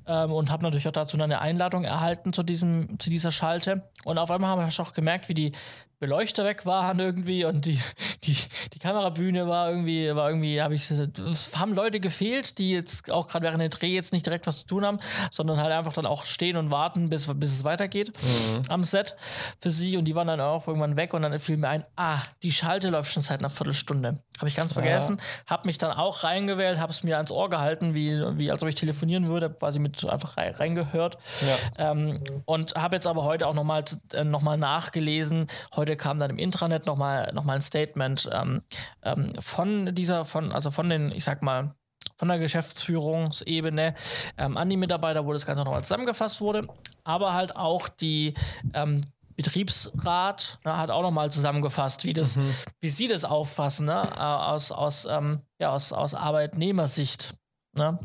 ähm, 0.07 0.31
und 0.31 0.51
habe 0.51 0.63
natürlich 0.63 0.87
auch 0.87 0.93
dazu 0.93 1.17
eine 1.21 1.41
Einladung 1.41 1.83
erhalten 1.83 2.33
zu, 2.33 2.43
diesem, 2.43 2.97
zu 2.99 3.09
dieser 3.09 3.31
Schalte. 3.31 3.83
Und 4.05 4.17
auf 4.17 4.31
einmal 4.31 4.49
haben 4.49 4.61
wir 4.61 4.79
auch 4.79 4.93
gemerkt, 4.93 5.29
wie 5.29 5.33
die 5.33 5.51
Beleuchter 5.99 6.45
weg 6.45 6.65
waren 6.65 6.99
irgendwie 6.99 7.43
und 7.43 7.65
die, 7.65 7.79
die, 8.23 8.38
die 8.73 8.79
Kamerabühne 8.79 9.47
war 9.47 9.69
irgendwie, 9.69 10.15
war 10.15 10.29
irgendwie, 10.29 10.62
habe 10.62 10.75
ich, 10.75 10.89
es 10.89 11.51
haben 11.57 11.73
Leute 11.73 11.99
gefehlt, 11.99 12.57
die 12.57 12.71
jetzt 12.71 13.12
auch 13.12 13.27
gerade 13.27 13.45
während 13.45 13.62
der 13.62 13.69
Dreh 13.69 13.93
jetzt 13.93 14.13
nicht 14.13 14.25
direkt 14.25 14.47
was 14.47 14.59
zu 14.62 14.67
tun 14.67 14.85
haben, 14.85 14.99
sondern 15.29 15.62
halt 15.62 15.73
einfach 15.73 15.93
dann 15.93 16.05
auch 16.05 16.25
stehen 16.25 16.55
und 16.55 16.71
warten, 16.71 17.09
bis, 17.09 17.27
bis 17.35 17.51
es 17.51 17.63
weitergeht 17.63 18.13
mhm. 18.21 18.62
am 18.69 18.83
Set 18.83 19.13
für 19.59 19.71
sie 19.71 19.97
und 19.97 20.05
die 20.05 20.15
waren 20.15 20.27
dann 20.27 20.39
auch 20.39 20.67
irgendwann 20.67 20.95
weg 20.95 21.13
und 21.13 21.21
dann 21.21 21.38
fiel 21.39 21.57
mir 21.57 21.69
ein, 21.69 21.83
ah, 21.97 22.19
die 22.43 22.51
Schalte 22.51 22.89
läuft 22.89 23.12
schon 23.12 23.23
seit 23.23 23.39
einer 23.39 23.49
Viertelstunde. 23.49 24.19
Habe 24.38 24.47
ich 24.47 24.55
ganz 24.55 24.71
vergessen, 24.71 25.17
ja. 25.19 25.51
habe 25.51 25.67
mich 25.67 25.77
dann 25.77 25.91
auch 25.91 26.23
reingewählt, 26.23 26.79
habe 26.79 26.93
es 26.93 27.03
mir 27.03 27.17
ans 27.17 27.29
Ohr 27.29 27.49
gehalten, 27.49 27.93
wie, 27.93 28.13
wie 28.38 28.51
als 28.51 28.63
ob 28.63 28.69
ich 28.69 28.75
telefonieren 28.75 29.27
würde, 29.27 29.49
quasi 29.49 29.79
mit 29.79 30.05
einfach 30.05 30.38
reingehört. 30.38 31.17
Ja. 31.41 31.91
Ähm, 31.91 32.23
und 32.45 32.75
habe 32.75 32.95
jetzt 32.95 33.05
aber 33.05 33.25
heute 33.25 33.47
auch 33.47 33.53
nochmal 33.53 33.83
äh, 34.13 34.23
noch 34.23 34.41
nachgelesen. 34.41 35.47
Heute 35.75 35.88
kam 35.95 36.19
dann 36.19 36.30
im 36.32 36.38
Intranet 36.38 36.86
nochmal 36.86 37.32
noch 37.34 37.43
mal 37.43 37.56
ein 37.56 37.62
Statement 37.62 38.30
ähm, 38.32 38.62
ähm, 39.04 39.34
von 39.39 39.93
dieser, 39.95 40.25
von, 40.25 40.52
also 40.52 40.71
von 40.71 40.89
den, 40.89 41.12
ich 41.12 41.23
sag 41.23 41.41
mal, 41.41 41.75
von 42.17 42.28
der 42.28 42.39
Geschäftsführungsebene 42.39 43.95
ähm, 44.38 44.58
an 44.58 44.69
die 44.69 44.78
Mitarbeiter, 44.78 45.25
wo 45.25 45.34
das 45.34 45.45
Ganze 45.45 45.63
nochmal 45.63 45.84
zusammengefasst 45.84 46.41
wurde, 46.41 46.67
aber 47.04 47.34
halt 47.34 47.56
auch 47.56 47.88
die 47.88 48.34
ähm, 48.73 49.02
Betriebsrat 49.38 50.60
ne, 50.65 50.75
hat 50.75 50.91
auch 50.91 51.02
nochmal 51.02 51.32
zusammengefasst, 51.32 52.04
wie, 52.04 52.12
das, 52.12 52.36
mhm. 52.36 52.54
wie 52.82 52.89
sie 52.89 53.08
das 53.08 53.23
auffassen, 53.23 53.86
ne, 53.86 54.21
aus, 54.21 54.73
aus, 54.73 55.06
ähm, 55.06 55.41
ja, 55.60 55.71
aus, 55.71 55.93
aus 55.93 56.13
Arbeitnehmersicht. 56.13 57.36
Ne? 57.78 57.97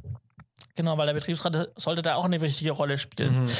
Genau, 0.76 0.98
weil 0.98 1.06
der 1.06 1.14
Betriebsrat 1.14 1.70
sollte 1.76 2.02
da 2.02 2.16
auch 2.16 2.24
eine 2.24 2.40
wichtige 2.40 2.72
Rolle 2.72 2.98
spielen 2.98 3.44
mhm. 3.44 3.50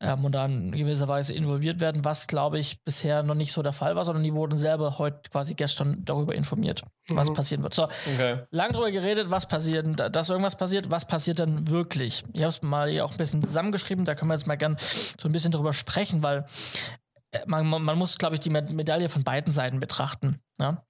ähm, 0.00 0.24
und 0.24 0.32
dann 0.32 0.72
in 0.72 0.72
gewisser 0.72 1.08
Weise 1.08 1.32
involviert 1.32 1.80
werden, 1.80 2.04
was, 2.04 2.26
glaube 2.26 2.58
ich, 2.58 2.84
bisher 2.84 3.22
noch 3.22 3.34
nicht 3.34 3.52
so 3.52 3.62
der 3.62 3.72
Fall 3.72 3.96
war, 3.96 4.04
sondern 4.04 4.22
die 4.22 4.34
wurden 4.34 4.58
selber 4.58 4.98
heute 4.98 5.30
quasi 5.30 5.54
gestern 5.54 6.04
darüber 6.04 6.34
informiert, 6.34 6.82
mhm. 7.08 7.16
was 7.16 7.32
passieren 7.32 7.62
wird. 7.62 7.72
So, 7.72 7.84
okay. 7.84 8.42
lang 8.50 8.72
darüber 8.72 8.90
geredet, 8.90 9.30
was 9.30 9.46
passiert, 9.46 9.86
dass 10.14 10.28
irgendwas 10.28 10.56
passiert, 10.56 10.90
was 10.90 11.06
passiert 11.06 11.38
dann 11.38 11.68
wirklich? 11.68 12.22
Ich 12.34 12.40
habe 12.40 12.50
es 12.50 12.62
mal 12.62 12.90
hier 12.90 13.04
auch 13.04 13.12
ein 13.12 13.16
bisschen 13.18 13.42
zusammengeschrieben, 13.42 14.04
da 14.04 14.14
können 14.14 14.30
wir 14.30 14.34
jetzt 14.34 14.46
mal 14.46 14.56
gern 14.56 14.76
so 14.78 15.28
ein 15.28 15.32
bisschen 15.32 15.52
drüber 15.52 15.72
sprechen, 15.72 16.22
weil 16.22 16.44
man, 17.46 17.66
man, 17.66 17.98
muss, 17.98 18.18
glaube 18.18 18.36
ich, 18.36 18.40
die 18.40 18.50
Medaille 18.50 19.08
von 19.08 19.22
beiden 19.22 19.52
Seiten 19.52 19.80
betrachten. 19.80 20.40
Ja? 20.58 20.82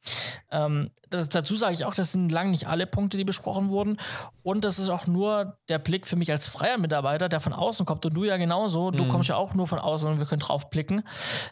Ähm, 0.50 0.90
das, 1.10 1.28
dazu 1.28 1.56
sage 1.56 1.74
ich 1.74 1.84
auch, 1.84 1.94
das 1.94 2.12
sind 2.12 2.30
lang 2.30 2.50
nicht 2.50 2.68
alle 2.68 2.86
Punkte, 2.86 3.16
die 3.16 3.24
besprochen 3.24 3.70
wurden. 3.70 3.98
Und 4.42 4.64
das 4.64 4.78
ist 4.78 4.88
auch 4.88 5.06
nur 5.06 5.58
der 5.68 5.78
Blick 5.78 6.06
für 6.06 6.16
mich 6.16 6.30
als 6.30 6.48
freier 6.48 6.78
Mitarbeiter, 6.78 7.28
der 7.28 7.40
von 7.40 7.52
außen 7.52 7.84
kommt. 7.86 8.06
Und 8.06 8.14
du 8.14 8.24
ja 8.24 8.36
genauso. 8.36 8.90
Du 8.90 9.04
mhm. 9.04 9.08
kommst 9.08 9.28
ja 9.28 9.36
auch 9.36 9.54
nur 9.54 9.66
von 9.66 9.78
außen 9.80 10.08
und 10.08 10.18
wir 10.18 10.26
können 10.26 10.40
drauf 10.40 10.70
blicken. 10.70 11.02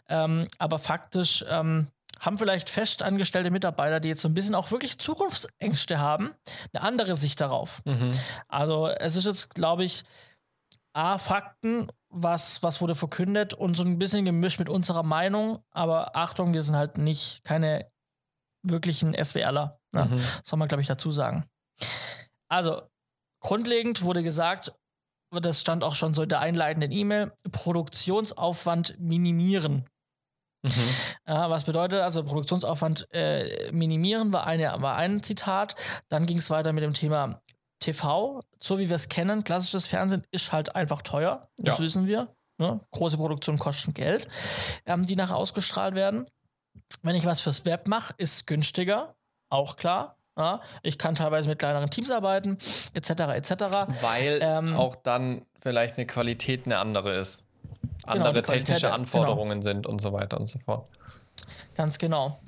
Ähm, 0.07 0.47
aber 0.57 0.79
faktisch 0.79 1.43
ähm, 1.49 1.87
haben 2.19 2.37
vielleicht 2.37 2.69
festangestellte 2.69 3.51
Mitarbeiter, 3.51 3.99
die 3.99 4.09
jetzt 4.09 4.21
so 4.21 4.29
ein 4.29 4.33
bisschen 4.33 4.55
auch 4.55 4.71
wirklich 4.71 4.97
Zukunftsängste 4.97 5.99
haben, 5.99 6.33
eine 6.73 6.83
andere 6.83 7.15
Sicht 7.15 7.41
darauf. 7.41 7.81
Mhm. 7.85 8.11
Also 8.47 8.87
es 8.87 9.15
ist 9.15 9.25
jetzt, 9.25 9.53
glaube 9.53 9.83
ich, 9.83 10.03
A, 10.93 11.17
Fakten 11.19 11.89
was, 12.09 12.63
was 12.63 12.81
wurde 12.81 12.95
verkündet 12.95 13.53
und 13.53 13.75
so 13.75 13.83
ein 13.83 13.99
bisschen 13.99 14.25
gemischt 14.25 14.59
mit 14.59 14.69
unserer 14.69 15.03
Meinung. 15.03 15.63
Aber 15.71 16.15
Achtung, 16.15 16.53
wir 16.53 16.61
sind 16.61 16.75
halt 16.75 16.97
nicht 16.97 17.43
keine 17.43 17.89
wirklichen 18.63 19.13
SWRler. 19.13 19.79
Ne? 19.93 20.05
Mhm. 20.05 20.19
soll 20.43 20.59
man, 20.59 20.67
glaube 20.67 20.81
ich, 20.81 20.87
dazu 20.87 21.11
sagen. 21.11 21.45
Also, 22.49 22.81
grundlegend 23.41 24.03
wurde 24.03 24.23
gesagt, 24.23 24.71
das 25.31 25.59
stand 25.59 25.83
auch 25.83 25.95
schon 25.95 26.13
so 26.13 26.23
in 26.23 26.29
der 26.29 26.39
einleitenden 26.39 26.91
E-Mail, 26.91 27.33
Produktionsaufwand 27.51 28.99
minimieren. 28.99 29.85
Mhm. 30.63 30.71
Ja, 31.27 31.49
was 31.49 31.65
bedeutet 31.65 32.01
also 32.01 32.23
Produktionsaufwand 32.23 33.07
äh, 33.11 33.71
minimieren 33.71 34.33
war, 34.33 34.47
eine, 34.47 34.81
war 34.81 34.95
ein 34.95 35.21
Zitat. 35.21 35.75
Dann 36.09 36.25
ging 36.25 36.37
es 36.37 36.49
weiter 36.49 36.73
mit 36.73 36.83
dem 36.83 36.93
Thema 36.93 37.41
TV, 37.79 38.41
so 38.59 38.79
wie 38.79 38.89
wir 38.89 38.95
es 38.95 39.09
kennen, 39.09 39.43
klassisches 39.43 39.87
Fernsehen 39.87 40.23
ist 40.31 40.51
halt 40.51 40.75
einfach 40.75 41.01
teuer. 41.01 41.49
Das 41.57 41.77
ja. 41.77 41.83
wissen 41.83 42.07
wir. 42.07 42.27
Ne? 42.57 42.79
Große 42.91 43.17
Produktionen 43.17 43.59
kosten 43.59 43.93
Geld, 43.93 44.27
ähm, 44.85 45.05
die 45.05 45.15
nachher 45.15 45.37
ausgestrahlt 45.37 45.95
werden. 45.95 46.25
Wenn 47.03 47.15
ich 47.15 47.25
was 47.25 47.41
fürs 47.41 47.65
Web 47.65 47.87
mache, 47.87 48.13
ist 48.17 48.33
es 48.33 48.45
günstiger, 48.45 49.15
auch 49.49 49.75
klar. 49.75 50.17
Ja? 50.37 50.61
Ich 50.81 50.97
kann 50.97 51.15
teilweise 51.15 51.49
mit 51.49 51.59
kleineren 51.59 51.89
Teams 51.89 52.09
arbeiten, 52.09 52.57
etc. 52.93 53.09
etc. 53.09 53.51
Weil 54.01 54.39
ähm, 54.41 54.75
auch 54.75 54.95
dann 54.95 55.45
vielleicht 55.61 55.97
eine 55.97 56.07
Qualität 56.07 56.65
eine 56.65 56.79
andere 56.79 57.13
ist. 57.13 57.43
Genau, 58.03 58.25
andere 58.25 58.33
genau, 58.41 58.53
technische 58.53 58.87
Qualität, 58.87 58.91
Anforderungen 58.91 59.59
genau. 59.59 59.61
sind 59.61 59.85
und 59.85 60.01
so 60.01 60.13
weiter 60.13 60.39
und 60.39 60.47
so 60.47 60.59
fort. 60.59 60.87
Ganz 61.77 61.99
genau. 61.99 62.39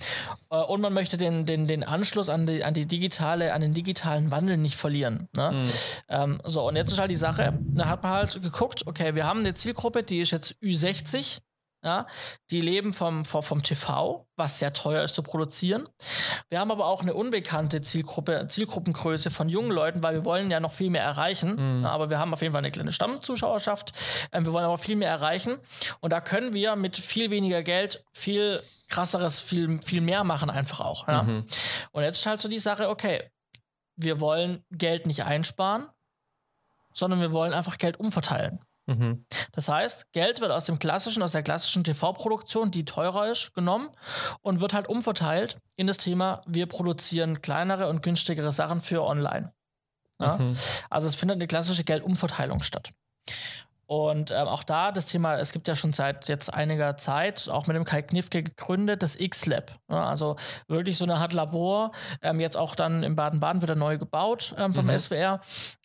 Äh, 0.50 0.58
und 0.58 0.82
man 0.82 0.92
möchte 0.92 1.16
den, 1.16 1.46
den, 1.46 1.68
den 1.68 1.84
Anschluss 1.84 2.30
an 2.30 2.48
die, 2.48 2.64
an 2.64 2.74
die 2.74 2.88
digitale, 2.88 3.54
an 3.54 3.62
den 3.62 3.74
digitalen 3.74 4.32
Wandel 4.32 4.58
nicht 4.58 4.76
verlieren. 4.76 5.30
Ne? 5.36 5.52
Mhm. 5.52 5.70
Ähm, 6.10 6.42
so, 6.44 6.68
und 6.68 6.76
jetzt 6.76 6.92
ist 6.92 7.00
halt 7.00 7.12
die 7.12 7.16
Sache, 7.16 7.58
da 7.62 7.88
hat 7.88 8.02
man 8.02 8.12
halt 8.12 8.42
geguckt, 8.42 8.88
okay, 8.88 9.14
wir 9.14 9.28
haben 9.28 9.42
eine 9.42 9.54
Zielgruppe, 9.54 10.02
die 10.02 10.20
ist 10.22 10.32
jetzt 10.32 10.56
Ü60, 10.64 11.42
ja, 11.84 12.08
die 12.50 12.60
leben 12.60 12.92
vom, 12.92 13.24
vom, 13.24 13.44
vom 13.44 13.64
TV, 13.64 14.28
was 14.36 14.60
sehr 14.60 14.74
teuer 14.74 15.04
ist 15.04 15.14
zu 15.14 15.22
produzieren. 15.22 15.88
Wir 16.50 16.60
haben 16.60 16.72
aber 16.72 16.88
auch 16.88 17.04
eine 17.04 17.14
unbekannte 17.14 17.82
Zielgruppe, 17.82 18.48
Zielgruppengröße 18.50 19.30
von 19.30 19.48
jungen 19.48 19.72
Leuten, 19.72 20.02
weil 20.04 20.16
wir 20.16 20.26
wollen 20.26 20.50
ja 20.50 20.60
noch 20.60 20.74
viel 20.74 20.90
mehr 20.90 21.04
erreichen. 21.04 21.80
Mhm. 21.80 21.86
Aber 21.86 22.10
wir 22.10 22.18
haben 22.18 22.34
auf 22.34 22.42
jeden 22.42 22.54
Fall 22.54 22.64
eine 22.64 22.72
kleine 22.72 22.92
Stammzuschauerschaft. 22.92 23.94
Ähm, 24.34 24.46
wir 24.46 24.54
wollen 24.54 24.66
aber 24.66 24.80
viel 24.80 24.96
mehr 24.96 25.12
erreichen. 25.12 25.58
Und 26.02 26.12
da 26.12 26.20
können 26.20 26.52
wir 26.52 26.76
mit 26.76 26.98
viel 26.98 27.30
weniger 27.30 27.62
Geld 27.62 28.04
viel 28.12 28.62
krasseres, 28.90 29.40
viel, 29.42 29.82
viel 29.82 30.02
mehr 30.02 30.24
machen, 30.24 30.50
einfach 30.50 30.82
auch. 30.82 31.08
Ja? 31.08 31.24
Mhm. 31.24 31.46
Und 31.92 32.04
jetzt 32.04 32.20
ist 32.20 32.26
halt 32.26 32.42
so 32.42 32.50
die 32.50 32.60
Sache, 32.60 32.90
okay, 32.90 33.32
wir 33.96 34.20
wollen 34.20 34.64
Geld 34.72 35.06
nicht 35.06 35.26
einsparen, 35.26 35.88
sondern 36.94 37.22
wir 37.22 37.32
wollen 37.32 37.54
einfach 37.54 37.78
Geld 37.78 38.00
umverteilen. 38.00 38.60
Mhm. 38.88 39.26
Das 39.52 39.70
heißt, 39.70 40.12
Geld 40.14 40.42
wird 40.42 40.52
aus 40.52 40.66
dem 40.66 40.80
klassischen, 40.80 41.22
aus 41.22 41.34
der 41.34 41.44
klassischen 41.44 41.84
TV-Produktion, 41.84 42.72
die 42.72 42.86
teurer 42.86 43.28
ist, 43.28 43.54
genommen 43.54 43.90
und 44.42 44.62
wird 44.62 44.74
halt 44.74 44.88
umverteilt 44.88 45.58
in 45.76 45.86
das 45.86 45.98
Thema, 45.98 46.42
wir 46.48 46.66
produzieren 46.66 47.42
kleinere 47.42 47.88
und 47.88 48.02
günstigere 48.02 48.52
Sachen 48.52 48.82
für 48.82 49.04
online. 49.04 49.54
Ja? 50.20 50.38
Mhm. 50.38 50.58
Also 50.90 51.08
es 51.08 51.16
findet 51.16 51.36
eine 51.36 51.48
klassische 51.48 51.84
Geldumverteilung 51.84 52.62
statt. 52.64 52.92
Und 53.90 54.30
ähm, 54.30 54.48
auch 54.48 54.62
da 54.62 54.92
das 54.92 55.08
Thema, 55.08 55.38
es 55.38 55.52
gibt 55.52 55.68
ja 55.68 55.74
schon 55.74 55.94
seit 55.94 56.28
jetzt 56.28 56.54
einiger 56.54 56.96
Zeit, 56.98 57.50
auch 57.50 57.66
mit 57.66 57.76
dem 57.76 57.86
Kai 57.86 58.04
Knifke 58.04 58.44
gegründet, 58.44 59.02
das 59.02 59.20
X-Lab. 59.20 59.80
Ja, 59.90 60.08
also 60.08 60.36
wirklich 60.68 60.96
so 60.96 61.06
eine 61.06 61.16
Art 61.16 61.34
Labor, 61.34 61.92
ähm, 62.22 62.40
jetzt 62.40 62.56
auch 62.56 62.76
dann 62.76 63.02
in 63.02 63.16
Baden-Baden 63.16 63.64
wieder 63.64 63.74
neu 63.74 63.98
gebaut 63.98 64.54
ähm, 64.60 64.76
vom 64.76 64.86
mhm. 64.86 65.00
SWR. 65.00 65.40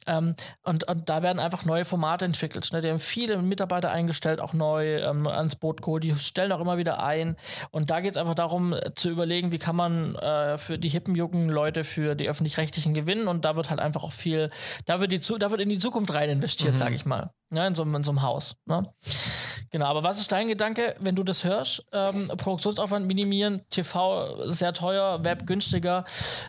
Ähm, 0.07 0.35
und, 0.65 0.85
und, 0.85 1.09
da 1.09 1.23
werden 1.23 1.39
einfach 1.39 1.65
neue 1.65 1.87
Formate 1.87 2.27
entwickelt. 2.27 2.71
Ne? 2.75 2.83
Die 2.83 2.91
haben 2.91 3.01
viele 3.01 3.39
Mitarbeiter 3.39 3.91
eingestellt, 3.91 4.39
auch 4.39 4.53
neu 4.53 4.99
ähm, 4.99 5.27
ans 5.27 5.57
Boot 5.57 5.81
geholt. 5.81 6.05
Die 6.05 6.15
stellen 6.15 6.53
auch 6.53 6.61
immer 6.61 6.77
wieder 6.77 7.03
ein. 7.03 7.37
Und 7.71 7.89
da 7.89 8.01
geht 8.01 8.17
es 8.17 8.17
einfach 8.19 8.35
darum, 8.35 8.75
äh, 8.75 8.95
zu 8.95 9.09
überlegen, 9.09 9.51
wie 9.51 9.59
kann 9.59 9.77
man 9.77 10.15
äh, 10.17 10.59
für 10.59 10.79
die 10.79 10.91
hippen, 10.91 11.15
jungen 11.15 11.49
Leute 11.49 11.85
für 11.85 12.15
die 12.15 12.29
öffentlich-rechtlichen 12.29 12.93
gewinnen. 12.93 13.29
Und 13.29 13.47
da 13.47 13.57
wird 13.57 13.71
halt 13.71 13.81
einfach 13.81 14.05
auch 14.05 14.13
viel, 14.13 14.51
da 14.85 15.01
wird, 15.01 15.11
die, 15.11 15.21
da 15.39 15.51
wird 15.51 15.63
in 15.63 15.71
die 15.71 15.79
Zukunft 15.79 16.13
rein 16.13 16.29
investiert, 16.29 16.75
mhm. 16.75 16.77
sage 16.77 16.97
ich 16.97 17.07
mal 17.07 17.31
ne, 17.55 17.67
in, 17.67 17.75
so, 17.75 17.85
in 17.85 18.05
so 18.05 18.13
einem 18.13 18.23
Haus. 18.23 18.57
Ne? 18.67 18.83
Genau, 19.71 19.87
aber 19.87 20.03
was 20.03 20.21
ist 20.21 20.31
dein 20.31 20.47
Gedanke, 20.47 20.95
wenn 21.01 21.17
du 21.17 21.23
das 21.23 21.45
hörst? 21.45 21.85
Ähm, 21.93 22.29
Produktionsaufwand 22.37 23.07
minimieren, 23.07 23.63
TV 23.71 24.49
sehr 24.51 24.73
teuer, 24.73 25.25
Web 25.25 25.47
günstiger. 25.47 26.05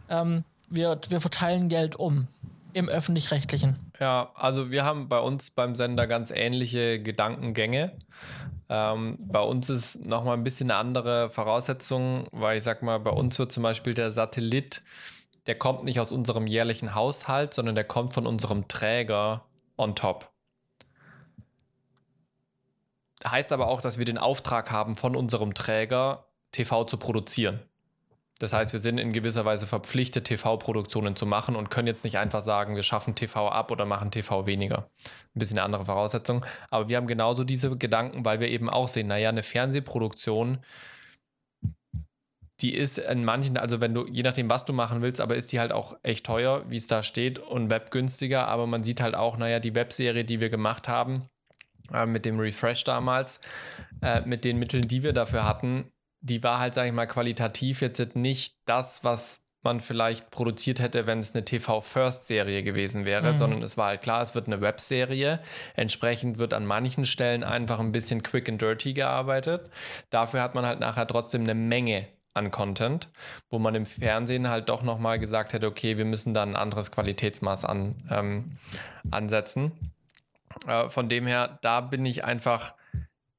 Ähm, 0.09 0.43
wir, 0.69 0.99
wir 1.09 1.21
verteilen 1.21 1.69
Geld 1.69 1.95
um 1.95 2.27
im 2.73 2.89
öffentlich-rechtlichen. 2.89 3.79
Ja, 3.99 4.31
also 4.35 4.69
wir 4.69 4.83
haben 4.83 5.07
bei 5.07 5.19
uns 5.19 5.49
beim 5.49 5.75
Sender 5.75 6.07
ganz 6.07 6.29
ähnliche 6.29 7.01
Gedankengänge. 7.01 7.93
Ähm, 8.67 9.17
bei 9.19 9.39
uns 9.39 9.69
ist 9.69 10.05
nochmal 10.05 10.35
ein 10.35 10.43
bisschen 10.43 10.69
eine 10.69 10.79
andere 10.79 11.29
Voraussetzung, 11.29 12.27
weil 12.31 12.57
ich 12.57 12.63
sag 12.63 12.83
mal, 12.83 12.99
bei 12.99 13.11
uns 13.11 13.39
wird 13.39 13.51
zum 13.51 13.63
Beispiel 13.63 13.93
der 13.93 14.11
Satellit, 14.11 14.81
der 15.47 15.55
kommt 15.55 15.83
nicht 15.83 15.99
aus 15.99 16.11
unserem 16.11 16.47
jährlichen 16.47 16.95
Haushalt, 16.95 17.53
sondern 17.53 17.75
der 17.75 17.85
kommt 17.85 18.13
von 18.13 18.27
unserem 18.27 18.67
Träger 18.67 19.45
on 19.77 19.95
top. 19.95 20.34
Heißt 23.25 23.51
aber 23.51 23.67
auch, 23.67 23.81
dass 23.81 23.97
wir 23.97 24.05
den 24.05 24.17
Auftrag 24.17 24.71
haben, 24.71 24.95
von 24.95 25.15
unserem 25.15 25.53
Träger 25.53 26.27
TV 26.51 26.83
zu 26.83 26.97
produzieren. 26.97 27.59
Das 28.39 28.51
heißt, 28.51 28.73
wir 28.73 28.81
sind 28.81 28.97
in 28.97 29.13
gewisser 29.13 29.45
Weise 29.45 29.65
verpflichtet, 29.65 30.25
TV-Produktionen 30.25 31.15
zu 31.15 31.25
machen 31.25 31.55
und 31.55 31.69
können 31.69 31.87
jetzt 31.87 32.03
nicht 32.03 32.17
einfach 32.17 32.41
sagen, 32.41 32.75
wir 32.75 32.83
schaffen 32.83 33.15
TV 33.15 33.47
ab 33.47 33.71
oder 33.71 33.85
machen 33.85 34.11
TV 34.11 34.45
weniger. 34.45 34.89
Ein 35.35 35.39
bisschen 35.39 35.57
eine 35.57 35.65
andere 35.65 35.85
Voraussetzung. 35.85 36.45
Aber 36.69 36.89
wir 36.89 36.97
haben 36.97 37.07
genauso 37.07 37.45
diese 37.45 37.77
Gedanken, 37.77 38.25
weil 38.25 38.41
wir 38.41 38.49
eben 38.49 38.69
auch 38.69 38.89
sehen, 38.89 39.07
naja, 39.07 39.29
eine 39.29 39.43
Fernsehproduktion, 39.43 40.59
die 42.61 42.73
ist 42.73 42.97
in 42.97 43.23
manchen, 43.23 43.57
also 43.57 43.79
wenn 43.79 43.93
du, 43.93 44.05
je 44.07 44.23
nachdem, 44.23 44.49
was 44.49 44.65
du 44.65 44.73
machen 44.73 45.01
willst, 45.01 45.21
aber 45.21 45.35
ist 45.35 45.51
die 45.51 45.59
halt 45.59 45.71
auch 45.71 45.95
echt 46.03 46.25
teuer, 46.25 46.63
wie 46.69 46.77
es 46.77 46.87
da 46.87 47.03
steht, 47.03 47.39
und 47.39 47.69
Web 47.69 47.89
günstiger. 47.91 48.47
Aber 48.47 48.67
man 48.67 48.83
sieht 48.83 48.99
halt 48.99 49.15
auch, 49.15 49.37
naja, 49.37 49.61
die 49.61 49.75
Webserie, 49.75 50.25
die 50.25 50.41
wir 50.41 50.49
gemacht 50.49 50.89
haben, 50.89 51.29
äh, 51.93 52.05
mit 52.05 52.25
dem 52.25 52.39
Refresh 52.39 52.83
damals, 52.83 53.39
äh, 54.01 54.21
mit 54.21 54.43
den 54.43 54.57
Mitteln, 54.57 54.87
die 54.87 55.03
wir 55.03 55.13
dafür 55.13 55.45
hatten, 55.45 55.91
die 56.21 56.41
war 56.43 56.59
halt, 56.59 56.73
sage 56.73 56.89
ich 56.89 56.93
mal, 56.93 57.05
qualitativ 57.05 57.81
jetzt 57.81 58.15
nicht 58.15 58.57
das, 58.65 59.03
was 59.03 59.45
man 59.65 59.81
vielleicht 59.81 60.31
produziert 60.31 60.79
hätte, 60.79 61.07
wenn 61.07 61.19
es 61.19 61.33
eine 61.33 61.43
TV-First-Serie 61.43 62.63
gewesen 62.63 63.05
wäre, 63.05 63.33
mhm. 63.33 63.35
sondern 63.35 63.61
es 63.63 63.77
war 63.77 63.87
halt 63.87 64.01
klar, 64.01 64.21
es 64.21 64.33
wird 64.35 64.47
eine 64.47 64.61
Webserie. 64.61 65.39
Entsprechend 65.75 66.39
wird 66.39 66.53
an 66.53 66.65
manchen 66.65 67.05
Stellen 67.05 67.43
einfach 67.43 67.79
ein 67.79 67.91
bisschen 67.91 68.23
quick 68.23 68.47
and 68.47 68.61
dirty 68.61 68.93
gearbeitet. 68.93 69.69
Dafür 70.09 70.41
hat 70.41 70.55
man 70.55 70.65
halt 70.65 70.79
nachher 70.79 71.07
trotzdem 71.07 71.41
eine 71.41 71.55
Menge 71.55 72.07
an 72.33 72.51
Content, 72.51 73.09
wo 73.49 73.59
man 73.59 73.75
im 73.75 73.85
Fernsehen 73.85 74.49
halt 74.49 74.69
doch 74.69 74.83
nochmal 74.83 75.19
gesagt 75.19 75.53
hätte, 75.53 75.67
okay, 75.67 75.97
wir 75.97 76.05
müssen 76.05 76.33
da 76.33 76.43
ein 76.43 76.55
anderes 76.55 76.91
Qualitätsmaß 76.91 77.65
an, 77.65 77.95
ähm, 78.09 78.57
ansetzen. 79.09 79.94
Äh, 80.67 80.89
von 80.89 81.09
dem 81.09 81.27
her, 81.27 81.59
da 81.61 81.81
bin 81.81 82.05
ich 82.05 82.23
einfach 82.23 82.73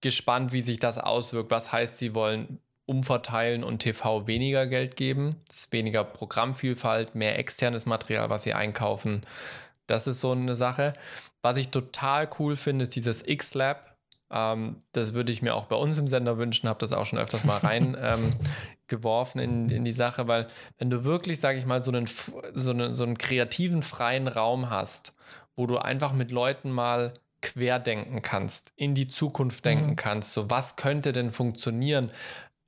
gespannt, 0.00 0.52
wie 0.52 0.60
sich 0.60 0.78
das 0.78 0.98
auswirkt. 0.98 1.50
Was 1.50 1.72
heißt, 1.72 1.98
sie 1.98 2.14
wollen 2.14 2.60
umverteilen 2.86 3.64
und 3.64 3.80
TV 3.80 4.26
weniger 4.26 4.66
Geld 4.66 4.96
geben. 4.96 5.36
Das 5.48 5.58
ist 5.58 5.72
weniger 5.72 6.04
Programmvielfalt, 6.04 7.14
mehr 7.14 7.38
externes 7.38 7.84
Material, 7.84 8.30
was 8.30 8.44
sie 8.44 8.54
einkaufen. 8.54 9.22
Das 9.86 10.06
ist 10.06 10.20
so 10.20 10.32
eine 10.32 10.54
Sache. 10.54 10.94
Was 11.42 11.56
ich 11.56 11.68
total 11.68 12.28
cool 12.38 12.56
finde, 12.56 12.84
ist 12.84 12.94
dieses 12.94 13.26
X-Lab. 13.26 13.96
Ähm, 14.30 14.76
das 14.92 15.14
würde 15.14 15.32
ich 15.32 15.42
mir 15.42 15.54
auch 15.54 15.66
bei 15.66 15.76
uns 15.76 15.98
im 15.98 16.08
Sender 16.08 16.38
wünschen, 16.38 16.68
habe 16.68 16.80
das 16.80 16.92
auch 16.92 17.06
schon 17.06 17.18
öfters 17.18 17.44
mal 17.44 17.58
rein 17.58 17.96
ähm, 18.00 18.36
geworfen 18.88 19.38
in, 19.40 19.68
in 19.68 19.84
die 19.84 19.92
Sache, 19.92 20.28
weil 20.28 20.46
wenn 20.78 20.90
du 20.90 21.04
wirklich, 21.04 21.40
sage 21.40 21.58
ich 21.58 21.66
mal, 21.66 21.82
so 21.82 21.90
einen, 21.90 22.06
so, 22.54 22.70
eine, 22.70 22.92
so 22.92 23.04
einen 23.04 23.18
kreativen, 23.18 23.82
freien 23.82 24.28
Raum 24.28 24.70
hast, 24.70 25.12
wo 25.56 25.66
du 25.66 25.78
einfach 25.78 26.12
mit 26.12 26.30
Leuten 26.30 26.70
mal 26.70 27.14
querdenken 27.42 28.22
kannst, 28.22 28.72
in 28.76 28.94
die 28.94 29.08
Zukunft 29.08 29.64
denken 29.64 29.90
mhm. 29.90 29.96
kannst, 29.96 30.32
so 30.32 30.50
was 30.50 30.76
könnte 30.76 31.12
denn 31.12 31.30
funktionieren, 31.30 32.10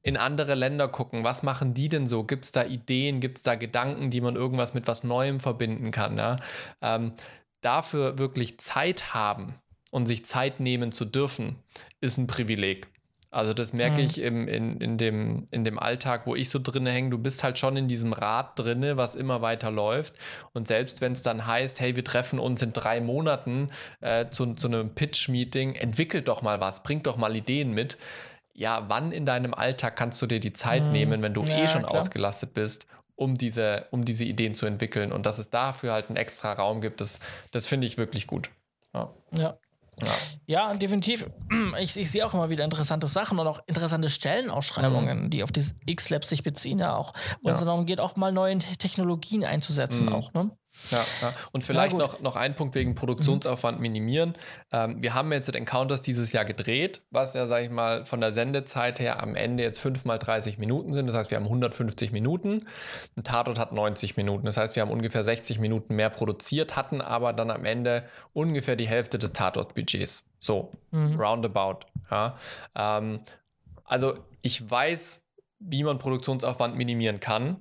in 0.03 0.17
andere 0.17 0.55
Länder 0.55 0.89
gucken. 0.89 1.25
Was 1.25 1.43
machen 1.43 1.75
die 1.75 1.89
denn 1.89 2.07
so? 2.07 2.25
Gibt 2.25 2.45
es 2.45 2.53
da 2.53 2.65
Ideen? 2.65 3.21
Gibt 3.21 3.39
es 3.39 3.43
da 3.43 3.57
Gedanken, 3.57 4.11
die 4.11 4.21
man 4.21 4.37
irgendwas 4.37 4.73
mit 4.73 4.87
was 4.87 5.05
Neuem 5.05 5.41
verbinden 5.41 5.91
kann? 5.91 6.17
Ja? 6.17 6.37
Ähm, 6.81 7.13
dafür 7.61 8.19
wirklich 8.19 8.59
Zeit 8.59 9.13
haben 9.13 9.55
und 9.91 10.07
sich 10.07 10.25
Zeit 10.25 10.61
nehmen 10.61 10.93
zu 10.93 11.05
dürfen, 11.05 11.57
ist 12.01 12.17
ein 12.17 12.27
Privileg. 12.27 12.89
Also 13.31 13.53
das 13.53 13.73
merke 13.73 14.01
mhm. 14.01 14.07
ich 14.07 14.21
im, 14.21 14.49
in, 14.49 14.81
in, 14.81 14.97
dem, 14.97 15.47
in 15.51 15.65
dem 15.65 15.79
Alltag, 15.79 16.27
wo 16.27 16.35
ich 16.35 16.49
so 16.49 16.59
drinne 16.63 16.91
hänge. 16.91 17.11
Du 17.11 17.19
bist 17.19 17.45
halt 17.45 17.59
schon 17.59 17.77
in 17.77 17.89
diesem 17.89 18.13
Rad 18.13 18.59
drinne, 18.59 18.97
was 18.97 19.15
immer 19.15 19.43
weiter 19.43 19.71
läuft. 19.71 20.15
Und 20.55 20.67
selbst 20.67 21.01
wenn 21.01 21.13
es 21.13 21.23
dann 21.23 21.47
heißt, 21.47 21.81
hey, 21.81 21.95
wir 21.95 22.05
treffen 22.05 22.39
uns 22.39 22.63
in 22.63 22.73
drei 22.73 23.01
Monaten 23.01 23.71
äh, 24.01 24.31
zu, 24.31 24.55
zu 24.55 24.69
einem 24.69 24.95
Pitch-Meeting, 24.95 25.75
entwickelt 25.75 26.29
doch 26.29 26.43
mal 26.43 26.61
was, 26.61 26.83
bringt 26.83 27.07
doch 27.07 27.17
mal 27.17 27.37
Ideen 27.37 27.73
mit 27.73 27.99
ja, 28.59 28.89
wann 28.89 29.13
in 29.13 29.25
deinem 29.25 29.55
Alltag 29.55 29.95
kannst 29.95 30.21
du 30.21 30.27
dir 30.27 30.41
die 30.41 30.53
Zeit 30.53 30.83
mhm. 30.83 30.91
nehmen, 30.91 31.23
wenn 31.23 31.33
du 31.33 31.45
ja, 31.45 31.59
eh 31.59 31.69
schon 31.69 31.85
klar. 31.85 32.01
ausgelastet 32.01 32.55
bist, 32.55 32.89
um 33.15 33.35
diese, 33.35 33.87
um 33.93 34.05
diese 34.05 34.25
Ideen 34.25 34.55
zu 34.55 34.67
entwickeln 34.67 35.13
und 35.13 35.27
dass 35.27 35.39
es 35.39 35.49
dafür 35.49 35.93
halt 35.93 36.09
einen 36.09 36.17
extra 36.17 36.55
Raum 36.55 36.81
gibt, 36.81 37.01
das, 37.01 37.21
das 37.53 37.69
finde 37.69 37.87
ich 37.87 37.99
wirklich 37.99 38.27
gut. 38.27 38.51
Ja. 38.95 39.15
ja. 39.37 39.59
Ja. 40.03 40.71
ja, 40.71 40.75
definitiv. 40.75 41.27
Ich, 41.81 41.97
ich, 41.97 42.11
sehe 42.11 42.25
auch 42.27 42.35
immer 42.35 42.51
wieder 42.51 42.65
interessante 42.65 43.07
Sachen 43.07 43.39
und 43.39 43.47
auch 43.47 43.61
interessante 43.67 44.09
Stellenausschreibungen, 44.09 45.25
mhm. 45.25 45.31
die 45.31 45.43
auf 45.43 45.53
dieses 45.53 45.75
X-Labs 45.87 46.29
sich 46.29 46.43
beziehen, 46.43 46.79
ja 46.79 46.97
auch. 46.97 47.13
Und 47.43 47.53
es 47.53 47.61
darum 47.61 47.87
geht, 47.87 48.01
auch 48.01 48.17
mal 48.17 48.33
neue 48.33 48.59
Technologien 48.59 49.45
einzusetzen, 49.45 50.07
mhm. 50.07 50.13
auch. 50.13 50.33
Ne? 50.33 50.51
Ja, 50.91 51.05
ja, 51.21 51.33
und 51.53 51.65
vielleicht 51.65 51.97
noch, 51.97 52.21
noch 52.21 52.37
ein 52.37 52.55
Punkt 52.57 52.75
wegen 52.75 52.95
Produktionsaufwand 52.95 53.81
minimieren. 53.81 54.35
Ähm, 54.73 55.03
wir 55.03 55.15
haben 55.15 55.33
jetzt 55.33 55.55
Encounters 55.55 56.01
dieses 56.01 56.33
Jahr 56.33 56.45
gedreht, 56.45 57.03
was 57.11 57.35
ja, 57.35 57.47
sage 57.47 57.65
ich 57.67 57.71
mal, 57.71 58.07
von 58.07 58.21
der 58.21 58.33
Sendezeit 58.33 58.99
her 59.01 59.23
am 59.23 59.35
Ende 59.35 59.63
jetzt 59.63 59.79
5 59.79 60.05
mal 60.05 60.19
30 60.19 60.59
Minuten 60.59 60.93
sind. 60.93 61.07
Das 61.07 61.15
heißt, 61.15 61.31
wir 61.31 61.37
haben 61.37 61.45
150 61.45 62.13
Minuten. 62.13 62.67
Ein 63.17 63.25
Tatort 63.25 63.59
hat 63.59 63.73
90 63.73 64.17
Minuten. 64.17 64.47
Das 64.47 64.57
heißt, 64.57 64.77
wir 64.77 64.83
haben 64.83 64.91
ungefähr 64.91 65.25
60 65.25 65.59
Minuten 65.59 65.95
mehr 65.95 66.11
produziert, 66.11 66.77
hatten 66.77 67.01
aber 67.01 67.33
dann 67.33 67.51
am 67.51 67.65
Ende 67.65 68.05
ungefähr 68.33 68.77
die 68.77 68.89
Hälfte 68.89 69.19
des 69.19 69.33
Tatortbudgets. 69.33 70.31
So, 70.39 70.73
mhm. 70.91 71.21
roundabout. 71.21 71.81
Ja. 72.11 72.37
Ähm, 72.75 73.21
also 73.85 74.19
ich 74.43 74.71
weiß, 74.71 75.27
wie 75.61 75.83
man 75.83 75.99
Produktionsaufwand 75.99 76.77
minimieren 76.77 77.21
kann. 77.21 77.57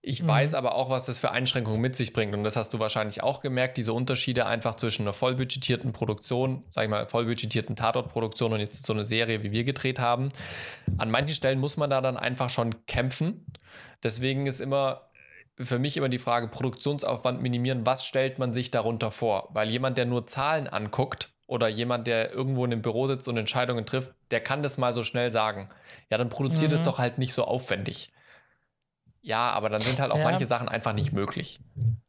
Ich 0.00 0.22
mhm. 0.22 0.28
weiß 0.28 0.54
aber 0.54 0.74
auch, 0.74 0.90
was 0.90 1.06
das 1.06 1.18
für 1.18 1.32
Einschränkungen 1.32 1.80
mit 1.80 1.96
sich 1.96 2.12
bringt. 2.12 2.34
Und 2.34 2.44
das 2.44 2.56
hast 2.56 2.72
du 2.72 2.78
wahrscheinlich 2.78 3.22
auch 3.22 3.40
gemerkt, 3.40 3.76
diese 3.76 3.92
Unterschiede 3.92 4.46
einfach 4.46 4.76
zwischen 4.76 5.02
einer 5.02 5.12
vollbudgetierten 5.12 5.92
Produktion, 5.92 6.64
sag 6.70 6.84
ich 6.84 6.90
mal, 6.90 7.08
vollbudgetierten 7.08 7.76
Tatortproduktion 7.76 8.52
und 8.52 8.60
jetzt 8.60 8.84
so 8.84 8.92
eine 8.92 9.04
Serie, 9.04 9.42
wie 9.42 9.50
wir 9.50 9.64
gedreht 9.64 9.98
haben. 9.98 10.30
An 10.98 11.10
manchen 11.10 11.34
Stellen 11.34 11.58
muss 11.58 11.76
man 11.76 11.90
da 11.90 12.00
dann 12.00 12.16
einfach 12.16 12.50
schon 12.50 12.86
kämpfen. 12.86 13.46
Deswegen 14.02 14.46
ist 14.46 14.60
immer 14.60 15.02
für 15.60 15.80
mich 15.80 15.96
immer 15.96 16.08
die 16.08 16.20
Frage, 16.20 16.46
Produktionsaufwand 16.46 17.42
minimieren, 17.42 17.84
was 17.84 18.04
stellt 18.04 18.38
man 18.38 18.54
sich 18.54 18.70
darunter 18.70 19.10
vor? 19.10 19.48
Weil 19.52 19.68
jemand, 19.68 19.98
der 19.98 20.06
nur 20.06 20.24
Zahlen 20.24 20.68
anguckt, 20.68 21.32
oder 21.48 21.66
jemand, 21.66 22.06
der 22.06 22.30
irgendwo 22.32 22.64
in 22.64 22.72
einem 22.72 22.82
Büro 22.82 23.08
sitzt 23.08 23.26
und 23.26 23.38
Entscheidungen 23.38 23.86
trifft, 23.86 24.12
der 24.30 24.40
kann 24.40 24.62
das 24.62 24.76
mal 24.76 24.94
so 24.94 25.02
schnell 25.02 25.32
sagen. 25.32 25.70
Ja, 26.10 26.18
dann 26.18 26.28
produziert 26.28 26.72
es 26.72 26.80
mhm. 26.80 26.84
doch 26.84 26.98
halt 26.98 27.18
nicht 27.18 27.32
so 27.32 27.44
aufwendig. 27.44 28.10
Ja, 29.28 29.50
aber 29.50 29.68
dann 29.68 29.80
sind 29.80 30.00
halt 30.00 30.10
auch 30.10 30.16
ja. 30.16 30.24
manche 30.24 30.46
Sachen 30.46 30.70
einfach 30.70 30.94
nicht 30.94 31.12
möglich. 31.12 31.60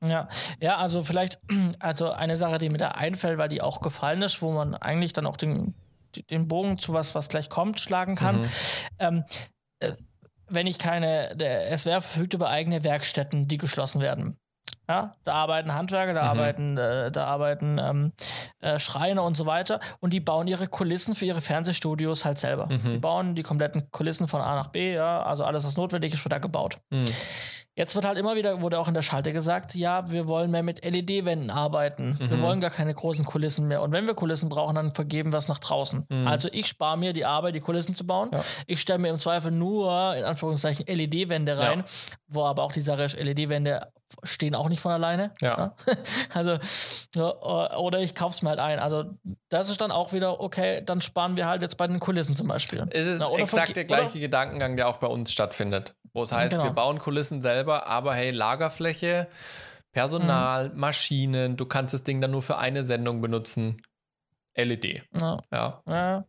Ja, 0.02 0.30
ja, 0.62 0.78
also 0.78 1.04
vielleicht, 1.04 1.38
also 1.80 2.12
eine 2.12 2.38
Sache, 2.38 2.60
die 2.60 2.70
mir 2.70 2.78
da 2.78 2.92
einfällt, 2.92 3.38
weil 3.38 3.50
die 3.50 3.62
auch 3.62 3.82
gefallen 3.82 4.22
ist, 4.22 4.42
wo 4.42 4.54
man 4.54 4.74
eigentlich 4.74 5.12
dann 5.12 5.26
auch 5.26 5.36
den, 5.36 5.74
den 6.30 6.48
Bogen 6.48 6.78
zu 6.78 6.94
was, 6.94 7.16
was 7.16 7.28
gleich 7.28 7.50
kommt, 7.50 7.82
schlagen 7.82 8.16
kann. 8.16 8.44
Mhm. 8.44 8.50
Ähm, 9.00 9.24
äh, 9.80 9.92
wenn 10.48 10.66
ich 10.66 10.80
keine, 10.80 11.36
der 11.36 11.78
SWR 11.78 12.00
verfügt 12.00 12.34
über 12.36 12.50
eigene 12.50 12.86
Werkstätten, 12.86 13.50
die 13.50 13.58
geschlossen 13.58 14.00
werden. 14.00 14.38
Ja, 14.90 15.14
da 15.24 15.34
arbeiten 15.34 15.76
Handwerker, 15.76 16.16
da 16.16 16.24
mhm. 16.24 16.30
arbeiten, 16.30 16.78
äh, 16.78 17.12
da 17.12 17.26
arbeiten 17.26 17.80
ähm, 17.80 18.12
äh, 18.60 18.80
Schreiner 18.80 19.24
und 19.24 19.38
so 19.38 19.46
weiter. 19.46 19.80
Und 20.00 20.14
die 20.14 20.20
bauen 20.20 20.48
ihre 20.48 20.68
Kulissen 20.68 21.14
für 21.14 21.26
ihre 21.26 21.42
Fernsehstudios 21.42 22.26
halt 22.26 22.40
selber. 22.40 22.66
Mhm. 22.66 22.94
Die 22.94 22.98
bauen 22.98 23.36
die 23.36 23.44
kompletten 23.44 23.92
Kulissen 23.92 24.28
von 24.28 24.42
A 24.42 24.56
nach 24.56 24.68
B, 24.68 24.96
ja, 24.96 25.22
also 25.22 25.44
alles, 25.44 25.64
was 25.64 25.78
notwendig 25.78 26.14
ist, 26.14 26.26
wird 26.26 26.34
da 26.34 26.40
gebaut. 26.40 26.80
Mhm. 26.90 27.06
Jetzt 27.76 27.96
wird 27.96 28.04
halt 28.04 28.18
immer 28.18 28.36
wieder, 28.36 28.60
wurde 28.62 28.78
auch 28.78 28.90
in 28.90 28.94
der 28.94 29.04
Schalte 29.04 29.32
gesagt, 29.32 29.74
ja, 29.74 30.10
wir 30.12 30.28
wollen 30.28 30.52
mehr 30.52 30.64
mit 30.64 30.84
LED-Wänden 30.84 31.50
arbeiten. 31.50 32.18
Mhm. 32.20 32.30
Wir 32.32 32.42
wollen 32.42 32.60
gar 32.60 32.72
keine 32.72 32.94
großen 32.94 33.24
Kulissen 33.24 33.68
mehr. 33.70 33.82
Und 33.82 33.94
wenn 33.94 34.06
wir 34.06 34.16
Kulissen 34.16 34.50
brauchen, 34.50 34.76
dann 34.76 34.92
vergeben 34.92 35.32
wir 35.32 35.38
es 35.38 35.48
nach 35.48 35.60
draußen. 35.60 36.06
Mhm. 36.10 36.28
Also 36.28 36.50
ich 36.52 36.66
spare 36.66 36.98
mir 36.98 37.14
die 37.14 37.26
Arbeit, 37.26 37.56
die 37.56 37.62
Kulissen 37.62 37.96
zu 37.96 38.06
bauen. 38.06 38.32
Ja. 38.34 38.42
Ich 38.68 38.82
stelle 38.82 39.00
mir 39.00 39.10
im 39.10 39.20
Zweifel 39.20 39.52
nur, 39.52 40.16
in 40.18 40.26
Anführungszeichen, 40.26 40.88
LED-Wände 40.88 41.58
rein, 41.58 41.80
ja. 41.80 41.86
wo 42.28 42.44
aber 42.44 42.64
auch 42.64 42.74
die 42.74 42.82
Sache 42.82 43.04
ist, 43.04 43.18
LED-Wände 43.18 43.88
stehen 44.24 44.56
auch 44.56 44.70
nicht 44.70 44.82
von 44.82 44.92
alleine. 44.92 45.32
Ja. 45.42 45.76
ja? 45.88 45.96
Also, 46.34 46.58
oder 47.78 48.00
ich 48.00 48.16
kaufe 48.16 48.32
es 48.32 48.42
mir 48.42 48.50
halt 48.50 48.60
ein. 48.60 48.80
Also, 48.80 49.06
das 49.50 49.70
ist 49.70 49.82
dann 49.82 49.92
auch 49.92 50.14
wieder, 50.14 50.40
okay, 50.40 50.82
dann 50.86 51.02
sparen 51.02 51.38
wir 51.38 51.48
halt 51.48 51.62
jetzt 51.62 51.78
bei 51.78 51.88
den 51.88 52.00
Kulissen 52.00 52.36
zum 52.36 52.48
Beispiel. 52.48 52.86
Es 52.92 53.06
ist 53.06 53.20
Na, 53.20 53.32
exakt 53.34 53.76
der 53.76 53.86
gleiche 53.86 54.12
oder? 54.12 54.20
Gedankengang, 54.20 54.76
der 54.76 54.88
auch 54.88 54.98
bei 54.98 55.08
uns 55.08 55.32
stattfindet. 55.32 55.96
Wo 56.14 56.24
es 56.24 56.32
heißt, 56.32 56.52
genau. 56.52 56.64
wir 56.64 56.72
bauen 56.72 57.00
Kulissen 57.00 57.42
selber, 57.42 57.88
aber 57.88 58.16
hey, 58.16 58.32
Lagerfläche, 58.32 59.28
Personal, 59.92 60.70
mhm. 60.70 60.80
Maschinen, 60.80 61.58
du 61.58 61.66
kannst 61.66 61.94
das 61.94 62.04
Ding 62.04 62.22
dann 62.22 62.32
nur 62.32 62.42
für 62.42 62.58
eine 62.58 62.84
Sendung 62.84 63.22
benutzen. 63.22 63.82
LED. 64.56 65.04
Ja. 65.20 65.40
ja. 65.52 66.26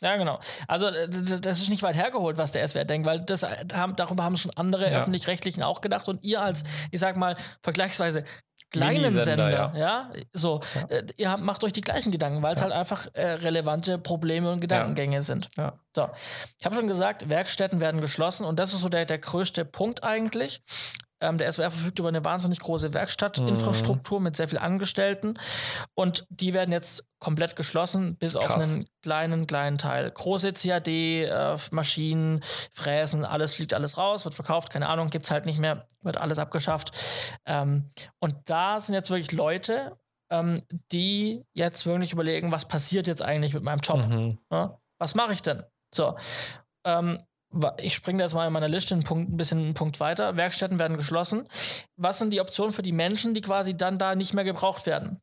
Ja. 0.00 0.16
Genau. 0.16 0.38
Also 0.66 0.90
das 0.90 1.60
ist 1.60 1.70
nicht 1.70 1.82
weit 1.82 1.96
hergeholt, 1.96 2.38
was 2.38 2.52
der 2.52 2.66
SWR 2.66 2.84
denkt, 2.84 3.06
weil 3.06 3.20
das 3.20 3.46
haben, 3.72 3.96
darüber 3.96 4.24
haben 4.24 4.36
schon 4.36 4.52
andere 4.56 4.90
ja. 4.90 4.98
öffentlich-rechtlichen 4.98 5.62
auch 5.62 5.80
gedacht 5.80 6.08
und 6.08 6.22
ihr 6.24 6.40
als, 6.42 6.64
ich 6.90 7.00
sag 7.00 7.16
mal, 7.16 7.36
vergleichsweise 7.62 8.24
kleinen 8.70 9.18
Sender, 9.18 9.50
ja. 9.50 9.72
ja. 9.74 10.10
so, 10.32 10.60
ja. 10.74 10.96
Äh, 10.96 11.06
ihr 11.16 11.30
habt, 11.30 11.42
macht 11.42 11.64
euch 11.64 11.72
die 11.72 11.80
gleichen 11.80 12.12
Gedanken, 12.12 12.42
weil 12.42 12.54
es 12.54 12.62
halt 12.62 12.72
einfach 12.72 13.06
äh, 13.14 13.26
relevante 13.26 13.98
Probleme 13.98 14.52
und 14.52 14.60
Gedankengänge 14.60 15.22
sind. 15.22 15.48
So, 15.94 16.08
ich 16.58 16.66
habe 16.66 16.76
schon 16.76 16.86
gesagt, 16.86 17.30
Werkstätten 17.30 17.80
werden 17.80 18.00
geschlossen 18.00 18.44
und 18.44 18.58
das 18.58 18.74
ist 18.74 18.80
so 18.80 18.88
der, 18.88 19.06
der 19.06 19.18
größte 19.18 19.64
Punkt 19.64 20.04
eigentlich. 20.04 20.62
Ähm, 21.20 21.38
der 21.38 21.50
SWR 21.52 21.70
verfügt 21.70 21.98
über 21.98 22.08
eine 22.08 22.24
wahnsinnig 22.24 22.60
große 22.60 22.94
Werkstattinfrastruktur 22.94 24.20
mhm. 24.20 24.24
mit 24.24 24.36
sehr 24.36 24.48
vielen 24.48 24.62
Angestellten 24.62 25.38
und 25.94 26.26
die 26.30 26.54
werden 26.54 26.72
jetzt 26.72 27.06
komplett 27.18 27.56
geschlossen, 27.56 28.16
bis 28.16 28.34
Krass. 28.34 28.50
auf 28.50 28.62
einen 28.62 28.86
kleinen, 29.02 29.46
kleinen 29.46 29.78
Teil. 29.78 30.10
Große 30.10 30.52
CAD-Maschinen, 30.52 32.38
äh, 32.38 32.46
Fräsen, 32.72 33.24
alles 33.24 33.54
fliegt 33.54 33.74
alles 33.74 33.98
raus, 33.98 34.24
wird 34.24 34.34
verkauft, 34.34 34.70
keine 34.70 34.88
Ahnung, 34.88 35.10
gibt 35.10 35.24
es 35.24 35.30
halt 35.30 35.46
nicht 35.46 35.58
mehr, 35.58 35.86
wird 36.02 36.18
alles 36.18 36.38
abgeschafft. 36.38 36.92
Ähm, 37.46 37.90
und 38.20 38.36
da 38.44 38.80
sind 38.80 38.94
jetzt 38.94 39.10
wirklich 39.10 39.32
Leute, 39.32 39.98
ähm, 40.30 40.54
die 40.92 41.44
jetzt 41.54 41.86
wirklich 41.86 42.12
überlegen, 42.12 42.52
was 42.52 42.68
passiert 42.68 43.06
jetzt 43.06 43.22
eigentlich 43.22 43.54
mit 43.54 43.64
meinem 43.64 43.80
Job? 43.80 44.06
Mhm. 44.06 44.38
Ja? 44.52 44.78
Was 44.98 45.14
mache 45.14 45.32
ich 45.32 45.42
denn? 45.42 45.62
So. 45.94 46.16
Ich 47.78 47.94
springe 47.94 48.22
jetzt 48.22 48.34
mal 48.34 48.46
in 48.46 48.52
meiner 48.52 48.68
Liste 48.68 48.94
einen 48.94 49.04
Punkt, 49.04 49.32
ein 49.32 49.36
bisschen 49.36 49.58
einen 49.58 49.74
Punkt 49.74 50.00
weiter. 50.00 50.36
Werkstätten 50.36 50.78
werden 50.78 50.96
geschlossen. 50.96 51.48
Was 51.96 52.18
sind 52.18 52.30
die 52.30 52.40
Optionen 52.40 52.72
für 52.72 52.82
die 52.82 52.92
Menschen, 52.92 53.34
die 53.34 53.40
quasi 53.40 53.76
dann 53.76 53.98
da 53.98 54.14
nicht 54.14 54.34
mehr 54.34 54.44
gebraucht 54.44 54.86
werden? 54.86 55.20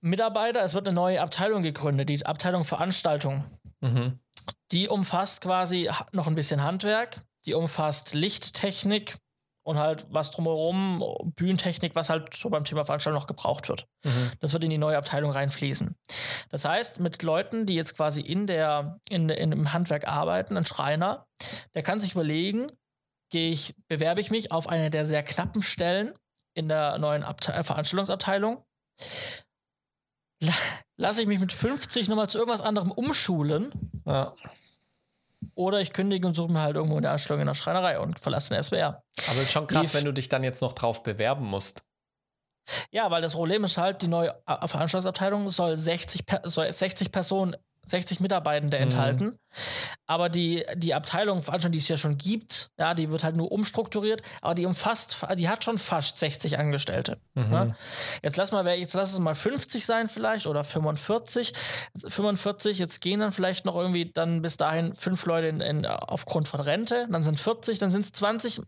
Mitarbeiter, 0.00 0.62
es 0.62 0.74
wird 0.74 0.86
eine 0.86 0.94
neue 0.94 1.20
Abteilung 1.20 1.62
gegründet, 1.62 2.08
die 2.08 2.24
Abteilung 2.24 2.64
Veranstaltung. 2.64 3.44
Mhm. 3.80 4.18
Die 4.72 4.88
umfasst 4.88 5.42
quasi 5.42 5.90
noch 6.12 6.26
ein 6.26 6.34
bisschen 6.34 6.62
Handwerk, 6.62 7.20
die 7.44 7.54
umfasst 7.54 8.14
Lichttechnik 8.14 9.18
und 9.62 9.78
halt 9.78 10.06
was 10.10 10.30
drumherum, 10.30 11.32
Bühnentechnik, 11.36 11.94
was 11.94 12.10
halt 12.10 12.34
so 12.34 12.48
beim 12.50 12.64
Thema 12.64 12.84
Veranstaltung 12.84 13.20
noch 13.20 13.26
gebraucht 13.26 13.68
wird. 13.68 13.86
Mhm. 14.04 14.32
Das 14.40 14.52
wird 14.52 14.64
in 14.64 14.70
die 14.70 14.78
neue 14.78 14.96
Abteilung 14.96 15.30
reinfließen. 15.30 15.94
Das 16.50 16.64
heißt, 16.64 17.00
mit 17.00 17.22
Leuten, 17.22 17.66
die 17.66 17.74
jetzt 17.74 17.96
quasi 17.96 18.20
in 18.20 18.46
der, 18.46 18.98
in, 19.08 19.28
in 19.28 19.52
im 19.52 19.72
Handwerk 19.72 20.08
arbeiten, 20.08 20.56
ein 20.56 20.64
Schreiner, 20.64 21.26
der 21.74 21.82
kann 21.82 22.00
sich 22.00 22.12
überlegen, 22.12 22.66
gehe 23.30 23.50
ich, 23.52 23.74
bewerbe 23.88 24.20
ich 24.20 24.30
mich 24.30 24.52
auf 24.52 24.68
eine 24.68 24.90
der 24.90 25.04
sehr 25.04 25.22
knappen 25.22 25.62
Stellen 25.62 26.14
in 26.54 26.68
der 26.68 26.98
neuen 26.98 27.22
Abte 27.22 27.52
äh, 27.52 27.62
Veranstaltungsabteilung. 27.62 28.64
Lasse 30.96 31.20
ich 31.22 31.26
mich 31.26 31.38
mit 31.38 31.52
50 31.52 32.08
nochmal 32.08 32.28
zu 32.28 32.38
irgendwas 32.38 32.62
anderem 32.62 32.90
umschulen. 32.90 33.72
Ja. 34.06 34.34
Oder 35.54 35.80
ich 35.80 35.92
kündige 35.92 36.26
und 36.26 36.34
suche 36.34 36.52
mir 36.52 36.60
halt 36.60 36.76
irgendwo 36.76 36.96
eine 36.96 37.10
Anstellung 37.10 37.40
in 37.40 37.46
der 37.46 37.54
Schreinerei 37.54 37.98
und 37.98 38.20
verlasse 38.20 38.54
den 38.54 38.62
SWR. 38.62 39.02
Aber 39.28 39.36
es 39.36 39.44
ist 39.44 39.52
schon 39.52 39.66
krass, 39.66 39.90
die 39.90 39.94
wenn 39.94 40.04
du 40.04 40.12
dich 40.12 40.28
dann 40.28 40.44
jetzt 40.44 40.60
noch 40.62 40.72
drauf 40.72 41.02
bewerben 41.02 41.46
musst. 41.46 41.82
Ja, 42.90 43.10
weil 43.10 43.22
das 43.22 43.32
Problem 43.32 43.64
ist 43.64 43.78
halt, 43.78 44.02
die 44.02 44.08
neue 44.08 44.34
Veranstaltungsabteilung 44.46 45.48
soll 45.48 45.76
60, 45.76 46.24
soll 46.44 46.72
60 46.72 47.10
Personen 47.10 47.56
60 47.90 48.20
Mitarbeitende 48.20 48.76
mhm. 48.76 48.82
enthalten. 48.84 49.38
Aber 50.06 50.28
die, 50.28 50.64
die 50.76 50.94
Abteilung, 50.94 51.42
die 51.42 51.78
es 51.78 51.88
ja 51.88 51.96
schon 51.96 52.18
gibt, 52.18 52.70
ja, 52.78 52.94
die 52.94 53.10
wird 53.10 53.24
halt 53.24 53.36
nur 53.36 53.50
umstrukturiert, 53.50 54.22
aber 54.40 54.54
die 54.54 54.66
umfasst, 54.66 55.16
die 55.36 55.48
hat 55.48 55.64
schon 55.64 55.78
fast 55.78 56.18
60 56.18 56.58
Angestellte. 56.58 57.18
Mhm. 57.34 57.52
Ja. 57.52 57.76
Jetzt 58.22 58.36
lass 58.36 58.52
mal, 58.52 58.66
jetzt 58.68 58.94
lass 58.94 59.12
es 59.12 59.18
mal 59.18 59.34
50 59.34 59.84
sein 59.84 60.08
vielleicht 60.08 60.46
oder 60.46 60.64
45. 60.64 61.52
45, 62.06 62.78
jetzt 62.78 63.00
gehen 63.00 63.20
dann 63.20 63.32
vielleicht 63.32 63.64
noch 63.64 63.76
irgendwie 63.76 64.10
dann 64.12 64.42
bis 64.42 64.56
dahin 64.56 64.94
fünf 64.94 65.26
Leute 65.26 65.48
in, 65.48 65.60
in, 65.60 65.86
aufgrund 65.86 66.48
von 66.48 66.60
Rente, 66.60 67.08
dann 67.10 67.24
sind 67.24 67.38
40, 67.38 67.78
dann 67.78 67.90
sind 67.90 68.04
es 68.04 68.12
20 68.12 68.62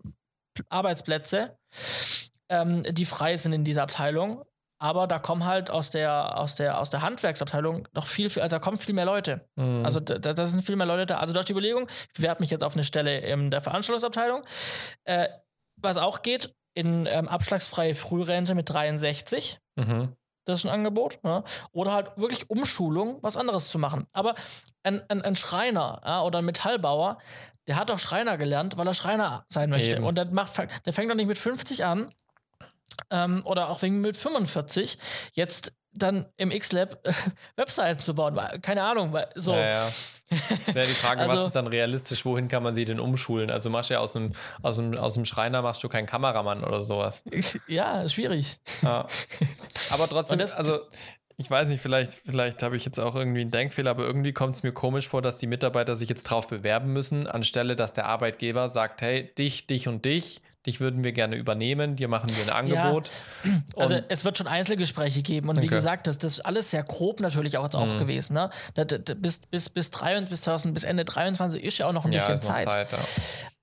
Arbeitsplätze, 0.69 1.57
ähm, 2.49 2.83
die 2.83 3.07
frei 3.07 3.37
sind 3.37 3.53
in 3.53 3.65
dieser 3.65 3.83
Abteilung 3.83 4.45
aber 4.83 5.07
da 5.07 5.21
kommen 5.21 5.45
halt 5.45 5.71
aus 5.71 5.91
der, 5.91 6.37
aus 6.37 6.57
der, 6.57 6.81
aus 6.81 6.91
der 6.91 7.03
Handwerksabteilung 7.03 7.87
noch 7.95 8.05
viel, 8.05 8.29
viel, 8.29 8.43
also 8.43 8.57
da 8.57 8.59
kommen 8.59 8.77
viel 8.77 8.97
mehr 8.97 9.05
Leute. 9.05 9.49
Mhm. 9.55 9.85
Also 9.85 10.01
da, 10.01 10.19
da, 10.19 10.45
sind 10.45 10.65
viel 10.65 10.75
mehr 10.75 10.89
Leute 10.89 11.07
da. 11.07 11.19
Also 11.19 11.33
durch 11.33 11.47
die 11.47 11.53
Überlegung, 11.53 11.89
ich 12.09 12.15
bewerbe 12.15 12.43
mich 12.43 12.51
jetzt 12.51 12.65
auf 12.65 12.75
eine 12.75 12.83
Stelle 12.83 13.21
in 13.21 13.53
der 13.53 13.61
Veranstaltungsabteilung. 13.61 14.43
Äh, 15.05 15.29
was 15.77 15.99
auch 15.99 16.23
geht, 16.23 16.53
in 16.75 17.07
ähm, 17.07 17.29
abschlagsfreie 17.29 17.95
Frührente 17.95 18.57
mit 18.57 18.71
63. 18.71 19.61
Mhm. 19.77 20.17
Das 20.47 20.59
ist 20.59 20.67
ein 20.67 20.73
Angebot. 20.73 21.21
Ja. 21.23 21.45
Oder 21.71 21.93
halt 21.93 22.17
wirklich 22.17 22.51
Umschulung, 22.51 23.19
was 23.23 23.37
anderes 23.37 23.69
zu 23.69 23.79
machen. 23.79 24.09
Aber 24.13 24.35
ein, 24.83 25.01
ein, 25.09 25.23
ein 25.23 25.37
Schreiner 25.37 26.03
ja, 26.05 26.23
oder 26.23 26.41
ein 26.41 26.45
Metallbauer, 26.45 27.19
der 27.69 27.77
hat 27.77 27.93
auch 27.93 28.01
Schreiner 28.01 28.37
gelernt, 28.37 28.77
weil 28.77 28.89
er 28.89 28.95
Schreiner 28.95 29.47
sein 29.49 29.71
möchte. 29.71 29.95
Eben. 29.95 30.05
Und 30.05 30.19
der, 30.19 30.25
macht, 30.25 30.57
der 30.85 30.93
fängt 30.93 31.09
doch 31.09 31.15
nicht 31.15 31.29
mit 31.29 31.39
50 31.39 31.85
an 31.85 32.13
ähm, 33.11 33.43
oder 33.45 33.69
auch 33.69 33.83
wegen 33.83 34.01
mit 34.01 34.17
45 34.17 34.99
jetzt 35.35 35.73
dann 35.95 36.27
im 36.37 36.51
X-Lab 36.51 37.07
äh, 37.07 37.13
Webseiten 37.57 38.01
zu 38.01 38.15
bauen. 38.15 38.39
Keine 38.63 38.83
Ahnung, 38.83 39.17
so. 39.35 39.53
Ja, 39.53 39.61
ja. 39.61 39.89
ja 40.31 40.73
die 40.75 40.81
Frage, 40.83 41.21
also, 41.21 41.37
was 41.37 41.47
ist 41.49 41.57
dann 41.57 41.67
realistisch? 41.67 42.25
Wohin 42.25 42.49
kann 42.49 42.63
man 42.63 42.75
sie 42.75 42.85
denn 42.85 42.99
umschulen? 42.99 43.51
Also 43.51 43.69
machst 43.69 43.91
du 43.91 43.95
ja 43.95 44.01
aus 44.01 44.17
einem, 44.17 44.33
aus 44.63 44.79
einem, 44.79 44.97
aus 44.97 45.17
einem 45.17 45.27
Schreiner 45.27 45.63
machst 45.63 45.85
du 45.85 45.89
keinen 45.89 46.07
Kameramann 46.07 46.65
oder 46.65 46.83
sowas. 46.83 47.25
Ja, 47.67 48.09
schwierig. 48.09 48.59
Ja. 48.83 49.07
Aber 49.91 50.09
trotzdem, 50.09 50.39
das, 50.39 50.55
also 50.55 50.81
ich 51.37 51.51
weiß 51.51 51.69
nicht, 51.69 51.81
vielleicht, 51.81 52.15
vielleicht 52.15 52.63
habe 52.63 52.77
ich 52.77 52.85
jetzt 52.85 52.99
auch 52.99 53.15
irgendwie 53.15 53.43
einen 53.43 53.51
Denkfehler, 53.51 53.91
aber 53.91 54.05
irgendwie 54.05 54.33
kommt 54.33 54.57
es 54.57 54.63
mir 54.63 54.73
komisch 54.73 55.09
vor, 55.09 55.23
dass 55.23 55.39
die 55.39 55.47
Mitarbeiter 55.47 55.95
sich 55.95 56.09
jetzt 56.09 56.25
drauf 56.25 56.49
bewerben 56.49 56.93
müssen, 56.93 57.27
anstelle 57.27 57.77
dass 57.77 57.93
der 57.93 58.07
Arbeitgeber 58.07 58.69
sagt, 58.69 59.03
hey, 59.03 59.33
dich, 59.35 59.67
dich 59.67 59.89
und 59.89 60.05
dich 60.05 60.41
dich 60.67 60.81
würden 60.81 61.03
wir 61.03 61.13
gerne 61.13 61.37
übernehmen, 61.37 61.97
dir 61.97 62.09
machen 62.09 62.31
wir 62.35 62.45
ein 62.45 62.51
Angebot. 62.51 63.11
Ja, 63.45 63.51
also 63.77 63.99
es 64.09 64.25
wird 64.25 64.39
schon 64.39 64.47
Einzelgespräche 64.47 65.23
geben 65.23 65.49
und 65.49 65.59
okay. 65.59 65.65
wie 65.65 65.75
gesagt, 65.75 66.07
das, 66.07 66.19
das 66.19 66.35
ist 66.35 66.41
alles 66.41 66.71
sehr 66.71 66.85
grob 66.85 67.21
natürlich 67.21 67.59
auch 67.59 67.65
jetzt 67.65 67.75
auch 67.75 67.93
mhm. 67.93 67.99
gewesen. 67.99 68.35
Ne? 68.35 68.51
Das, 68.75 68.87
das, 68.87 69.17
bis, 69.17 69.41
bis, 69.41 69.69
bis, 69.69 69.91
23, 69.91 70.31
bis, 70.31 70.43
2000, 70.43 70.75
bis 70.75 70.85
Ende 70.85 71.05
23 71.05 71.63
ist 71.63 71.79
ja 71.79 71.87
auch 71.87 71.93
noch 71.93 72.05
ein 72.05 72.13
ja, 72.13 72.21
bisschen 72.21 72.41
Zeit. 72.41 72.65
Zeit 72.65 72.93
ja. 72.93 72.99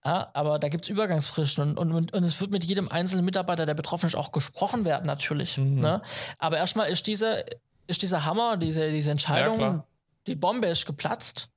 Ja, 0.06 0.30
aber 0.34 0.60
da 0.60 0.70
gibt 0.70 0.86
es 0.86 0.89
Übergangsfristen 0.89 1.78
und, 1.78 1.91
und, 1.91 2.14
und 2.14 2.24
es 2.24 2.39
wird 2.39 2.52
mit 2.52 2.64
jedem 2.64 2.89
einzelnen 2.89 3.26
Mitarbeiter, 3.26 3.66
der 3.66 3.74
betroffen 3.74 4.08
ist, 4.08 4.16
auch 4.16 4.32
gesprochen 4.32 4.86
werden, 4.86 5.06
natürlich. 5.06 5.58
Mhm. 5.58 5.76
Ne? 5.76 6.02
Aber 6.38 6.58
erstmal 6.58 6.89
ist, 6.89 7.06
diese, 7.08 7.43
ist 7.88 8.02
dieser 8.02 8.26
Hammer, 8.26 8.58
diese, 8.58 8.91
diese 8.91 9.12
Entscheidung, 9.12 9.84
die 10.28 10.36
Bombe 10.36 10.68
ist 10.68 10.86
geplatzt. 10.86 11.50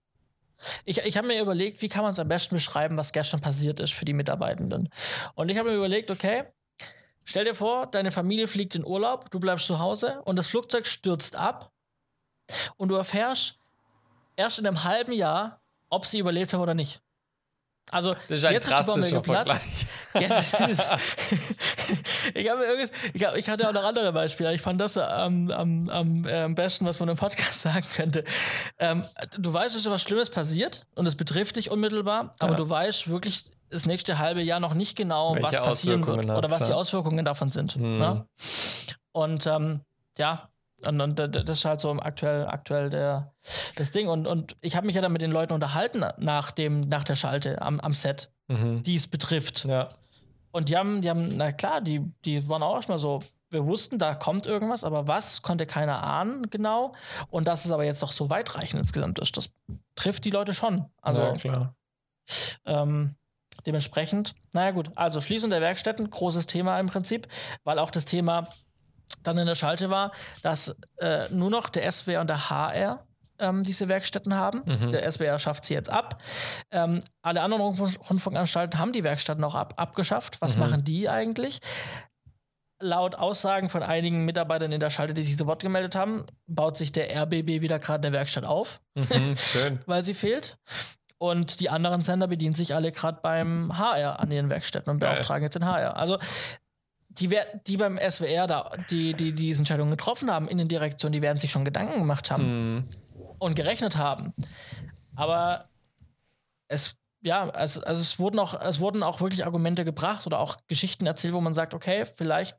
Ich, 0.85 0.99
ich 0.99 1.17
habe 1.17 1.27
mir 1.27 1.41
überlegt, 1.41 1.83
wie 1.83 1.89
kann 1.89 2.03
man 2.03 2.13
es 2.13 2.19
am 2.19 2.29
besten 2.29 2.55
beschreiben, 2.55 2.97
was 2.97 3.13
gestern 3.13 3.41
passiert 3.41 3.81
ist 3.81 3.93
für 3.93 4.05
die 4.05 4.13
Mitarbeitenden. 4.13 4.89
Und 5.35 5.51
ich 5.51 5.59
habe 5.59 5.71
mir 5.71 5.77
überlegt, 5.77 6.11
okay, 6.11 6.45
stell 7.25 7.45
dir 7.45 7.55
vor, 7.55 7.87
deine 7.87 8.11
Familie 8.11 8.49
fliegt 8.49 8.75
in 8.75 8.85
Urlaub, 8.85 9.31
du 9.31 9.41
bleibst 9.41 9.67
zu 9.67 9.79
Hause 9.79 10.23
und 10.25 10.37
das 10.37 10.49
Flugzeug 10.49 10.87
stürzt 10.87 11.37
ab 11.37 11.73
und 12.77 12.89
du 12.89 12.95
erfährst 12.95 13.59
erst 14.37 14.59
in 14.59 14.67
einem 14.67 14.85
halben 14.85 15.13
Jahr, 15.13 15.61
ob 15.89 16.07
sie 16.07 16.19
überlebt 16.19 16.53
haben 16.53 16.63
oder 16.63 16.75
nicht. 16.75 17.03
Also 17.91 18.15
jetzt 18.29 18.69
ist 18.69 18.79
die 18.79 18.85
Bombe 18.85 19.11
geplatzt. 19.11 19.67
Jetzt 20.15 20.55
ich, 22.35 22.51
habe 22.51 22.63
ich, 23.13 23.25
hab, 23.25 23.37
ich 23.37 23.49
hatte 23.49 23.69
auch 23.69 23.73
noch 23.73 23.85
andere 23.85 24.13
Beispiele. 24.13 24.55
Ich 24.55 24.63
fand 24.63 24.81
das 24.81 24.97
am, 24.97 25.51
am, 25.51 25.91
am, 25.91 26.25
äh, 26.27 26.41
am 26.41 26.55
besten, 26.55 26.87
was 26.87 27.01
man 27.01 27.11
im 27.11 27.17
Podcast 27.17 27.63
sagen 27.63 27.87
könnte. 27.95 28.25
Ähm, 28.79 29.03
du 29.39 29.53
weißt, 29.53 29.75
dass 29.75 29.91
was 29.91 30.03
Schlimmes 30.03 30.31
passiert 30.31 30.87
und 30.95 31.07
es 31.07 31.17
betrifft 31.17 31.57
dich 31.57 31.71
unmittelbar, 31.71 32.33
aber 32.39 32.53
ja. 32.53 32.57
du 32.57 32.71
weißt 32.71 33.09
wirklich 33.09 33.45
das 33.69 33.87
nächste 33.87 34.19
halbe 34.19 34.43
Jahr 34.43 34.61
noch 34.61 34.75
nicht 34.75 34.97
genau, 34.97 35.35
Welche 35.35 35.49
was 35.49 35.63
passieren 35.63 36.07
wird 36.07 36.31
oder 36.31 36.51
was 36.51 36.67
die 36.67 36.73
Auswirkungen 36.73 37.25
davon 37.25 37.51
sind. 37.51 37.77
Mhm. 37.77 38.25
Und 39.13 39.47
ähm, 39.47 39.81
ja, 40.19 40.49
und, 40.87 41.01
und 41.01 41.19
das 41.19 41.59
ist 41.59 41.65
halt 41.65 41.81
so 41.81 41.91
aktuell, 41.93 42.47
aktuell 42.47 42.91
der, 42.91 43.33
das 43.77 43.91
Ding. 43.91 44.09
Und, 44.09 44.27
und 44.27 44.57
ich 44.61 44.77
habe 44.77 44.87
mich 44.87 44.97
ja 44.97 45.03
dann 45.03 45.13
mit 45.13 45.23
den 45.23 45.31
Leuten 45.31 45.53
unterhalten 45.53 46.05
nach, 46.19 46.51
dem, 46.51 46.81
nach 46.81 47.05
der 47.05 47.15
Schalte 47.15 47.61
am, 47.63 47.81
am 47.81 47.93
Set, 47.93 48.31
mhm. 48.49 48.83
die 48.83 48.97
es 48.97 49.07
betrifft. 49.07 49.65
Ja. 49.65 49.89
Und 50.53 50.69
die 50.69 50.77
haben, 50.77 51.01
die 51.01 51.09
haben, 51.09 51.25
na 51.37 51.51
klar, 51.51 51.81
die, 51.81 52.01
die 52.25 52.49
waren 52.49 52.63
auch 52.63 52.77
erstmal 52.77 52.99
so, 52.99 53.21
wir 53.51 53.65
wussten, 53.67 53.99
da 53.99 54.15
kommt 54.15 54.47
irgendwas, 54.47 54.85
aber 54.85 55.09
was 55.09 55.41
konnte 55.43 55.67
keiner 55.67 56.03
ahnen 56.03 56.51
genau. 56.51 56.95
Und 57.31 57.49
dass 57.49 57.65
es 57.65 57.73
aber 57.73 57.85
jetzt 57.85 58.03
doch 58.03 58.13
so 58.13 58.29
weitreichend 58.29 58.79
insgesamt 58.79 59.19
ist, 59.19 59.37
das 59.37 59.51
trifft 59.95 60.25
die 60.25 60.31
Leute 60.31 60.53
schon. 60.53 60.87
Also, 61.01 61.23
ja, 61.23 61.37
klar. 61.37 61.75
Ähm, 62.67 63.15
dementsprechend, 63.67 64.35
naja, 64.53 64.73
gut, 64.73 64.91
also 64.95 65.21
Schließung 65.21 65.49
der 65.49 65.63
Werkstätten, 65.63 66.11
großes 66.11 66.47
Thema 66.47 66.79
im 66.79 66.89
Prinzip, 66.89 67.29
weil 67.65 67.79
auch 67.79 67.91
das 67.91 68.05
Thema 68.05 68.47
dann 69.23 69.39
in 69.39 69.47
der 69.47 69.55
Schalte 69.55 69.91
war, 69.91 70.13
dass 70.43 70.77
äh, 70.99 71.25
nur 71.31 71.51
noch 71.51 71.69
der 71.69 71.91
SWR 71.91 72.21
und 72.21 72.29
der 72.29 72.51
HR 72.51 73.07
ähm, 73.43 73.63
diese 73.65 73.89
Werkstätten 73.89 74.35
haben. 74.37 74.63
Mhm. 74.65 74.93
Der 74.93 75.11
SWR 75.11 75.39
schafft 75.39 75.65
sie 75.65 75.75
jetzt 75.75 75.91
ab. 75.91 76.23
Ähm, 76.71 77.01
alle 77.23 77.43
anderen 77.43 77.63
Rundfunkanstalten 77.63 78.79
haben 78.79 78.93
die 78.93 79.05
Werkstätten 79.05 79.45
auch 79.45 79.55
ab, 79.55 79.75
abgeschafft. 79.77 80.41
Was 80.41 80.55
mhm. 80.57 80.63
machen 80.63 80.85
die 80.85 81.09
eigentlich? 81.09 81.59
Laut 82.81 83.15
Aussagen 83.15 83.69
von 83.69 83.83
einigen 83.83 84.25
Mitarbeitern 84.25 84.73
in 84.73 84.81
der 84.81 84.91
Schalte, 84.91 85.15
die 85.15 85.23
sich 85.23 85.37
zu 85.37 85.47
Wort 85.47 85.63
gemeldet 85.63 85.95
haben, 85.95 86.25
baut 86.47 86.77
sich 86.77 86.91
der 86.91 87.15
RBB 87.23 87.61
wieder 87.61 87.79
gerade 87.79 88.07
eine 88.07 88.17
Werkstatt 88.17 88.45
auf, 88.45 88.81
mhm, 88.95 89.37
schön. 89.37 89.79
weil 89.87 90.05
sie 90.05 90.15
fehlt. 90.15 90.59
Und 91.19 91.61
die 91.61 91.71
anderen 91.71 92.03
Sender 92.03 92.27
bedienen 92.27 92.57
sich 92.57 92.75
alle 92.75 92.91
gerade 92.91 93.21
beim 93.23 93.79
HR 93.79 94.19
an 94.19 94.33
ihren 94.33 94.51
Werkstätten 94.51 94.91
und 94.91 94.99
beauftragen 94.99 95.43
Geil. 95.43 95.45
jetzt 95.45 95.55
den 95.55 95.65
HR. 95.65 95.97
Also 95.97 96.19
die, 97.19 97.37
die 97.67 97.77
beim 97.77 97.99
SWR 97.99 98.47
da, 98.47 98.71
die, 98.91 99.15
die, 99.15 99.33
die 99.33 99.47
diese 99.47 99.61
Entscheidung 99.61 99.91
getroffen 99.91 100.31
haben 100.31 100.49
in 100.49 100.59
den 100.59 100.69
Direktionen, 100.69 101.13
die 101.13 101.23
werden 101.23 101.39
sich 101.39 101.51
schon 101.51 101.65
Gedanken 101.65 102.01
gemacht 102.01 102.31
haben 102.31 102.79
mm. 102.79 102.85
und 103.39 103.57
gerechnet 103.57 103.97
haben. 103.97 104.35
Aber 105.15 105.65
es, 106.69 106.97
ja, 107.23 107.49
also, 107.51 107.83
also 107.83 108.01
es 108.01 108.19
wurden 108.19 108.39
auch, 108.39 108.59
es 108.61 108.81
wurden 108.81 109.03
auch 109.03 109.21
wirklich 109.21 109.45
Argumente 109.45 109.85
gebracht 109.85 110.27
oder 110.27 110.39
auch 110.39 110.57
Geschichten 110.69 111.07
erzählt, 111.07 111.35
wo 111.35 111.41
man 111.41 111.55
sagt, 111.55 111.75
okay, 111.75 112.07
vielleicht 112.07 112.57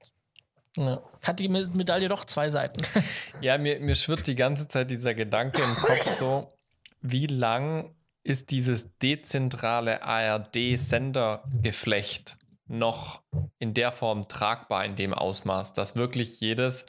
ja. 0.77 1.01
hat 1.23 1.39
die 1.39 1.49
Medaille 1.49 2.09
doch 2.09 2.25
zwei 2.25 2.49
Seiten. 2.49 2.83
Ja, 3.41 3.57
mir, 3.57 3.79
mir 3.81 3.95
schwirrt 3.95 4.27
die 4.27 4.35
ganze 4.35 4.69
Zeit 4.69 4.89
dieser 4.89 5.13
Gedanke 5.13 5.61
im 5.61 5.75
Kopf 5.75 6.15
so, 6.15 6.47
wie 7.01 7.25
lang 7.25 7.93
ist 8.23 8.51
dieses 8.51 8.97
dezentrale 8.99 10.01
ARD-Sendergeflecht 10.01 12.37
noch 12.73 13.23
in 13.59 13.73
der 13.73 13.91
Form 13.91 14.27
tragbar 14.27 14.83
in 14.85 14.95
dem 14.95 15.13
Ausmaß, 15.13 15.73
dass 15.73 15.95
wirklich 15.95 16.39
jedes 16.39 16.85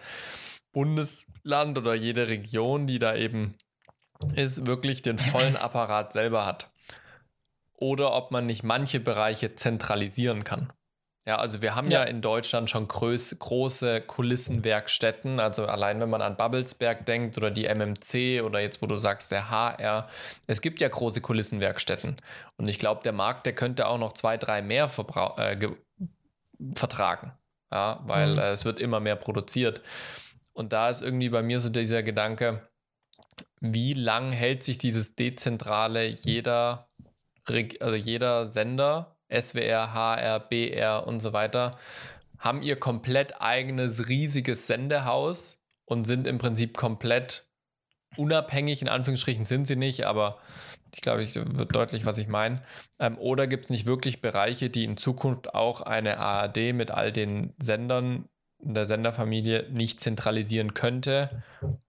Bundesland 0.72 1.78
oder 1.78 1.94
jede 1.94 2.28
Region, 2.28 2.86
die 2.86 2.98
da 2.98 3.14
eben 3.14 3.56
ist, 4.34 4.66
wirklich 4.66 5.02
den 5.02 5.18
vollen 5.18 5.56
Apparat 5.56 6.12
selber 6.12 6.46
hat. 6.46 6.70
Oder 7.74 8.14
ob 8.14 8.30
man 8.30 8.46
nicht 8.46 8.62
manche 8.62 9.00
Bereiche 9.00 9.54
zentralisieren 9.54 10.44
kann. 10.44 10.72
Ja, 11.26 11.36
also 11.36 11.62
wir 11.62 11.74
haben 11.74 11.90
ja, 11.90 12.00
ja 12.00 12.04
in 12.04 12.20
Deutschland 12.20 12.68
schon 12.68 12.86
groß, 12.86 13.38
große 13.38 14.02
Kulissenwerkstätten. 14.02 15.40
Also 15.40 15.64
allein 15.64 16.00
wenn 16.00 16.10
man 16.10 16.20
an 16.20 16.36
Babelsberg 16.36 17.06
denkt 17.06 17.38
oder 17.38 17.50
die 17.50 17.64
MMC 17.64 18.42
oder 18.42 18.60
jetzt, 18.60 18.82
wo 18.82 18.86
du 18.86 18.96
sagst, 18.96 19.32
der 19.32 19.48
HR. 19.48 20.08
Es 20.46 20.60
gibt 20.60 20.80
ja 20.80 20.88
große 20.88 21.22
Kulissenwerkstätten. 21.22 22.16
Und 22.58 22.68
ich 22.68 22.78
glaube, 22.78 23.02
der 23.02 23.12
Markt, 23.12 23.46
der 23.46 23.54
könnte 23.54 23.86
auch 23.86 23.98
noch 23.98 24.12
zwei, 24.12 24.36
drei 24.36 24.60
mehr 24.60 24.90
äh, 25.36 25.56
vertragen. 26.74 27.32
Ja, 27.72 28.00
weil 28.04 28.34
mhm. 28.34 28.38
äh, 28.38 28.50
es 28.50 28.66
wird 28.66 28.78
immer 28.78 29.00
mehr 29.00 29.16
produziert. 29.16 29.80
Und 30.52 30.74
da 30.74 30.90
ist 30.90 31.00
irgendwie 31.00 31.30
bei 31.30 31.42
mir 31.42 31.58
so 31.58 31.70
dieser 31.70 32.02
Gedanke, 32.02 32.68
wie 33.60 33.94
lang 33.94 34.30
hält 34.30 34.62
sich 34.62 34.76
dieses 34.76 35.16
dezentrale 35.16 36.04
jeder, 36.04 36.90
also 37.80 37.94
jeder 37.96 38.46
Sender 38.46 39.13
SWR, 39.30 39.92
HR, 39.92 40.40
BR 40.40 41.06
und 41.06 41.20
so 41.20 41.32
weiter, 41.32 41.78
haben 42.38 42.62
ihr 42.62 42.76
komplett 42.76 43.40
eigenes 43.40 44.08
riesiges 44.08 44.66
Sendehaus 44.66 45.64
und 45.86 46.06
sind 46.06 46.26
im 46.26 46.38
Prinzip 46.38 46.76
komplett 46.76 47.46
unabhängig. 48.16 48.82
In 48.82 48.88
Anführungsstrichen 48.88 49.46
sind 49.46 49.66
sie 49.66 49.76
nicht, 49.76 50.06
aber 50.06 50.38
ich 50.94 51.00
glaube, 51.00 51.22
ich 51.22 51.34
wird 51.34 51.74
deutlich, 51.74 52.06
was 52.06 52.18
ich 52.18 52.28
meine. 52.28 52.62
Ähm, 52.98 53.18
oder 53.18 53.46
gibt 53.46 53.64
es 53.64 53.70
nicht 53.70 53.86
wirklich 53.86 54.20
Bereiche, 54.20 54.70
die 54.70 54.84
in 54.84 54.96
Zukunft 54.96 55.54
auch 55.54 55.80
eine 55.80 56.18
ARD 56.18 56.72
mit 56.72 56.90
all 56.90 57.12
den 57.12 57.54
Sendern 57.58 58.28
in 58.60 58.74
der 58.74 58.86
Senderfamilie 58.86 59.68
nicht 59.70 60.00
zentralisieren 60.00 60.74
könnte, 60.74 61.42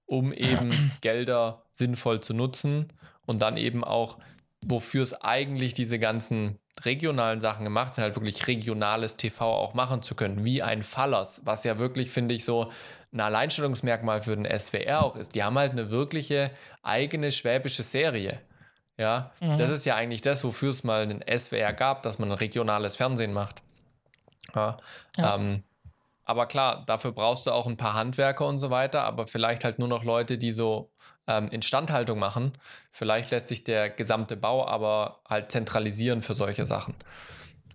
um 0.06 0.34
eben 0.34 0.92
Gelder 1.02 1.64
sinnvoll 1.72 2.22
zu 2.22 2.34
nutzen 2.34 2.92
und 3.26 3.42
dann 3.42 3.58
eben 3.58 3.84
auch, 3.84 4.20
wofür 4.66 5.04
es 5.04 5.14
eigentlich 5.22 5.74
diese 5.74 6.00
ganzen 6.00 6.60
regionalen 6.84 7.40
Sachen 7.40 7.64
gemacht 7.64 7.96
sind, 7.96 8.04
halt 8.04 8.16
wirklich 8.16 8.48
regionales 8.48 9.16
TV 9.16 9.46
auch 9.46 9.74
machen 9.74 10.02
zu 10.02 10.16
können, 10.16 10.44
wie 10.44 10.62
ein 10.62 10.84
Fallers, 10.84 11.42
was 11.46 11.64
ja 11.64 11.80
wirklich, 11.80 12.10
finde 12.10 12.34
ich, 12.34 12.44
so 12.44 12.72
ein 13.14 13.22
Alleinstellungsmerkmal 13.22 14.22
für 14.22 14.36
den 14.36 14.60
SWR 14.60 15.04
auch 15.04 15.16
ist. 15.16 15.36
Die 15.36 15.44
haben 15.44 15.58
halt 15.58 15.72
eine 15.72 15.90
wirkliche 15.90 16.52
eigene 16.84 17.32
schwäbische 17.32 17.84
Serie. 17.84 18.42
Ja, 18.98 19.32
mhm. 19.42 19.58
das 19.58 19.70
ist 19.70 19.86
ja 19.86 19.96
eigentlich 19.96 20.22
das, 20.22 20.44
wofür 20.44 20.70
es 20.70 20.84
mal 20.84 21.04
einen 21.04 21.24
SWR 21.38 21.74
gab, 21.74 22.04
dass 22.04 22.18
man 22.18 22.32
ein 22.32 22.38
regionales 22.38 22.96
Fernsehen 22.96 23.34
macht. 23.34 23.62
Ja, 24.54 24.78
ja. 25.18 25.36
Ähm, 25.36 25.64
aber 26.24 26.48
klar, 26.48 26.84
dafür 26.86 27.12
brauchst 27.12 27.46
du 27.46 27.52
auch 27.52 27.68
ein 27.68 27.78
paar 27.78 27.94
Handwerker 27.94 28.48
und 28.48 28.58
so 28.58 28.72
weiter, 28.72 29.04
aber 29.04 29.28
vielleicht 29.28 29.64
halt 29.64 29.80
nur 29.80 29.88
noch 29.88 30.04
Leute, 30.04 30.38
die 30.38 30.52
so 30.52 30.92
ähm, 31.28 31.50
Instandhaltung 31.50 32.20
machen. 32.20 32.54
Vielleicht 32.92 33.32
lässt 33.32 33.48
sich 33.48 33.64
der 33.64 33.90
gesamte 33.90 34.38
Bau 34.38 34.66
aber 34.68 35.22
halt 35.28 35.52
zentralisieren 35.52 36.22
für 36.22 36.36
solche 36.36 36.66
Sachen. 36.66 36.96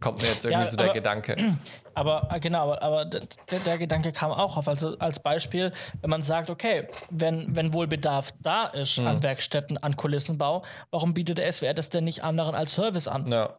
Kommt 0.00 0.22
mir 0.22 0.28
jetzt 0.28 0.44
irgendwie 0.46 0.64
ja, 0.64 0.70
so 0.70 0.76
der 0.76 0.86
aber, 0.86 0.94
Gedanke. 0.94 1.36
Aber 1.92 2.28
äh, 2.30 2.40
genau, 2.40 2.62
aber, 2.62 2.82
aber 2.82 3.04
der, 3.04 3.58
der, 3.58 3.76
Gedanke 3.76 4.12
kam 4.12 4.30
auch 4.30 4.56
auf. 4.56 4.68
Also 4.68 4.96
als 4.98 5.18
Beispiel, 5.18 5.72
wenn 6.00 6.08
man 6.08 6.22
sagt, 6.22 6.48
okay, 6.48 6.88
wenn, 7.10 7.54
wenn 7.54 7.74
wohl 7.74 7.88
Bedarf 7.88 8.32
da 8.40 8.66
ist 8.68 8.96
hm. 8.96 9.06
an 9.08 9.22
Werkstätten, 9.22 9.76
an 9.76 9.96
Kulissenbau, 9.96 10.62
warum 10.92 11.12
bietet 11.12 11.38
der 11.38 11.52
SWR 11.52 11.74
das 11.74 11.90
denn 11.90 12.04
nicht 12.04 12.22
anderen 12.22 12.54
als 12.54 12.74
Service 12.74 13.08
an? 13.08 13.26
Ja, 13.26 13.58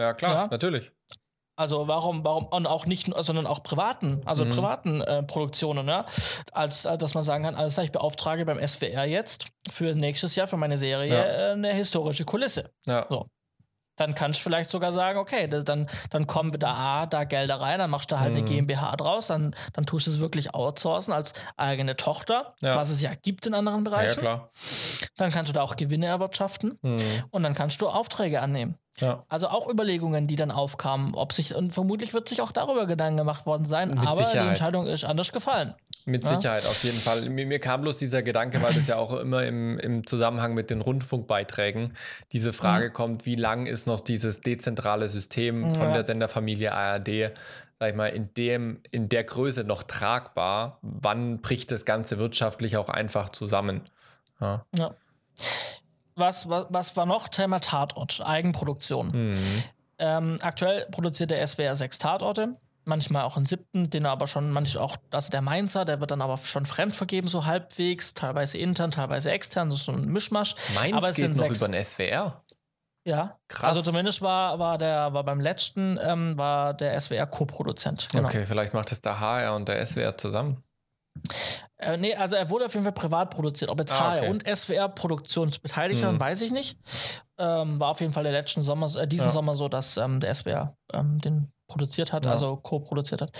ja 0.00 0.14
klar, 0.14 0.34
ja? 0.34 0.46
natürlich. 0.50 0.90
Also 1.56 1.88
warum, 1.88 2.22
warum 2.22 2.46
und 2.46 2.66
auch 2.66 2.84
nicht, 2.84 3.10
sondern 3.16 3.46
auch 3.46 3.62
privaten, 3.62 4.20
also 4.26 4.44
mhm. 4.44 4.50
privaten 4.50 5.00
äh, 5.00 5.22
Produktionen, 5.22 5.88
ja, 5.88 6.04
als 6.52 6.84
äh, 6.84 6.98
dass 6.98 7.14
man 7.14 7.24
sagen 7.24 7.44
kann, 7.44 7.54
alles 7.54 7.78
ich 7.78 7.92
beauftrage 7.92 8.44
beim 8.44 8.66
SWR 8.66 9.06
jetzt 9.06 9.48
für 9.70 9.94
nächstes 9.94 10.36
Jahr 10.36 10.48
für 10.48 10.58
meine 10.58 10.76
Serie 10.76 11.08
ja. 11.08 11.24
äh, 11.24 11.52
eine 11.52 11.72
historische 11.72 12.26
Kulisse. 12.26 12.70
Ja. 12.86 13.06
So. 13.08 13.26
Dann 13.96 14.14
kannst 14.14 14.40
du 14.40 14.42
vielleicht 14.42 14.68
sogar 14.68 14.92
sagen, 14.92 15.18
okay, 15.18 15.48
dann, 15.48 15.86
dann 16.10 16.26
kommen 16.26 16.52
wir 16.52 16.58
da 16.58 16.74
A, 16.74 17.06
da 17.06 17.24
Gelder 17.24 17.62
rein, 17.62 17.78
dann 17.78 17.88
machst 17.88 18.12
du 18.12 18.20
halt 18.20 18.32
mhm. 18.32 18.38
eine 18.38 18.46
GmbH 18.46 18.94
draus, 18.96 19.28
dann, 19.28 19.54
dann 19.72 19.86
tust 19.86 20.06
du 20.06 20.10
es 20.10 20.20
wirklich 20.20 20.54
outsourcen 20.54 21.14
als 21.14 21.32
eigene 21.56 21.96
Tochter, 21.96 22.54
ja. 22.60 22.76
was 22.76 22.90
es 22.90 23.00
ja 23.00 23.12
gibt 23.22 23.46
in 23.46 23.54
anderen 23.54 23.84
Bereichen. 23.84 24.16
Ja, 24.16 24.20
klar. 24.20 24.50
Dann 25.16 25.30
kannst 25.30 25.48
du 25.48 25.54
da 25.54 25.62
auch 25.62 25.76
Gewinne 25.76 26.06
erwirtschaften 26.06 26.78
mhm. 26.82 26.98
und 27.30 27.42
dann 27.42 27.54
kannst 27.54 27.80
du 27.80 27.88
Aufträge 27.88 28.42
annehmen. 28.42 28.78
Ja. 29.00 29.22
Also 29.28 29.48
auch 29.48 29.70
Überlegungen, 29.70 30.26
die 30.26 30.36
dann 30.36 30.50
aufkamen, 30.50 31.14
ob 31.14 31.32
sich, 31.32 31.54
und 31.54 31.74
vermutlich 31.74 32.14
wird 32.14 32.28
sich 32.28 32.40
auch 32.40 32.50
darüber 32.50 32.86
Gedanken 32.86 33.18
gemacht 33.18 33.44
worden 33.44 33.66
sein, 33.66 33.90
Mit 33.90 33.98
aber 33.98 34.14
Sicherheit. 34.14 34.44
die 34.44 34.48
Entscheidung 34.48 34.86
ist 34.86 35.04
anders 35.04 35.32
gefallen. 35.32 35.74
Mit 36.06 36.24
ja? 36.24 36.36
Sicherheit, 36.36 36.64
auf 36.64 36.82
jeden 36.82 36.98
Fall. 36.98 37.28
Mir, 37.28 37.46
mir, 37.46 37.58
kam 37.58 37.82
bloß 37.82 37.98
dieser 37.98 38.22
Gedanke, 38.22 38.62
weil 38.62 38.72
das 38.72 38.86
ja 38.86 38.96
auch 38.96 39.12
immer 39.18 39.44
im, 39.44 39.78
im 39.78 40.06
Zusammenhang 40.06 40.54
mit 40.54 40.70
den 40.70 40.80
Rundfunkbeiträgen 40.80 41.94
diese 42.32 42.52
Frage 42.52 42.88
mhm. 42.88 42.92
kommt, 42.92 43.26
wie 43.26 43.34
lang 43.34 43.66
ist 43.66 43.86
noch 43.86 44.00
dieses 44.00 44.40
dezentrale 44.40 45.08
System 45.08 45.74
von 45.74 45.88
ja. 45.88 45.94
der 45.94 46.06
Senderfamilie 46.06 46.72
ARD, 46.72 47.32
sag 47.78 47.90
ich 47.90 47.94
mal, 47.94 48.08
in, 48.08 48.32
dem, 48.34 48.80
in 48.92 49.08
der 49.10 49.24
Größe 49.24 49.64
noch 49.64 49.82
tragbar? 49.82 50.78
Wann 50.80 51.42
bricht 51.42 51.70
das 51.70 51.84
Ganze 51.84 52.18
wirtschaftlich 52.18 52.76
auch 52.76 52.88
einfach 52.88 53.28
zusammen? 53.28 53.82
ja. 54.40 54.64
ja 54.76 54.94
was, 56.16 56.48
was, 56.48 56.66
was 56.70 56.96
war 56.96 57.06
noch? 57.06 57.28
Thema 57.28 57.60
Tatort, 57.60 58.20
Eigenproduktion. 58.24 59.28
Mhm. 59.28 59.62
Ähm, 59.98 60.36
aktuell 60.42 60.86
produziert 60.90 61.30
der 61.30 61.46
SWR 61.46 61.76
sechs 61.76 61.98
Tatorte, 61.98 62.56
manchmal 62.84 63.24
auch 63.24 63.36
einen 63.36 63.46
siebten, 63.46 63.88
den 63.88 64.04
er 64.04 64.10
aber 64.10 64.26
schon, 64.26 64.50
manchmal 64.50 64.84
auch, 64.84 64.96
also 65.10 65.30
der 65.30 65.42
Mainzer, 65.42 65.84
der 65.84 66.00
wird 66.00 66.10
dann 66.10 66.20
aber 66.22 66.36
schon 66.38 66.66
fremd 66.66 66.94
vergeben, 66.94 67.28
so 67.28 67.46
halbwegs, 67.46 68.14
teilweise 68.14 68.58
intern, 68.58 68.90
teilweise 68.90 69.30
extern, 69.30 69.70
so 69.70 69.92
ein 69.92 70.06
Mischmasch. 70.06 70.54
Mainz 70.74 70.96
aber 70.96 71.10
es 71.10 71.16
geht 71.16 71.24
sind 71.24 71.36
noch 71.36 71.48
sechs. 71.48 71.62
über 71.62 71.68
den 71.68 71.84
SWR? 71.84 72.42
Ja, 73.06 73.38
krass. 73.46 73.68
Also 73.68 73.82
zumindest 73.82 74.20
war, 74.20 74.58
war 74.58 74.78
der 74.78 75.12
war 75.12 75.22
beim 75.22 75.40
letzten 75.40 75.96
ähm, 76.02 76.36
war 76.36 76.74
der 76.74 77.00
SWR 77.00 77.26
Co-Produzent. 77.26 78.08
Genau. 78.10 78.26
Okay, 78.26 78.44
vielleicht 78.44 78.74
macht 78.74 78.90
es 78.90 79.00
der 79.00 79.20
HR 79.20 79.54
und 79.54 79.68
der 79.68 79.86
SWR 79.86 80.18
zusammen. 80.18 80.64
Äh, 81.78 81.96
nee, 81.96 82.14
also 82.14 82.36
er 82.36 82.48
wurde 82.50 82.66
auf 82.66 82.74
jeden 82.74 82.84
Fall 82.84 82.92
privat 82.92 83.30
produziert. 83.30 83.70
Ob 83.70 83.78
jetzt 83.78 83.94
ah, 83.94 84.12
okay. 84.12 84.26
HR 84.26 84.30
und 84.30 84.56
SWR 84.56 84.88
Produktionsbeteiligt 84.88 86.02
waren, 86.02 86.12
hm. 86.12 86.20
weiß 86.20 86.40
ich 86.42 86.52
nicht. 86.52 86.78
Ähm, 87.38 87.78
war 87.78 87.90
auf 87.90 88.00
jeden 88.00 88.12
Fall 88.12 88.22
der 88.22 88.32
letzten 88.32 88.62
Sommer, 88.62 88.94
äh, 88.96 89.06
diesen 89.06 89.26
ja. 89.26 89.32
Sommer 89.32 89.54
so, 89.54 89.68
dass 89.68 89.96
ähm, 89.96 90.20
der 90.20 90.34
SWR 90.34 90.76
ähm, 90.92 91.18
den 91.18 91.52
produziert 91.68 92.12
hat, 92.12 92.24
ja. 92.24 92.30
also 92.30 92.56
co-produziert 92.56 93.20
hat. 93.20 93.30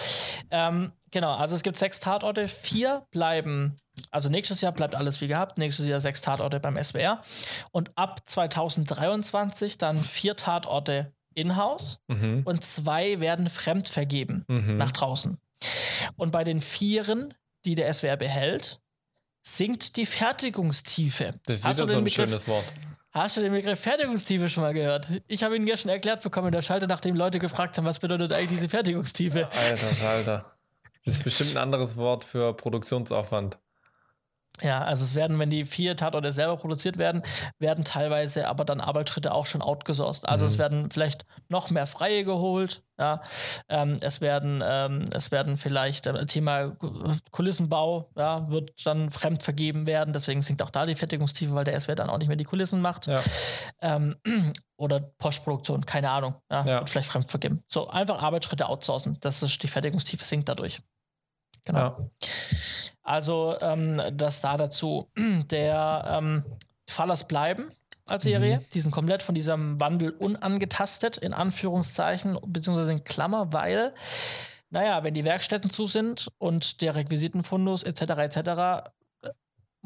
Ähm, 0.50 0.92
genau, 1.10 1.34
also 1.34 1.54
es 1.54 1.62
gibt 1.62 1.78
sechs 1.78 2.00
Tatorte, 2.00 2.48
vier 2.48 3.06
bleiben, 3.10 3.76
also 4.10 4.28
nächstes 4.28 4.60
Jahr 4.60 4.72
bleibt 4.72 4.94
alles 4.94 5.20
wie 5.20 5.28
gehabt, 5.28 5.58
nächstes 5.58 5.86
Jahr 5.86 6.00
sechs 6.00 6.22
Tatorte 6.22 6.60
beim 6.60 6.82
SWR 6.82 7.22
und 7.70 7.96
ab 7.96 8.20
2023 8.24 9.78
dann 9.78 10.02
vier 10.02 10.36
Tatorte 10.36 11.12
in-house 11.34 12.00
mhm. 12.08 12.42
und 12.44 12.64
zwei 12.64 13.20
werden 13.20 13.48
fremd 13.48 13.88
vergeben 13.88 14.44
mhm. 14.48 14.76
nach 14.76 14.90
draußen. 14.90 15.38
Und 16.16 16.32
bei 16.32 16.44
den 16.44 16.60
Vieren 16.60 17.34
die 17.66 17.74
der 17.74 17.92
SWR 17.92 18.16
behält, 18.16 18.80
sinkt 19.42 19.96
die 19.96 20.06
Fertigungstiefe. 20.06 21.34
Das 21.46 21.58
ist 21.58 21.64
Hast 21.64 21.78
wieder 21.78 21.92
so 21.92 21.98
ein 21.98 22.04
Begriff, 22.04 22.28
schönes 22.28 22.48
Wort. 22.48 22.64
Hast 23.12 23.36
du 23.36 23.40
den 23.40 23.52
Begriff 23.52 23.80
Fertigungstiefe 23.80 24.48
schon 24.48 24.62
mal 24.62 24.74
gehört? 24.74 25.22
Ich 25.26 25.42
habe 25.42 25.56
ihn 25.56 25.66
ja 25.66 25.76
schon 25.76 25.90
erklärt 25.90 26.22
bekommen 26.22 26.48
in 26.48 26.52
der 26.52 26.62
Schalte, 26.62 26.86
nachdem 26.86 27.16
Leute 27.16 27.38
gefragt 27.38 27.76
haben, 27.76 27.86
was 27.86 27.98
bedeutet 27.98 28.32
eigentlich 28.32 28.58
diese 28.58 28.68
Fertigungstiefe. 28.68 29.48
Alter, 29.50 29.94
Schalter. 29.94 30.56
Das 31.04 31.14
ist 31.14 31.24
bestimmt 31.24 31.56
ein 31.56 31.62
anderes 31.62 31.96
Wort 31.96 32.24
für 32.24 32.52
Produktionsaufwand. 32.54 33.58
Ja, 34.62 34.82
also 34.82 35.04
es 35.04 35.14
werden, 35.14 35.38
wenn 35.38 35.50
die 35.50 35.66
vier 35.66 35.96
Tatorte 35.96 36.32
selber 36.32 36.56
produziert 36.56 36.98
werden, 36.98 37.22
werden 37.58 37.84
teilweise 37.84 38.48
aber 38.48 38.64
dann 38.64 38.80
Arbeitsschritte 38.80 39.32
auch 39.32 39.46
schon 39.46 39.62
outgesourced. 39.62 40.28
Also 40.28 40.44
mhm. 40.44 40.50
es 40.50 40.58
werden 40.58 40.90
vielleicht 40.90 41.26
noch 41.48 41.70
mehr 41.70 41.86
Freie 41.86 42.24
geholt, 42.24 42.82
ja. 42.98 43.22
Ähm, 43.68 43.96
es 44.00 44.20
werden, 44.20 44.62
ähm, 44.64 45.04
es 45.12 45.30
werden 45.30 45.58
vielleicht 45.58 46.06
äh, 46.06 46.26
Thema 46.26 46.72
Kulissenbau, 47.30 48.10
ja, 48.16 48.48
wird 48.48 48.72
dann 48.84 49.10
fremd 49.10 49.42
vergeben 49.42 49.86
werden. 49.86 50.14
Deswegen 50.14 50.40
sinkt 50.42 50.62
auch 50.62 50.70
da 50.70 50.86
die 50.86 50.94
Fertigungstiefe, 50.94 51.54
weil 51.54 51.64
der 51.64 51.78
SWR 51.78 51.94
dann 51.94 52.10
auch 52.10 52.18
nicht 52.18 52.28
mehr 52.28 52.36
die 52.36 52.44
Kulissen 52.44 52.80
macht. 52.80 53.06
Ja. 53.06 53.20
Ähm, 53.82 54.16
oder 54.76 55.00
Postproduktion, 55.00 55.84
keine 55.84 56.10
Ahnung, 56.10 56.36
ja, 56.50 56.64
ja. 56.64 56.78
Wird 56.78 56.90
vielleicht 56.90 57.10
fremd 57.10 57.30
vergeben. 57.30 57.62
So, 57.68 57.88
einfach 57.88 58.22
Arbeitsschritte 58.22 58.68
outsourcen. 58.68 59.18
Das 59.20 59.42
ist 59.42 59.62
die 59.62 59.68
Fertigungstiefe 59.68 60.24
sinkt 60.24 60.48
dadurch. 60.48 60.80
Genau. 61.66 61.78
Ja. 61.78 61.96
Also 63.02 63.56
ähm, 63.60 64.00
das 64.12 64.40
da 64.40 64.56
dazu. 64.56 65.08
Der 65.50 66.04
ähm, 66.18 66.44
Fallers 66.88 67.28
bleiben 67.28 67.68
als 68.06 68.22
Serie. 68.22 68.58
Mhm. 68.58 68.64
Die 68.72 68.80
sind 68.80 68.92
komplett 68.92 69.22
von 69.22 69.34
diesem 69.34 69.78
Wandel 69.80 70.10
unangetastet, 70.10 71.16
in 71.16 71.34
Anführungszeichen, 71.34 72.38
beziehungsweise 72.46 72.92
in 72.92 73.04
Klammer, 73.04 73.52
weil, 73.52 73.92
naja, 74.70 75.02
wenn 75.02 75.14
die 75.14 75.24
Werkstätten 75.24 75.70
zu 75.70 75.86
sind 75.86 76.28
und 76.38 76.80
der 76.82 76.94
Requisitenfundus 76.94 77.82
etc. 77.82 78.00
etc 78.02 78.90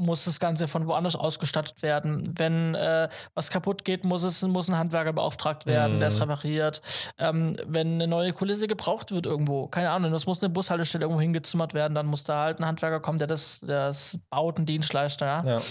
muss 0.01 0.25
das 0.25 0.41
Ganze 0.41 0.67
von 0.67 0.87
woanders 0.87 1.15
ausgestattet 1.15 1.83
werden. 1.83 2.23
Wenn 2.37 2.75
äh, 2.75 3.09
was 3.35 3.51
kaputt 3.51 3.85
geht, 3.85 4.05
muss 4.05 4.25
es 4.25 4.43
muss 4.43 4.69
ein 4.69 4.77
Handwerker 4.77 5.13
beauftragt 5.13 5.67
werden, 5.67 5.97
mhm. 5.97 6.01
der 6.01 6.09
es 6.09 6.21
repariert. 6.21 6.81
Ähm, 7.19 7.53
wenn 7.67 7.95
eine 7.95 8.09
neue 8.09 8.33
Kulisse 8.33 8.67
gebraucht 8.67 9.13
wird 9.13 9.27
irgendwo, 9.27 9.69
keine 9.69 9.91
Ahnung, 9.91 10.13
das 10.13 10.27
muss 10.27 10.43
eine 10.43 10.49
Bushaltestelle 10.51 11.05
irgendwo 11.05 11.21
hingezimmert 11.21 11.75
werden, 11.75 11.95
dann 11.95 12.07
muss 12.07 12.25
da 12.25 12.43
halt 12.43 12.59
ein 12.59 12.67
Handwerker 12.67 13.01
kommen, 13.01 13.19
der 13.19 13.27
das, 13.27 13.61
das 13.61 14.19
baut, 14.31 14.59
ein 14.59 14.67
Dienstleister, 14.67 15.27
ja. 15.27 15.45
ja. 15.45 15.63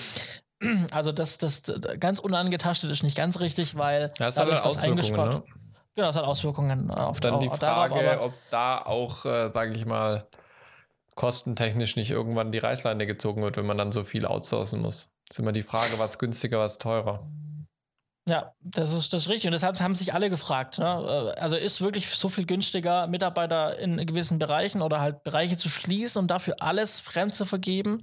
Also 0.91 1.13
das, 1.13 1.37
das 1.37 1.63
ganz 1.99 2.19
unangetastet 2.19 2.91
ist 2.91 3.03
nicht 3.03 3.15
ganz 3.15 3.39
richtig, 3.39 3.77
weil 3.77 4.11
ja, 4.19 4.29
dadurch 4.29 4.63
was 4.65 4.77
eingespart. 4.77 5.33
Ne? 5.35 5.43
Genau, 5.95 6.07
das 6.07 6.17
hat 6.17 6.25
Auswirkungen 6.25 6.91
auf 6.91 7.19
Dann 7.19 7.39
die 7.39 7.49
Frage, 7.49 8.03
darauf, 8.03 8.25
ob 8.27 8.33
da 8.51 8.77
auch, 8.79 9.25
äh, 9.25 9.51
sage 9.53 9.73
ich 9.73 9.85
mal, 9.85 10.27
kostentechnisch 11.19 11.97
nicht 11.97 12.11
irgendwann 12.11 12.53
die 12.53 12.59
Reißleine 12.59 13.05
gezogen 13.05 13.41
wird, 13.41 13.57
wenn 13.57 13.65
man 13.65 13.77
dann 13.77 13.91
so 13.91 14.05
viel 14.05 14.25
outsourcen 14.25 14.81
muss. 14.81 15.09
ist 15.29 15.37
immer 15.37 15.51
die 15.51 15.63
Frage, 15.63 15.99
was 15.99 16.17
günstiger, 16.17 16.59
was 16.59 16.77
teurer. 16.77 17.27
Ja, 18.29 18.53
das 18.61 18.93
ist 18.93 19.11
das 19.11 19.23
ist 19.23 19.29
richtig. 19.29 19.47
Und 19.47 19.51
deshalb 19.53 19.77
haben 19.81 19.95
sich 19.95 20.13
alle 20.13 20.29
gefragt. 20.29 20.77
Ne? 20.79 20.85
Äh, 21.35 21.39
Also 21.41 21.57
ist 21.57 21.81
wirklich 21.81 22.07
so 22.09 22.29
viel 22.29 22.45
günstiger, 22.45 23.07
Mitarbeiter 23.07 23.77
in 23.79 23.97
gewissen 24.05 24.39
Bereichen 24.39 24.81
oder 24.81 25.01
halt 25.01 25.23
Bereiche 25.23 25.57
zu 25.57 25.67
schließen 25.67 26.21
und 26.21 26.29
dafür 26.31 26.55
alles 26.59 27.01
fremd 27.01 27.35
zu 27.35 27.43
vergeben. 27.45 28.01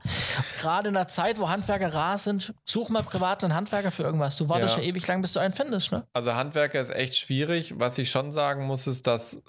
Gerade 0.59 0.91
in 0.91 0.97
einer 0.97 1.09
Zeit, 1.09 1.41
wo 1.41 1.49
Handwerker 1.49 1.95
rar 1.95 2.19
sind, 2.19 2.53
such 2.67 2.91
mal 2.91 3.03
privat 3.03 3.45
einen 3.45 3.55
Handwerker 3.55 3.93
für 3.93 4.03
irgendwas. 4.03 4.37
Du 4.37 4.51
wartest 4.51 4.77
Ja. 4.77 4.83
ja, 4.83 4.89
ewig 4.91 5.07
lang, 5.07 5.23
bis 5.23 5.33
du 5.33 5.41
einen 5.41 5.55
findest. 5.55 5.91
Ne? 5.91 6.07
Also 6.12 6.35
Handwerker 6.35 6.81
ist 6.83 6.91
echt 6.91 7.17
schwierig. 7.17 7.79
Was 7.79 7.97
ich 7.97 8.11
schon 8.11 8.31
sagen 8.31 8.67
muss, 8.67 8.87
ist, 8.87 9.07
dass 9.07 9.37
äh, 9.37 9.41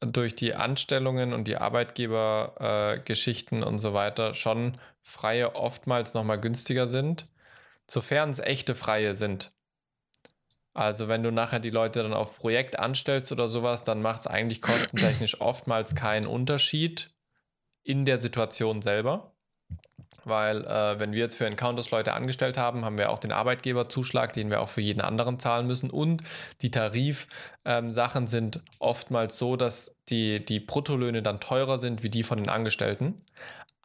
durch 0.00 0.34
die 0.34 0.54
Anstellungen 0.54 1.32
und 1.32 1.48
die 1.48 1.56
Arbeitgebergeschichten 1.56 3.62
äh, 3.62 3.64
und 3.64 3.78
so 3.78 3.94
weiter 3.94 4.34
schon 4.34 4.76
Freie 5.02 5.54
oftmals 5.54 6.12
nochmal 6.14 6.40
günstiger 6.40 6.88
sind, 6.88 7.28
sofern 7.88 8.30
es 8.30 8.40
echte 8.40 8.74
Freie 8.74 9.14
sind. 9.14 9.52
Also 10.74 11.06
wenn 11.08 11.22
du 11.22 11.30
nachher 11.30 11.60
die 11.60 11.70
Leute 11.70 12.02
dann 12.02 12.12
auf 12.12 12.36
Projekt 12.36 12.78
anstellst 12.78 13.32
oder 13.32 13.48
sowas, 13.48 13.84
dann 13.84 14.02
macht 14.02 14.20
es 14.20 14.26
eigentlich 14.26 14.60
kostentechnisch 14.60 15.40
oftmals 15.40 15.94
keinen 15.94 16.26
Unterschied 16.26 17.14
in 17.82 18.04
der 18.04 18.18
Situation 18.18 18.82
selber. 18.82 19.35
Weil 20.26 20.64
äh, 20.64 20.98
wenn 20.98 21.12
wir 21.12 21.20
jetzt 21.20 21.36
für 21.36 21.46
Encounters 21.46 21.92
Leute 21.92 22.12
angestellt 22.12 22.58
haben, 22.58 22.84
haben 22.84 22.98
wir 22.98 23.10
auch 23.10 23.20
den 23.20 23.30
Arbeitgeberzuschlag, 23.30 24.32
den 24.32 24.50
wir 24.50 24.60
auch 24.60 24.68
für 24.68 24.80
jeden 24.80 25.00
anderen 25.00 25.38
zahlen 25.38 25.68
müssen. 25.68 25.88
Und 25.88 26.22
die 26.62 26.70
Tarifsachen 26.72 28.26
sind 28.26 28.60
oftmals 28.80 29.38
so, 29.38 29.56
dass 29.56 29.96
die, 30.08 30.44
die 30.44 30.58
Bruttolöhne 30.60 31.22
dann 31.22 31.38
teurer 31.38 31.78
sind 31.78 32.02
wie 32.02 32.10
die 32.10 32.24
von 32.24 32.38
den 32.38 32.48
Angestellten. 32.48 33.22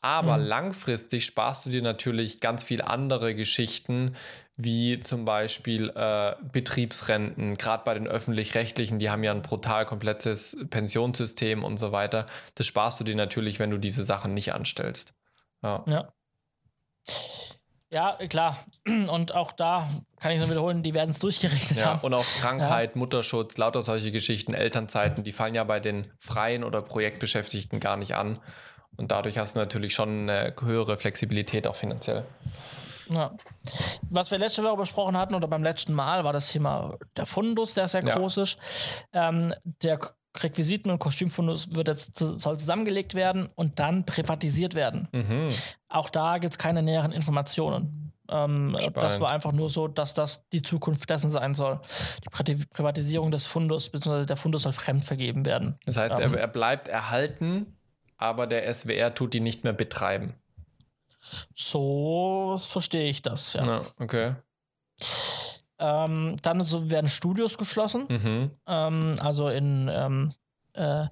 Aber 0.03 0.37
Mhm. 0.37 0.45
langfristig 0.45 1.25
sparst 1.25 1.65
du 1.65 1.69
dir 1.69 1.83
natürlich 1.83 2.39
ganz 2.39 2.63
viel 2.63 2.81
andere 2.81 3.35
Geschichten, 3.35 4.15
wie 4.55 4.99
zum 5.01 5.25
Beispiel 5.25 5.91
äh, 5.95 6.33
Betriebsrenten, 6.51 7.55
gerade 7.57 7.83
bei 7.83 7.93
den 7.93 8.07
öffentlich-rechtlichen, 8.07 8.97
die 8.97 9.11
haben 9.11 9.23
ja 9.23 9.31
ein 9.31 9.43
brutal 9.43 9.85
komplettes 9.85 10.57
Pensionssystem 10.71 11.63
und 11.63 11.77
so 11.77 11.91
weiter. 11.91 12.25
Das 12.55 12.65
sparst 12.65 12.99
du 12.99 13.03
dir 13.03 13.15
natürlich, 13.15 13.59
wenn 13.59 13.69
du 13.69 13.77
diese 13.77 14.03
Sachen 14.03 14.33
nicht 14.33 14.53
anstellst. 14.53 15.13
Ja. 15.63 15.85
Ja. 15.87 16.13
Ja, 17.89 18.17
klar. 18.29 18.57
Und 18.87 19.35
auch 19.35 19.51
da 19.51 19.87
kann 20.19 20.31
ich 20.31 20.39
nur 20.39 20.49
wiederholen, 20.49 20.81
die 20.81 20.93
werden 20.93 21.09
es 21.09 21.19
durchgerechnet 21.19 21.79
Ja, 21.79 21.85
haben. 21.87 22.01
und 22.01 22.13
auch 22.13 22.25
Krankheit, 22.39 22.95
Mutterschutz, 22.95 23.57
lauter 23.57 23.81
solche 23.81 24.11
Geschichten, 24.11 24.53
Elternzeiten, 24.53 25.23
die 25.23 25.31
fallen 25.31 25.55
ja 25.55 25.63
bei 25.63 25.79
den 25.79 26.11
freien 26.19 26.63
oder 26.63 26.81
Projektbeschäftigten 26.81 27.79
gar 27.79 27.97
nicht 27.97 28.15
an. 28.15 28.39
Und 28.97 29.11
dadurch 29.11 29.37
hast 29.39 29.55
du 29.55 29.59
natürlich 29.59 29.93
schon 29.95 30.29
eine 30.29 30.53
höhere 30.61 30.95
Flexibilität 30.97 31.65
auch 31.67 31.75
finanziell. 31.75 32.23
Ja. 33.09 33.35
Was 34.09 34.31
wir 34.31 34.37
letzte 34.37 34.63
Woche 34.63 34.77
besprochen 34.77 35.17
hatten 35.17 35.33
oder 35.35 35.47
beim 35.47 35.63
letzten 35.63 35.93
Mal 35.93 36.23
war 36.23 36.31
das 36.33 36.51
Thema 36.51 36.97
der 37.17 37.25
Fundus, 37.25 37.73
der 37.73 37.87
sehr 37.87 38.05
Ja. 38.05 38.15
groß 38.15 38.37
ist. 38.37 38.57
Ähm, 39.11 39.53
der 39.63 39.99
Requisiten- 40.37 40.89
und 40.91 40.99
Kostümfundus 40.99 41.73
wird 41.75 41.87
jetzt, 41.87 42.17
soll 42.17 42.57
zusammengelegt 42.57 43.15
werden 43.15 43.49
und 43.55 43.79
dann 43.79 44.05
privatisiert 44.05 44.75
werden. 44.75 45.07
Mhm. 45.11 45.49
Auch 45.89 46.09
da 46.09 46.37
gibt 46.37 46.53
es 46.53 46.57
keine 46.57 46.81
näheren 46.81 47.11
Informationen. 47.11 48.13
Ähm, 48.29 48.77
das 48.93 49.19
war 49.19 49.29
einfach 49.31 49.51
nur 49.51 49.69
so, 49.69 49.89
dass 49.89 50.13
das 50.13 50.47
die 50.49 50.61
Zukunft 50.61 51.09
dessen 51.09 51.29
sein 51.29 51.53
soll. 51.53 51.81
Die 52.23 52.29
Pri- 52.29 52.65
Privatisierung 52.69 53.29
des 53.31 53.45
Fundus, 53.45 53.89
beziehungsweise 53.89 54.25
der 54.25 54.37
Fundus 54.37 54.61
soll 54.63 54.71
fremd 54.71 55.03
vergeben 55.03 55.45
werden. 55.45 55.77
Das 55.85 55.97
heißt, 55.97 56.15
Ähm. 56.19 56.33
er, 56.35 56.39
er 56.39 56.47
bleibt 56.47 56.87
erhalten, 56.87 57.75
aber 58.15 58.47
der 58.47 58.73
SWR 58.73 59.13
tut 59.13 59.35
ihn 59.35 59.43
nicht 59.43 59.65
mehr 59.65 59.73
betreiben. 59.73 60.35
So 61.55 62.55
verstehe 62.57 63.09
ich 63.09 63.21
das, 63.21 63.53
ja. 63.53 63.65
Ja, 63.65 63.85
okay. 63.99 64.35
Ähm, 65.81 66.37
dann 66.43 66.61
so 66.61 66.91
werden 66.91 67.07
Studios 67.07 67.57
geschlossen. 67.57 68.05
Mhm. 68.07 68.51
Ähm, 68.67 69.15
also 69.19 69.49
in, 69.49 69.89
ähm, 69.91 70.33
äh, 70.73 71.07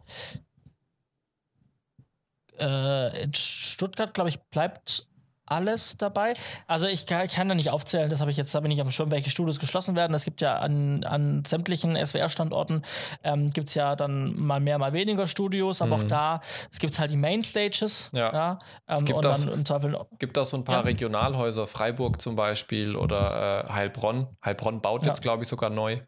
äh, 2.59 3.24
in 3.24 3.34
Stuttgart, 3.34 4.13
glaube 4.13 4.30
ich, 4.30 4.39
bleibt 4.51 5.09
alles 5.50 5.97
dabei. 5.97 6.34
Also 6.68 6.88
ich 6.88 7.06
kann, 7.06 7.26
ich 7.26 7.34
kann 7.34 7.47
da 7.50 7.56
nicht 7.56 7.70
aufzählen, 7.70 8.10
das 8.10 8.22
habe 8.22 8.32
ich 8.32 8.38
jetzt, 8.38 8.54
da 8.56 8.60
bin 8.60 8.72
ich 8.72 8.82
auf 8.82 8.88
dem 8.88 8.91
Schirm, 8.91 9.12
welche 9.12 9.30
Studios 9.30 9.60
geschlossen 9.60 9.95
werden. 9.95 10.14
Es 10.14 10.26
gibt 10.26 10.41
ja 10.41 10.58
an, 10.58 11.04
an 11.04 11.43
sämtlichen 11.45 11.95
SWR-Standorten 11.95 12.84
ähm, 13.24 13.50
gibt 13.50 13.70
es 13.70 13.76
ja 13.76 13.95
dann 13.95 14.36
mal 14.39 14.60
mehr, 14.60 14.78
mal 14.78 14.93
weniger 14.93 15.28
Studios, 15.28 15.82
aber 15.82 15.97
Mhm. 15.97 16.04
auch 16.04 16.08
da, 16.08 16.39
es 16.72 16.80
gibt 16.80 16.97
halt 17.00 17.12
die 17.12 17.18
Mainstages. 17.18 18.10
Ja. 18.14 18.60
ähm, 18.88 19.06
gibt 19.06 19.18
und 19.18 19.26
das- 19.26 19.45
dann 19.45 19.54
im 19.54 19.66
Zweifel 19.66 19.97
Gibt 20.20 20.38
auch 20.38 20.45
so 20.45 20.58
ein 20.58 20.64
paar 20.64 20.76
Ja. 20.78 20.82
Regionalhäuser, 20.82 21.68
Freiburg 21.68 22.22
zum 22.22 22.36
Beispiel 22.36 22.95
oder 22.95 23.66
äh, 23.68 23.72
Heilbronn. 23.74 24.28
Heilbronn 24.43 24.82
baut 24.82 25.06
Ja. 25.06 25.12
jetzt, 25.12 25.22
glaube 25.22 25.43
ich, 25.43 25.50
sogar 25.50 25.70
neu. 25.70 26.00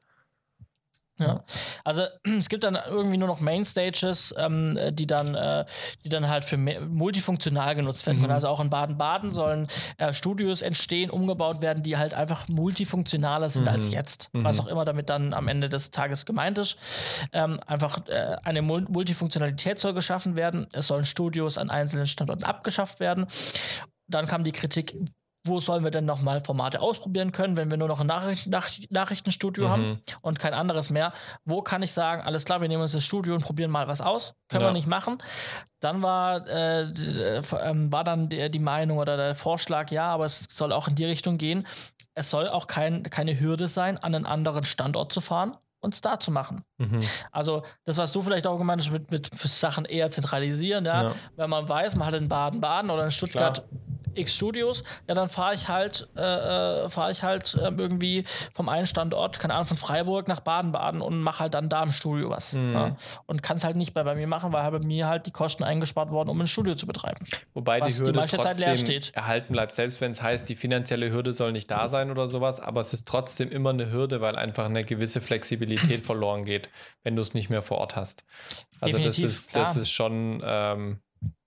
Ja. 1.21 1.43
Also 1.83 2.03
es 2.39 2.49
gibt 2.49 2.63
dann 2.63 2.77
irgendwie 2.89 3.17
nur 3.17 3.27
noch 3.27 3.39
Mainstages, 3.39 4.33
ähm, 4.37 4.77
die 4.91 5.07
dann, 5.07 5.35
äh, 5.35 5.65
die 6.03 6.09
dann 6.09 6.27
halt 6.29 6.45
für 6.45 6.57
multifunktional 6.57 7.75
genutzt 7.75 8.05
werden 8.05 8.17
können. 8.17 8.29
Mhm. 8.29 8.35
Also 8.35 8.47
auch 8.47 8.59
in 8.59 8.69
Baden-Baden 8.69 9.33
sollen 9.33 9.67
äh, 9.97 10.13
Studios 10.13 10.61
entstehen, 10.61 11.09
umgebaut 11.09 11.61
werden, 11.61 11.83
die 11.83 11.97
halt 11.97 12.13
einfach 12.13 12.47
multifunktionaler 12.47 13.49
sind 13.49 13.67
als 13.67 13.87
Mhm. 13.87 13.93
jetzt. 13.93 14.29
Mhm. 14.33 14.43
Was 14.43 14.59
auch 14.59 14.67
immer 14.67 14.85
damit 14.85 15.09
dann 15.09 15.33
am 15.33 15.47
Ende 15.47 15.69
des 15.69 15.91
Tages 15.91 16.25
gemeint 16.25 16.57
ist. 16.57 16.77
Ähm, 17.33 17.59
einfach 17.65 18.07
äh, 18.07 18.35
eine 18.43 18.61
Mul 18.61 18.81
Multifunktionalität 18.89 19.79
soll 19.79 19.93
geschaffen 19.93 20.35
werden. 20.35 20.67
Es 20.73 20.87
sollen 20.87 21.05
Studios 21.05 21.57
an 21.57 21.69
einzelnen 21.69 22.07
Standorten 22.07 22.43
abgeschafft 22.43 22.99
werden. 22.99 23.25
Dann 24.07 24.25
kam 24.25 24.43
die 24.43 24.51
Kritik, 24.51 24.93
wo 25.45 25.59
sollen 25.59 25.83
wir 25.83 25.91
denn 25.91 26.05
nochmal 26.05 26.41
Formate 26.41 26.81
ausprobieren 26.81 27.31
können, 27.31 27.57
wenn 27.57 27.71
wir 27.71 27.77
nur 27.77 27.87
noch 27.87 27.99
ein 27.99 28.07
Nachricht 28.07 28.47
Nach 28.47 28.69
Nachrichtenstudio 28.89 29.69
haben? 29.69 29.89
Mhm. 29.89 29.99
und 30.21 30.39
kein 30.39 30.53
anderes 30.53 30.89
mehr. 30.89 31.13
Wo 31.45 31.61
kann 31.61 31.81
ich 31.81 31.91
sagen, 31.91 32.21
alles 32.21 32.45
klar, 32.45 32.61
wir 32.61 32.67
nehmen 32.67 32.83
uns 32.83 32.91
das 32.91 33.03
Studio 33.03 33.33
und 33.33 33.41
probieren 33.43 33.71
mal 33.71 33.87
was 33.87 34.01
aus? 34.01 34.33
Können 34.49 34.63
Ja. 34.63 34.69
wir 34.69 34.73
nicht 34.73 34.87
machen. 34.87 35.17
Dann 35.79 36.03
war, 36.03 36.47
äh, 36.47 36.81
äh, 36.83 37.41
ähm, 37.63 37.91
war 37.91 38.03
dann 38.03 38.29
die, 38.29 38.51
die 38.51 38.59
Meinung 38.59 38.99
oder 38.99 39.17
der 39.17 39.35
Vorschlag, 39.35 39.89
ja, 39.89 40.05
aber 40.13 40.25
es 40.25 40.45
soll 40.49 40.71
auch 40.71 40.87
in 40.87 40.95
die 40.95 41.05
Richtung 41.05 41.37
gehen. 41.37 41.65
Es 42.13 42.29
soll 42.29 42.47
auch 42.47 42.67
kein, 42.67 43.03
keine 43.03 43.39
Hürde 43.39 43.67
sein, 43.67 43.97
an 43.97 44.13
einen 44.13 44.25
anderen 44.25 44.65
Standort 44.65 45.11
zu 45.11 45.21
fahren 45.21 45.57
und 45.79 45.95
es 45.95 46.01
da 46.01 46.19
zu 46.19 46.29
machen. 46.29 46.63
Mhm. 46.77 46.99
Also 47.31 47.63
das, 47.85 47.97
was 47.97 48.11
du 48.11 48.21
vielleicht 48.21 48.45
auch 48.45 48.57
gemeint 48.59 48.81
hast, 48.81 48.91
mit, 48.91 49.09
mit 49.09 49.33
Sachen 49.39 49.85
eher 49.85 50.11
zentralisieren, 50.11 50.85
ja? 50.85 51.03
Ja. 51.05 51.11
wenn 51.37 51.49
man 51.49 51.67
weiß, 51.67 51.95
man 51.95 52.05
hat 52.07 52.13
in 52.13 52.27
Baden-Baden 52.27 52.91
oder 52.91 53.05
in 53.05 53.11
Stuttgart 53.11 53.63
X 54.15 54.35
Studios, 54.35 54.83
ja, 55.07 55.15
dann 55.15 55.29
fahre 55.29 55.53
ich 55.53 55.67
halt, 55.67 56.07
äh, 56.15 56.21
äh, 56.21 56.89
fahre 56.89 57.11
ich 57.11 57.23
halt 57.23 57.57
ähm, 57.61 57.79
irgendwie 57.79 58.23
vom 58.53 58.69
einen 58.69 58.87
Standort, 58.87 59.39
keine 59.39 59.53
Ahnung, 59.53 59.67
von 59.67 59.77
Freiburg 59.77 60.27
nach 60.27 60.39
Baden-Baden 60.39 61.01
und 61.01 61.21
mache 61.21 61.41
halt 61.41 61.53
dann 61.53 61.69
da 61.69 61.83
im 61.83 61.91
Studio 61.91 62.29
was. 62.29 62.53
Mhm. 62.53 62.73
Ja? 62.73 62.97
Und 63.25 63.43
kann 63.43 63.57
es 63.57 63.63
halt 63.63 63.75
nicht 63.75 63.93
bei, 63.93 64.03
bei 64.03 64.15
mir 64.15 64.27
machen, 64.27 64.53
weil 64.53 64.63
halt 64.63 64.73
bei 64.73 64.85
mir 64.85 65.07
halt 65.07 65.25
die 65.25 65.31
Kosten 65.31 65.63
eingespart 65.63 66.11
worden, 66.11 66.29
um 66.29 66.39
ein 66.39 66.47
Studio 66.47 66.75
zu 66.75 66.87
betreiben. 66.87 67.25
Wobei 67.53 67.79
die 67.81 67.91
die 67.91 67.99
Hürde 67.99 68.19
meiste 68.19 68.39
Zeit 68.39 68.57
leer 68.57 68.77
steht. 68.77 69.11
erhalten 69.15 69.53
bleibt, 69.53 69.73
selbst 69.73 70.01
wenn 70.01 70.11
es 70.11 70.21
heißt, 70.21 70.47
die 70.49 70.55
finanzielle 70.55 71.11
Hürde 71.11 71.33
soll 71.33 71.51
nicht 71.51 71.69
da 71.69 71.89
sein 71.89 72.11
oder 72.11 72.27
sowas, 72.27 72.59
aber 72.59 72.81
es 72.81 72.93
ist 72.93 73.07
trotzdem 73.07 73.51
immer 73.51 73.71
eine 73.71 73.91
Hürde, 73.91 74.21
weil 74.21 74.35
einfach 74.35 74.69
eine 74.69 74.83
gewisse 74.83 75.21
Flexibilität 75.21 76.05
verloren 76.05 76.43
geht, 76.45 76.69
wenn 77.03 77.15
du 77.15 77.21
es 77.21 77.33
nicht 77.33 77.49
mehr 77.49 77.61
vor 77.61 77.77
Ort 77.77 77.95
hast. 77.95 78.23
Also 78.79 78.97
das 78.97 79.15
Definitiv, 79.15 79.25
ist, 79.25 79.55
das 79.55 79.71
klar. 79.71 79.81
ist 79.83 79.91
schon, 79.91 80.41
ähm, 80.43 81.01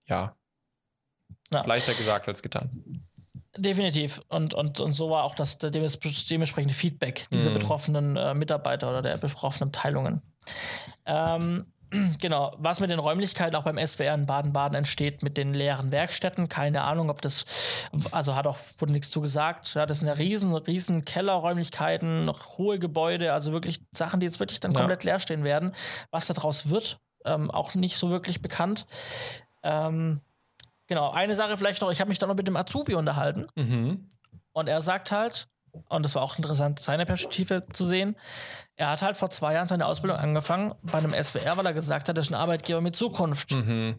ja, 0.07 0.37
Ja. 1.55 1.67
leichter 1.67 1.95
gesagt 1.95 2.29
als 2.29 2.43
getan. 2.43 3.03
Definitiv. 3.57 4.21
Und, 4.29 4.53
und, 4.55 4.81
und 4.81 4.93
so 4.95 5.11
war 5.11 5.23
auch 5.25 5.35
das 5.37 5.59
dementsprechende 5.59 6.75
Feedback 6.75 7.27
dieser 7.31 7.51
Mhm. 7.51 7.55
betroffenen 7.55 8.17
äh, 8.17 8.35
Mitarbeiter 8.35 8.91
oder 8.91 9.01
der 9.03 9.17
betroffenen 9.17 9.69
Abteilungen. 9.69 10.23
Ähm, 11.07 11.67
genau, 12.21 12.57
was 12.59 12.81
mit 12.81 12.91
den 12.91 12.99
Räumlichkeiten 12.99 13.55
auch 13.55 13.63
beim 13.63 13.79
SWR 13.79 14.15
in 14.15 14.27
Baden-Baden 14.27 14.75
entsteht, 14.77 15.23
mit 15.23 15.37
den 15.37 15.55
leeren 15.55 15.93
Werkstätten, 15.93 16.49
keine 16.49 16.83
Ahnung, 16.83 17.11
ob 17.11 17.23
das, 17.23 17.45
also 18.11 18.35
hat 18.35 18.49
auch, 18.49 18.59
wurde 18.79 18.93
nichts 18.93 19.11
zu 19.13 19.21
gesagt. 19.21 19.75
Ja, 19.75 19.87
das 19.87 20.01
sind 20.01 20.09
ja 20.09 20.15
riesen, 20.15 20.53
riesen 20.57 21.05
Kellerräumlichkeiten, 21.05 22.25
noch 22.25 22.59
hohe 22.59 22.81
Gebäude, 22.81 23.33
also 23.33 23.53
wirklich 23.53 23.81
Sachen, 23.93 24.19
die 24.19 24.27
jetzt 24.27 24.41
wirklich 24.41 24.59
dann 24.59 24.73
Ja. 24.73 24.79
komplett 24.79 25.05
leer 25.05 25.21
stehen 25.21 25.45
werden. 25.45 25.73
Was 26.11 26.27
daraus 26.27 26.71
wird, 26.71 26.99
ähm, 27.25 27.53
auch 27.53 27.77
nicht 27.77 27.97
so 27.97 28.11
wirklich 28.11 28.43
bekannt. 28.43 28.87
Ähm, 29.63 30.21
genau, 30.87 31.11
eine 31.11 31.35
Sache 31.35 31.57
vielleicht 31.57 31.82
noch, 31.82 31.91
ich 31.91 32.01
habe 32.01 32.09
mich 32.09 32.18
da 32.18 32.26
noch 32.26 32.35
mit 32.35 32.47
dem 32.47 32.57
Azubi 32.57 32.95
unterhalten. 32.95 33.47
Mhm. 33.55 34.09
Und 34.53 34.68
er 34.68 34.82
sagt 34.82 35.12
halt, 35.12 35.49
und 35.89 36.05
das 36.05 36.14
war 36.14 36.22
auch 36.22 36.37
interessant, 36.37 36.78
seine 36.78 37.05
Perspektive 37.05 37.66
zu 37.72 37.85
sehen, 37.85 38.16
er 38.76 38.91
hat 38.91 39.03
halt 39.03 39.16
vor 39.16 39.30
zwei 39.30 39.55
Jahren 39.55 39.68
seine 39.68 39.87
Ausbildung 39.87 40.18
angefangen 40.18 40.74
bei 40.82 40.99
einem 40.99 41.12
SWR, 41.12 41.57
weil 41.57 41.66
er 41.66 41.74
gesagt 41.74 42.09
hat, 42.09 42.16
das 42.16 42.26
ist 42.26 42.32
ein 42.32 42.41
Arbeitgeber 42.41 42.80
mit 42.80 42.97
Zukunft. 42.97 43.51
Mhm. 43.53 43.97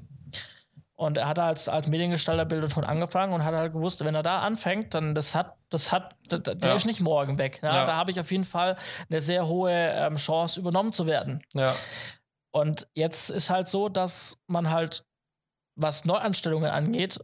Und 0.97 1.17
er 1.17 1.27
hat 1.27 1.39
als, 1.39 1.67
als 1.67 1.88
Mediengestalterbilder 1.88 2.69
schon 2.69 2.86
angefangen 2.86 3.33
und 3.33 3.43
hat 3.43 3.53
halt 3.53 3.73
gewusst, 3.73 4.03
wenn 4.05 4.15
er 4.15 4.23
da 4.23 4.39
anfängt, 4.39 4.93
dann 4.93 5.13
das 5.13 5.36
hat, 5.36 5.57
das 5.69 5.91
hat, 5.91 6.15
der 6.31 6.55
ja. 6.69 6.73
ist 6.73 6.86
nicht 6.86 7.01
morgen 7.01 7.38
weg. 7.38 7.59
Ja? 7.61 7.75
Ja. 7.75 7.86
Da 7.86 7.95
habe 7.97 8.11
ich 8.11 8.19
auf 8.19 8.31
jeden 8.31 8.45
Fall 8.45 8.77
eine 9.09 9.19
sehr 9.19 9.45
hohe 9.45 9.73
ähm, 9.73 10.15
Chance, 10.15 10.57
übernommen 10.57 10.93
zu 10.93 11.05
werden. 11.05 11.43
Ja. 11.53 11.73
Und 12.51 12.88
jetzt 12.93 13.29
ist 13.29 13.49
halt 13.49 13.67
so, 13.67 13.89
dass 13.89 14.41
man 14.47 14.69
halt, 14.69 15.03
was 15.76 16.05
Neuanstellungen 16.05 16.71
angeht, 16.71 17.19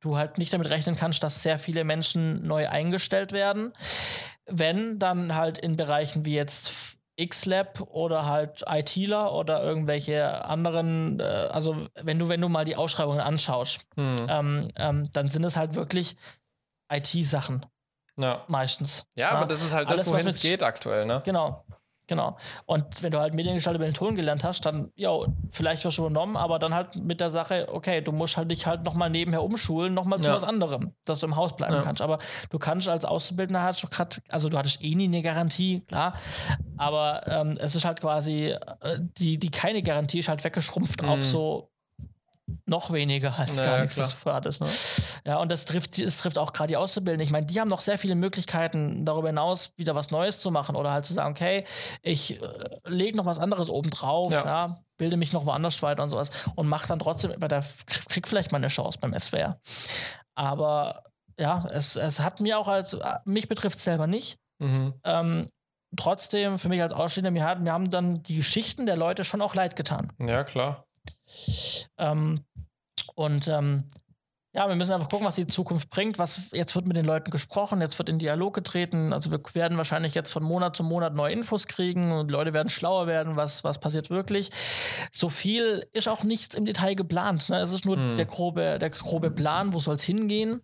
du 0.00 0.16
halt 0.16 0.38
nicht 0.38 0.52
damit 0.52 0.70
rechnen 0.70 0.96
kannst, 0.96 1.22
dass 1.22 1.42
sehr 1.42 1.58
viele 1.58 1.84
Menschen 1.84 2.46
neu 2.46 2.68
eingestellt 2.68 3.32
werden. 3.32 3.72
Wenn, 4.46 4.98
dann 4.98 5.34
halt 5.34 5.58
in 5.58 5.76
Bereichen 5.76 6.24
wie 6.24 6.34
jetzt 6.34 6.98
X-Lab 7.16 7.80
oder 7.80 8.26
halt 8.26 8.64
ITler 8.68 9.32
oder 9.32 9.62
irgendwelche 9.62 10.44
anderen, 10.44 11.20
äh, 11.20 11.22
also 11.22 11.86
wenn 12.02 12.18
du, 12.18 12.28
wenn 12.28 12.40
du 12.40 12.48
mal 12.48 12.64
die 12.64 12.76
Ausschreibungen 12.76 13.20
anschaust, 13.20 13.86
hm. 13.96 14.14
ähm, 14.28 14.68
ähm, 14.76 15.02
dann 15.12 15.28
sind 15.28 15.44
es 15.44 15.56
halt 15.56 15.74
wirklich 15.74 16.16
IT-Sachen. 16.92 17.64
Ja. 18.16 18.44
Meistens. 18.48 19.06
Ja, 19.14 19.28
ja, 19.28 19.30
aber 19.32 19.46
das 19.46 19.62
ist 19.62 19.72
halt 19.72 19.88
Alles, 19.88 20.02
das, 20.02 20.12
wohin 20.12 20.26
es 20.26 20.40
geht 20.40 20.62
aktuell, 20.62 21.06
ne? 21.06 21.22
Genau. 21.24 21.64
Genau. 22.06 22.36
Und 22.66 23.02
wenn 23.02 23.12
du 23.12 23.18
halt 23.18 23.34
Mediengestalter 23.34 23.76
über 23.76 23.86
den 23.86 23.94
Ton 23.94 24.14
gelernt 24.14 24.44
hast, 24.44 24.66
dann, 24.66 24.92
ja, 24.94 25.10
vielleicht 25.50 25.84
wirst 25.84 25.98
du 25.98 26.02
übernommen, 26.02 26.36
aber 26.36 26.58
dann 26.58 26.74
halt 26.74 26.96
mit 26.96 27.20
der 27.20 27.30
Sache, 27.30 27.68
okay, 27.72 28.02
du 28.02 28.12
musst 28.12 28.36
halt 28.36 28.50
dich 28.50 28.66
halt 28.66 28.84
nochmal 28.84 29.08
nebenher 29.08 29.42
umschulen, 29.42 29.94
nochmal 29.94 30.20
zu 30.20 30.28
ja. 30.28 30.36
was 30.36 30.44
anderem, 30.44 30.92
dass 31.04 31.20
du 31.20 31.26
im 31.26 31.36
Haus 31.36 31.56
bleiben 31.56 31.74
ja. 31.74 31.82
kannst. 31.82 32.02
Aber 32.02 32.18
du 32.50 32.58
kannst 32.58 32.88
als 32.88 33.04
Auszubildender 33.04 33.62
hast 33.62 33.82
du 33.82 33.88
gerade, 33.88 34.16
also 34.28 34.48
du 34.48 34.58
hattest 34.58 34.82
eh 34.84 34.94
nie 34.94 35.04
eine 35.04 35.22
Garantie, 35.22 35.80
klar, 35.80 36.14
aber 36.76 37.26
ähm, 37.26 37.54
es 37.58 37.74
ist 37.74 37.84
halt 37.84 38.00
quasi, 38.00 38.54
äh, 38.80 38.98
die, 39.18 39.38
die 39.38 39.50
keine 39.50 39.82
Garantie 39.82 40.18
ist 40.18 40.28
halt 40.28 40.44
weggeschrumpft 40.44 41.02
mhm. 41.02 41.08
auf 41.08 41.22
so 41.22 41.70
noch 42.66 42.92
weniger 42.92 43.38
als 43.38 43.58
naja, 43.58 43.70
gar 43.70 43.80
nichts, 43.82 43.96
klar. 43.96 44.08
vorhattest. 44.08 44.60
Ne? 44.60 44.68
Ja, 45.30 45.38
und 45.38 45.52
das 45.52 45.64
trifft, 45.64 46.02
das 46.02 46.18
trifft 46.18 46.38
auch 46.38 46.52
gerade 46.52 46.68
die 46.68 46.76
Auszubildenden. 46.76 47.24
Ich 47.26 47.32
meine, 47.32 47.46
die 47.46 47.60
haben 47.60 47.68
noch 47.68 47.80
sehr 47.80 47.98
viele 47.98 48.14
Möglichkeiten, 48.14 49.04
darüber 49.04 49.28
hinaus 49.28 49.72
wieder 49.76 49.94
was 49.94 50.10
Neues 50.10 50.40
zu 50.40 50.50
machen 50.50 50.76
oder 50.76 50.90
halt 50.90 51.04
zu 51.04 51.12
sagen, 51.12 51.32
okay, 51.32 51.64
ich 52.02 52.40
äh, 52.42 52.68
lege 52.86 53.16
noch 53.16 53.26
was 53.26 53.38
anderes 53.38 53.68
oben 53.68 53.90
drauf, 53.90 54.32
ja. 54.32 54.44
ja. 54.44 54.84
bilde 54.96 55.16
mich 55.16 55.32
noch 55.32 55.44
woanders 55.46 55.82
weiter 55.82 56.02
und 56.02 56.10
sowas 56.10 56.30
und 56.54 56.68
mache 56.68 56.88
dann 56.88 56.98
trotzdem, 56.98 57.34
bei 57.38 57.48
der 57.48 57.64
krieg 57.86 58.26
vielleicht 58.26 58.52
mal 58.52 58.58
eine 58.58 58.68
Chance 58.68 58.98
beim 59.00 59.18
SWR. 59.18 59.60
Aber 60.34 61.02
ja, 61.38 61.66
es, 61.70 61.96
es 61.96 62.20
hat 62.20 62.40
mir 62.40 62.58
auch 62.58 62.68
als, 62.68 62.94
äh, 62.94 63.18
mich 63.24 63.48
betrifft 63.48 63.78
es 63.78 63.84
selber 63.84 64.06
nicht. 64.06 64.38
Mhm. 64.58 64.94
Ähm, 65.04 65.46
trotzdem, 65.96 66.58
für 66.58 66.68
mich 66.68 66.80
als 66.80 66.92
Ausstehender, 66.92 67.30
mir, 67.30 67.44
hat, 67.44 67.60
mir 67.60 67.72
haben 67.72 67.90
dann 67.90 68.22
die 68.22 68.36
Geschichten 68.36 68.86
der 68.86 68.96
Leute 68.96 69.24
schon 69.24 69.42
auch 69.42 69.54
leid 69.54 69.76
getan. 69.76 70.12
Ja, 70.18 70.44
klar. 70.44 70.86
Ähm, 71.98 72.40
und 73.14 73.48
ähm, 73.48 73.84
ja, 74.54 74.68
wir 74.68 74.76
müssen 74.76 74.92
einfach 74.92 75.08
gucken, 75.08 75.26
was 75.26 75.34
die 75.34 75.48
Zukunft 75.48 75.90
bringt. 75.90 76.18
Was 76.20 76.52
jetzt 76.52 76.76
wird 76.76 76.86
mit 76.86 76.96
den 76.96 77.04
Leuten 77.04 77.32
gesprochen, 77.32 77.80
jetzt 77.80 77.98
wird 77.98 78.08
in 78.08 78.20
Dialog 78.20 78.54
getreten. 78.54 79.12
Also 79.12 79.32
wir 79.32 79.40
werden 79.54 79.76
wahrscheinlich 79.76 80.14
jetzt 80.14 80.30
von 80.30 80.44
Monat 80.44 80.76
zu 80.76 80.84
Monat 80.84 81.14
neue 81.14 81.32
Infos 81.32 81.66
kriegen 81.66 82.12
und 82.12 82.30
Leute 82.30 82.52
werden 82.52 82.68
schlauer 82.68 83.08
werden, 83.08 83.34
was, 83.34 83.64
was 83.64 83.80
passiert 83.80 84.10
wirklich. 84.10 84.50
So 85.10 85.28
viel 85.28 85.84
ist 85.92 86.08
auch 86.08 86.22
nichts 86.22 86.54
im 86.54 86.66
Detail 86.66 86.94
geplant. 86.94 87.48
Ne? 87.48 87.58
Es 87.58 87.72
ist 87.72 87.84
nur 87.84 87.96
hm. 87.96 88.14
der, 88.14 88.26
grobe, 88.26 88.78
der 88.78 88.90
grobe 88.90 89.32
Plan, 89.32 89.72
wo 89.72 89.80
soll 89.80 89.96
es 89.96 90.04
hingehen. 90.04 90.62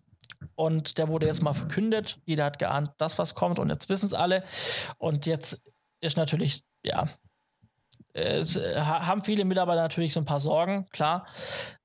Und 0.55 0.97
der 0.97 1.09
wurde 1.09 1.27
jetzt 1.27 1.43
mal 1.43 1.53
verkündet. 1.53 2.17
Jeder 2.25 2.45
hat 2.45 2.59
geahnt, 2.59 2.91
dass 2.97 3.19
was 3.19 3.35
kommt 3.35 3.59
und 3.59 3.69
jetzt 3.69 3.89
wissen 3.89 4.05
es 4.05 4.13
alle. 4.13 4.43
Und 4.99 5.25
jetzt 5.25 5.61
ist 5.99 6.15
natürlich, 6.15 6.63
ja, 6.83 7.09
es 8.13 8.55
äh, 8.55 8.75
haben 8.77 9.21
viele 9.21 9.45
Mitarbeiter 9.45 9.81
natürlich 9.81 10.13
so 10.13 10.19
ein 10.19 10.25
paar 10.25 10.39
Sorgen, 10.39 10.87
klar. 10.91 11.25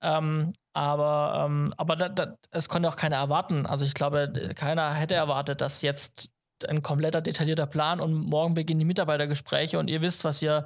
Ähm, 0.03 0.51
aber 0.72 1.47
ähm, 1.47 1.72
aber 1.77 1.97
da, 1.97 2.09
da, 2.09 2.37
es 2.51 2.68
konnte 2.68 2.89
auch 2.89 2.97
keiner 2.97 3.16
erwarten. 3.16 3.66
Also 3.66 3.85
ich 3.85 3.95
glaube, 3.95 4.33
keiner 4.55 4.93
hätte 4.93 5.14
erwartet, 5.14 5.61
dass 5.61 5.83
jetzt 5.83 6.31
ein 6.68 6.83
kompletter 6.83 7.20
detaillierter 7.20 7.66
Plan 7.66 8.01
und 8.01 8.14
morgen 8.14 8.55
beginnen 8.55 8.81
die 8.81 8.87
Mitarbeitergespräche 8.87 9.79
und 9.79 9.89
ihr 9.89 10.01
wisst, 10.01 10.24
was 10.24 10.41
ihr, 10.43 10.64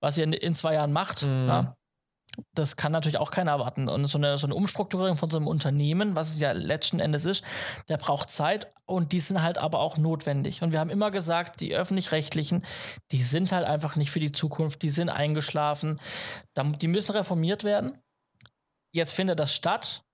was 0.00 0.18
ihr 0.18 0.24
in 0.42 0.54
zwei 0.54 0.74
Jahren 0.74 0.92
macht. 0.92 1.24
Mhm. 1.24 1.48
Ja? 1.48 1.77
Das 2.54 2.76
kann 2.76 2.92
natürlich 2.92 3.18
auch 3.18 3.30
keiner 3.30 3.52
erwarten. 3.52 3.88
Und 3.88 4.06
so 4.06 4.18
eine, 4.18 4.38
so 4.38 4.46
eine 4.46 4.54
Umstrukturierung 4.54 5.16
von 5.16 5.30
so 5.30 5.38
einem 5.38 5.46
Unternehmen, 5.46 6.16
was 6.16 6.30
es 6.30 6.40
ja 6.40 6.52
letzten 6.52 7.00
Endes 7.00 7.24
ist, 7.24 7.44
der 7.88 7.96
braucht 7.96 8.30
Zeit 8.30 8.72
und 8.86 9.12
die 9.12 9.20
sind 9.20 9.42
halt 9.42 9.58
aber 9.58 9.80
auch 9.80 9.96
notwendig. 9.96 10.62
Und 10.62 10.72
wir 10.72 10.80
haben 10.80 10.90
immer 10.90 11.10
gesagt, 11.10 11.60
die 11.60 11.74
öffentlich-rechtlichen, 11.74 12.64
die 13.12 13.22
sind 13.22 13.52
halt 13.52 13.66
einfach 13.66 13.96
nicht 13.96 14.10
für 14.10 14.20
die 14.20 14.32
Zukunft, 14.32 14.82
die 14.82 14.90
sind 14.90 15.08
eingeschlafen, 15.08 16.00
die 16.56 16.88
müssen 16.88 17.12
reformiert 17.12 17.64
werden. 17.64 17.98
Jetzt 18.92 19.12
findet 19.12 19.38
das 19.38 19.54
statt. 19.54 20.04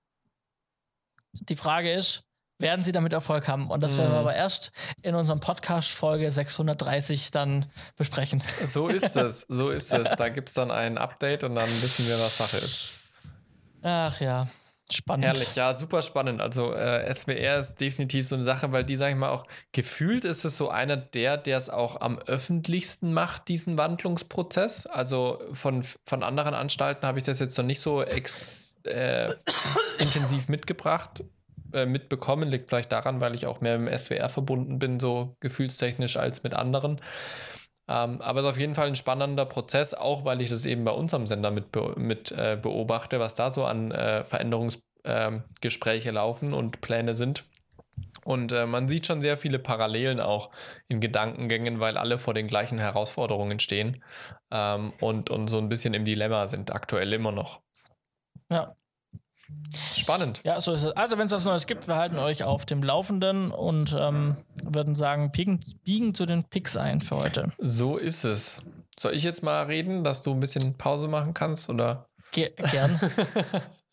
Die 1.32 1.56
Frage 1.56 1.92
ist, 1.92 2.24
werden 2.58 2.84
sie 2.84 2.92
damit 2.92 3.12
Erfolg 3.12 3.48
haben. 3.48 3.68
Und 3.68 3.82
das 3.82 3.98
werden 3.98 4.12
wir 4.12 4.20
mhm. 4.20 4.26
aber 4.26 4.34
erst 4.34 4.72
in 5.02 5.14
unserem 5.14 5.40
Podcast 5.40 5.90
Folge 5.90 6.30
630 6.30 7.30
dann 7.30 7.66
besprechen. 7.96 8.42
So 8.46 8.88
ist 8.88 9.16
es, 9.16 9.46
so 9.48 9.70
ist 9.70 9.92
es. 9.92 10.10
Da 10.16 10.28
gibt 10.28 10.48
es 10.48 10.54
dann 10.54 10.70
ein 10.70 10.98
Update 10.98 11.44
und 11.44 11.54
dann 11.54 11.68
wissen 11.68 12.06
wir, 12.06 12.14
was 12.14 12.38
Sache 12.38 12.56
ist. 12.56 12.98
Ach 13.82 14.20
ja. 14.20 14.48
Spannend. 14.92 15.24
Herrlich, 15.24 15.54
ja, 15.54 15.72
super 15.72 16.02
spannend. 16.02 16.42
Also 16.42 16.74
äh, 16.74 17.12
SWR 17.12 17.58
ist 17.58 17.76
definitiv 17.76 18.28
so 18.28 18.34
eine 18.34 18.44
Sache, 18.44 18.70
weil 18.70 18.84
die, 18.84 18.96
sage 18.96 19.14
ich 19.14 19.18
mal, 19.18 19.30
auch 19.30 19.46
gefühlt 19.72 20.26
ist 20.26 20.44
es 20.44 20.58
so 20.58 20.68
einer 20.68 20.98
der, 20.98 21.38
der 21.38 21.56
es 21.56 21.70
auch 21.70 22.02
am 22.02 22.18
öffentlichsten 22.18 23.14
macht, 23.14 23.48
diesen 23.48 23.78
Wandlungsprozess. 23.78 24.84
Also 24.84 25.42
von, 25.52 25.84
von 26.04 26.22
anderen 26.22 26.52
Anstalten 26.52 27.06
habe 27.06 27.18
ich 27.18 27.24
das 27.24 27.38
jetzt 27.38 27.56
noch 27.56 27.64
nicht 27.64 27.80
so 27.80 28.02
ex, 28.02 28.78
äh, 28.84 29.32
intensiv 29.98 30.48
mitgebracht 30.48 31.24
äh, 31.74 31.86
mitbekommen. 31.86 32.48
Liegt 32.48 32.70
vielleicht 32.70 32.92
daran, 32.92 33.20
weil 33.20 33.34
ich 33.34 33.46
auch 33.46 33.60
mehr 33.60 33.76
im 33.76 33.88
SWR 33.88 34.28
verbunden 34.28 34.78
bin, 34.78 35.00
so 35.00 35.36
gefühlstechnisch 35.40 36.16
als 36.16 36.42
mit 36.42 36.54
anderen. 36.54 37.00
Ähm, 37.86 38.20
aber 38.22 38.40
es 38.40 38.46
ist 38.46 38.50
auf 38.52 38.58
jeden 38.58 38.74
Fall 38.74 38.86
ein 38.86 38.96
spannender 38.96 39.44
Prozess, 39.44 39.92
auch 39.92 40.24
weil 40.24 40.40
ich 40.40 40.50
das 40.50 40.64
eben 40.64 40.84
bei 40.84 40.92
unserem 40.92 41.26
Sender 41.26 41.50
mit, 41.50 41.66
mit 41.96 42.32
äh, 42.32 42.58
beobachte, 42.60 43.20
was 43.20 43.34
da 43.34 43.50
so 43.50 43.64
an 43.66 43.90
äh, 43.90 44.24
Veränderungsgespräche 44.24 46.08
ähm, 46.08 46.14
laufen 46.14 46.54
und 46.54 46.80
Pläne 46.80 47.14
sind. 47.14 47.44
Und 48.24 48.52
äh, 48.52 48.66
man 48.66 48.86
sieht 48.86 49.06
schon 49.06 49.20
sehr 49.20 49.36
viele 49.36 49.58
Parallelen 49.58 50.18
auch 50.18 50.50
in 50.88 51.00
Gedankengängen, 51.00 51.78
weil 51.78 51.98
alle 51.98 52.18
vor 52.18 52.32
den 52.32 52.46
gleichen 52.46 52.78
Herausforderungen 52.78 53.60
stehen 53.60 54.02
ähm, 54.50 54.94
und, 55.00 55.28
und 55.28 55.48
so 55.48 55.58
ein 55.58 55.68
bisschen 55.68 55.92
im 55.92 56.06
Dilemma 56.06 56.48
sind, 56.48 56.72
aktuell 56.72 57.12
immer 57.12 57.32
noch. 57.32 57.60
Ja, 58.50 58.74
Spannend. 59.94 60.40
Ja, 60.44 60.60
so 60.60 60.72
ist 60.72 60.84
es. 60.84 60.92
Also, 60.92 61.18
wenn 61.18 61.26
es 61.26 61.32
was 61.32 61.44
Neues 61.44 61.66
gibt, 61.66 61.88
wir 61.88 61.96
halten 61.96 62.18
euch 62.18 62.44
auf 62.44 62.66
dem 62.66 62.82
Laufenden 62.82 63.50
und 63.50 63.96
ähm, 63.98 64.36
würden 64.62 64.94
sagen, 64.94 65.30
biegen, 65.30 65.60
biegen 65.84 66.14
zu 66.14 66.26
den 66.26 66.44
Picks 66.44 66.76
ein 66.76 67.00
für 67.00 67.16
heute. 67.16 67.52
So 67.58 67.96
ist 67.96 68.24
es. 68.24 68.62
Soll 68.98 69.14
ich 69.14 69.22
jetzt 69.22 69.42
mal 69.42 69.64
reden, 69.64 70.04
dass 70.04 70.22
du 70.22 70.32
ein 70.32 70.40
bisschen 70.40 70.74
Pause 70.74 71.08
machen 71.08 71.34
kannst? 71.34 71.68
Oder? 71.68 72.06
Ge 72.32 72.52
gern. 72.70 73.00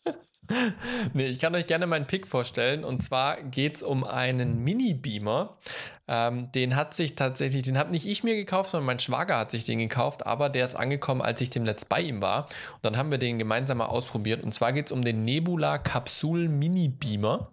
nee, 1.12 1.26
ich 1.26 1.38
kann 1.38 1.54
euch 1.54 1.66
gerne 1.66 1.86
meinen 1.86 2.06
Pick 2.06 2.26
vorstellen. 2.26 2.84
Und 2.84 3.02
zwar 3.02 3.42
geht 3.42 3.76
es 3.76 3.82
um 3.82 4.04
einen 4.04 4.58
Mini-Beamer. 4.58 5.56
Ähm, 6.08 6.50
den 6.52 6.76
hat 6.76 6.94
sich 6.94 7.14
tatsächlich, 7.14 7.62
den 7.62 7.78
habe 7.78 7.90
nicht 7.90 8.06
ich 8.06 8.24
mir 8.24 8.34
gekauft, 8.34 8.70
sondern 8.70 8.86
mein 8.86 8.98
Schwager 8.98 9.38
hat 9.38 9.50
sich 9.50 9.64
den 9.64 9.78
gekauft, 9.78 10.26
aber 10.26 10.48
der 10.48 10.64
ist 10.64 10.74
angekommen, 10.74 11.22
als 11.22 11.40
ich 11.40 11.50
dem 11.50 11.64
Letzt 11.64 11.88
bei 11.88 12.00
ihm 12.00 12.20
war. 12.20 12.44
Und 12.74 12.84
dann 12.84 12.96
haben 12.96 13.10
wir 13.10 13.18
den 13.18 13.38
gemeinsam 13.38 13.78
mal 13.78 13.86
ausprobiert. 13.86 14.42
Und 14.42 14.52
zwar 14.52 14.72
geht 14.72 14.86
es 14.86 14.92
um 14.92 15.02
den 15.02 15.24
Nebula 15.24 15.78
Capsule 15.78 16.48
Mini 16.48 16.88
Beamer. 16.88 17.52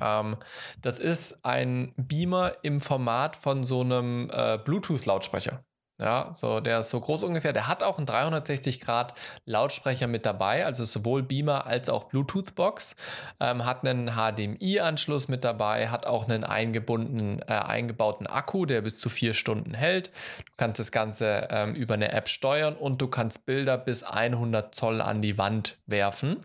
Ähm, 0.00 0.36
das 0.80 1.00
ist 1.00 1.44
ein 1.44 1.92
Beamer 1.96 2.52
im 2.62 2.80
Format 2.80 3.36
von 3.36 3.64
so 3.64 3.80
einem 3.80 4.30
äh, 4.32 4.58
Bluetooth-Lautsprecher. 4.58 5.64
Ja, 6.02 6.30
so 6.34 6.58
der 6.58 6.80
ist 6.80 6.90
so 6.90 7.00
groß 7.00 7.22
ungefähr. 7.22 7.52
Der 7.52 7.68
hat 7.68 7.84
auch 7.84 7.96
einen 7.96 8.06
360 8.06 8.80
Grad 8.80 9.14
Lautsprecher 9.46 10.08
mit 10.08 10.26
dabei, 10.26 10.66
also 10.66 10.84
sowohl 10.84 11.22
Beamer 11.22 11.66
als 11.68 11.88
auch 11.88 12.04
Bluetooth-Box. 12.04 12.96
Ähm, 13.38 13.64
hat 13.64 13.86
einen 13.86 14.16
HDMI-Anschluss 14.16 15.28
mit 15.28 15.44
dabei, 15.44 15.90
hat 15.90 16.06
auch 16.06 16.28
einen 16.28 16.42
eingebundenen, 16.42 17.40
äh, 17.42 17.52
eingebauten 17.52 18.26
Akku, 18.26 18.66
der 18.66 18.80
bis 18.80 18.98
zu 18.98 19.08
vier 19.08 19.32
Stunden 19.32 19.74
hält. 19.74 20.08
Du 20.38 20.52
kannst 20.56 20.80
das 20.80 20.90
Ganze 20.90 21.46
ähm, 21.50 21.76
über 21.76 21.94
eine 21.94 22.10
App 22.10 22.28
steuern 22.28 22.74
und 22.74 23.00
du 23.00 23.06
kannst 23.06 23.46
Bilder 23.46 23.78
bis 23.78 24.02
100 24.02 24.74
Zoll 24.74 25.00
an 25.00 25.22
die 25.22 25.38
Wand 25.38 25.78
werfen. 25.86 26.38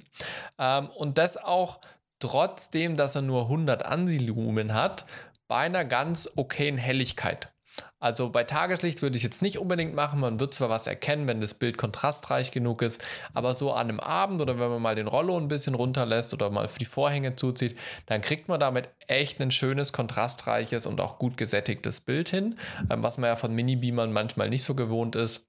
Ähm, 0.59 0.87
und 0.89 1.17
das 1.17 1.35
auch 1.35 1.79
trotzdem, 2.19 2.95
dass 2.95 3.15
er 3.15 3.23
nur 3.23 3.43
100 3.43 3.83
Ansilumen 3.83 4.75
hat, 4.75 5.05
bei 5.47 5.57
einer 5.57 5.83
ganz 5.83 6.29
okayen 6.35 6.77
Helligkeit. 6.77 7.49
Also 7.99 8.29
bei 8.29 8.43
Tageslicht 8.43 9.01
würde 9.01 9.17
ich 9.17 9.23
jetzt 9.23 9.41
nicht 9.41 9.57
unbedingt 9.57 9.95
machen. 9.95 10.19
Man 10.19 10.39
wird 10.39 10.53
zwar 10.53 10.69
was 10.69 10.85
erkennen, 10.85 11.27
wenn 11.27 11.41
das 11.41 11.55
Bild 11.55 11.79
kontrastreich 11.79 12.51
genug 12.51 12.83
ist, 12.83 13.03
aber 13.33 13.55
so 13.55 13.73
an 13.73 13.89
einem 13.89 13.99
Abend 13.99 14.39
oder 14.39 14.59
wenn 14.59 14.69
man 14.69 14.81
mal 14.81 14.95
den 14.95 15.07
Rollo 15.07 15.35
ein 15.37 15.47
bisschen 15.47 15.73
runterlässt 15.73 16.33
oder 16.33 16.51
mal 16.51 16.69
die 16.79 16.85
Vorhänge 16.85 17.35
zuzieht, 17.35 17.75
dann 18.05 18.21
kriegt 18.21 18.49
man 18.49 18.59
damit 18.59 18.89
echt 19.07 19.41
ein 19.41 19.49
schönes, 19.49 19.93
kontrastreiches 19.93 20.85
und 20.85 21.01
auch 21.01 21.17
gut 21.17 21.37
gesättigtes 21.37 21.99
Bild 21.99 22.29
hin, 22.29 22.59
ähm, 22.91 23.01
was 23.01 23.17
man 23.17 23.29
ja 23.29 23.35
von 23.35 23.53
Mini-Beamern 23.53 24.13
manchmal 24.13 24.49
nicht 24.49 24.63
so 24.63 24.75
gewohnt 24.75 25.15
ist. 25.15 25.46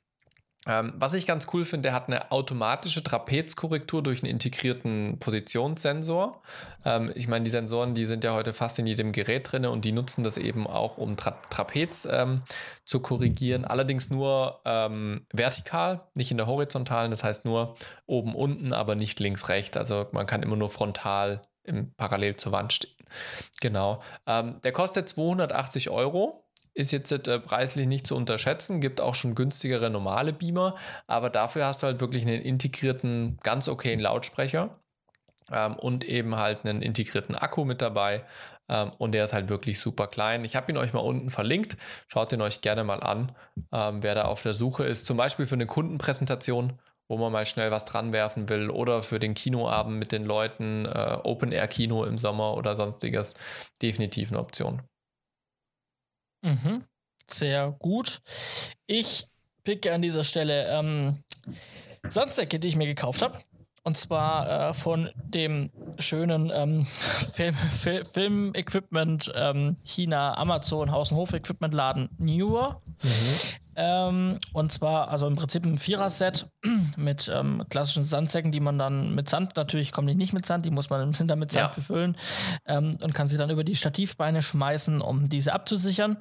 Ähm, 0.68 0.92
was 0.96 1.14
ich 1.14 1.26
ganz 1.26 1.46
cool 1.52 1.64
finde, 1.64 1.84
der 1.84 1.94
hat 1.94 2.08
eine 2.08 2.30
automatische 2.30 3.02
Trapezkorrektur 3.02 4.02
durch 4.02 4.22
einen 4.22 4.30
integrierten 4.30 5.18
Positionssensor. 5.18 6.42
Ähm, 6.84 7.10
ich 7.14 7.26
meine, 7.26 7.44
die 7.44 7.50
Sensoren, 7.50 7.94
die 7.94 8.04
sind 8.04 8.22
ja 8.22 8.34
heute 8.34 8.52
fast 8.52 8.78
in 8.78 8.86
jedem 8.86 9.12
Gerät 9.12 9.50
drin 9.50 9.64
und 9.64 9.86
die 9.86 9.92
nutzen 9.92 10.22
das 10.22 10.36
eben 10.36 10.66
auch, 10.66 10.98
um 10.98 11.16
Tra 11.16 11.30
Trapez 11.48 12.06
ähm, 12.10 12.42
zu 12.84 13.00
korrigieren. 13.00 13.64
Allerdings 13.64 14.10
nur 14.10 14.60
ähm, 14.66 15.26
vertikal, 15.32 16.02
nicht 16.14 16.30
in 16.30 16.36
der 16.36 16.46
horizontalen, 16.46 17.10
das 17.10 17.24
heißt 17.24 17.46
nur 17.46 17.76
oben, 18.06 18.34
unten, 18.34 18.74
aber 18.74 18.94
nicht 18.94 19.18
links, 19.20 19.48
rechts. 19.48 19.78
Also 19.78 20.06
man 20.12 20.26
kann 20.26 20.42
immer 20.42 20.56
nur 20.56 20.68
frontal 20.68 21.40
im, 21.64 21.94
parallel 21.94 22.36
zur 22.36 22.52
Wand 22.52 22.74
stehen. 22.74 22.92
Genau. 23.60 24.02
Ähm, 24.26 24.60
der 24.62 24.72
kostet 24.72 25.08
280 25.08 25.88
Euro 25.88 26.44
ist 26.78 26.92
jetzt 26.92 27.10
äh, 27.10 27.40
preislich 27.40 27.86
nicht 27.86 28.06
zu 28.06 28.14
unterschätzen, 28.14 28.80
gibt 28.80 29.00
auch 29.00 29.16
schon 29.16 29.34
günstigere 29.34 29.90
normale 29.90 30.32
Beamer, 30.32 30.76
aber 31.08 31.28
dafür 31.28 31.66
hast 31.66 31.82
du 31.82 31.88
halt 31.88 32.00
wirklich 32.00 32.22
einen 32.22 32.40
integrierten, 32.40 33.38
ganz 33.42 33.66
okayen 33.68 33.98
Lautsprecher 33.98 34.78
ähm, 35.52 35.74
und 35.74 36.04
eben 36.04 36.36
halt 36.36 36.64
einen 36.64 36.80
integrierten 36.80 37.34
Akku 37.34 37.64
mit 37.64 37.82
dabei. 37.82 38.24
Ähm, 38.68 38.92
und 38.98 39.12
der 39.12 39.24
ist 39.24 39.32
halt 39.32 39.48
wirklich 39.48 39.80
super 39.80 40.06
klein. 40.06 40.44
Ich 40.44 40.54
habe 40.54 40.70
ihn 40.70 40.78
euch 40.78 40.92
mal 40.92 41.00
unten 41.00 41.30
verlinkt. 41.30 41.76
Schaut 42.06 42.32
ihn 42.32 42.42
euch 42.42 42.60
gerne 42.60 42.84
mal 42.84 43.02
an, 43.02 43.32
ähm, 43.72 44.02
wer 44.02 44.14
da 44.14 44.24
auf 44.26 44.42
der 44.42 44.54
Suche 44.54 44.84
ist. 44.84 45.04
Zum 45.04 45.16
Beispiel 45.16 45.46
für 45.48 45.56
eine 45.56 45.66
Kundenpräsentation, 45.66 46.78
wo 47.08 47.16
man 47.16 47.32
mal 47.32 47.46
schnell 47.46 47.72
was 47.72 47.86
dran 47.86 48.12
werfen 48.12 48.48
will 48.48 48.70
oder 48.70 49.02
für 49.02 49.18
den 49.18 49.34
Kinoabend 49.34 49.98
mit 49.98 50.12
den 50.12 50.24
Leuten, 50.24 50.86
äh, 50.86 51.18
Open-Air-Kino 51.24 52.04
im 52.04 52.18
Sommer 52.18 52.54
oder 52.54 52.76
sonstiges. 52.76 53.34
Definitiv 53.82 54.30
eine 54.30 54.38
Option. 54.38 54.82
Mhm. 56.42 56.84
Sehr 57.26 57.70
gut. 57.72 58.20
Ich 58.86 59.26
picke 59.64 59.92
an 59.92 60.02
dieser 60.02 60.24
Stelle 60.24 60.66
ähm, 60.68 61.22
Sandsäcke, 62.08 62.58
die 62.58 62.68
ich 62.68 62.76
mir 62.76 62.86
gekauft 62.86 63.22
habe. 63.22 63.38
Und 63.84 63.96
zwar 63.96 64.70
äh, 64.70 64.74
von 64.74 65.10
dem 65.16 65.70
schönen 65.98 66.50
ähm, 66.54 66.84
Film, 67.34 67.54
Fil 67.54 68.04
Film-Equipment 68.04 69.32
ähm, 69.34 69.76
China 69.82 70.36
Amazon 70.36 70.90
Haus- 70.90 71.10
und 71.10 71.16
Hof-Equipment-Laden 71.18 72.10
Newer. 72.18 72.82
Mhm. 73.02 73.08
Ähm, 73.80 74.40
und 74.52 74.72
zwar, 74.72 75.08
also 75.08 75.28
im 75.28 75.36
Prinzip 75.36 75.64
ein 75.64 75.78
Vierer-Set 75.78 76.48
mit 76.96 77.30
ähm, 77.32 77.62
klassischen 77.70 78.02
Sandsäcken, 78.02 78.50
die 78.50 78.58
man 78.58 78.76
dann 78.76 79.14
mit 79.14 79.30
Sand, 79.30 79.54
natürlich 79.54 79.92
kommen 79.92 80.08
die 80.08 80.16
nicht 80.16 80.32
mit 80.32 80.44
Sand, 80.44 80.66
die 80.66 80.72
muss 80.72 80.90
man 80.90 81.12
dann 81.26 81.38
mit 81.38 81.52
Sand 81.52 81.70
ja. 81.70 81.74
befüllen 81.74 82.16
ähm, 82.66 82.96
und 83.00 83.14
kann 83.14 83.28
sie 83.28 83.38
dann 83.38 83.50
über 83.50 83.62
die 83.62 83.76
Stativbeine 83.76 84.42
schmeißen, 84.42 85.00
um 85.00 85.28
diese 85.28 85.52
abzusichern. 85.52 86.16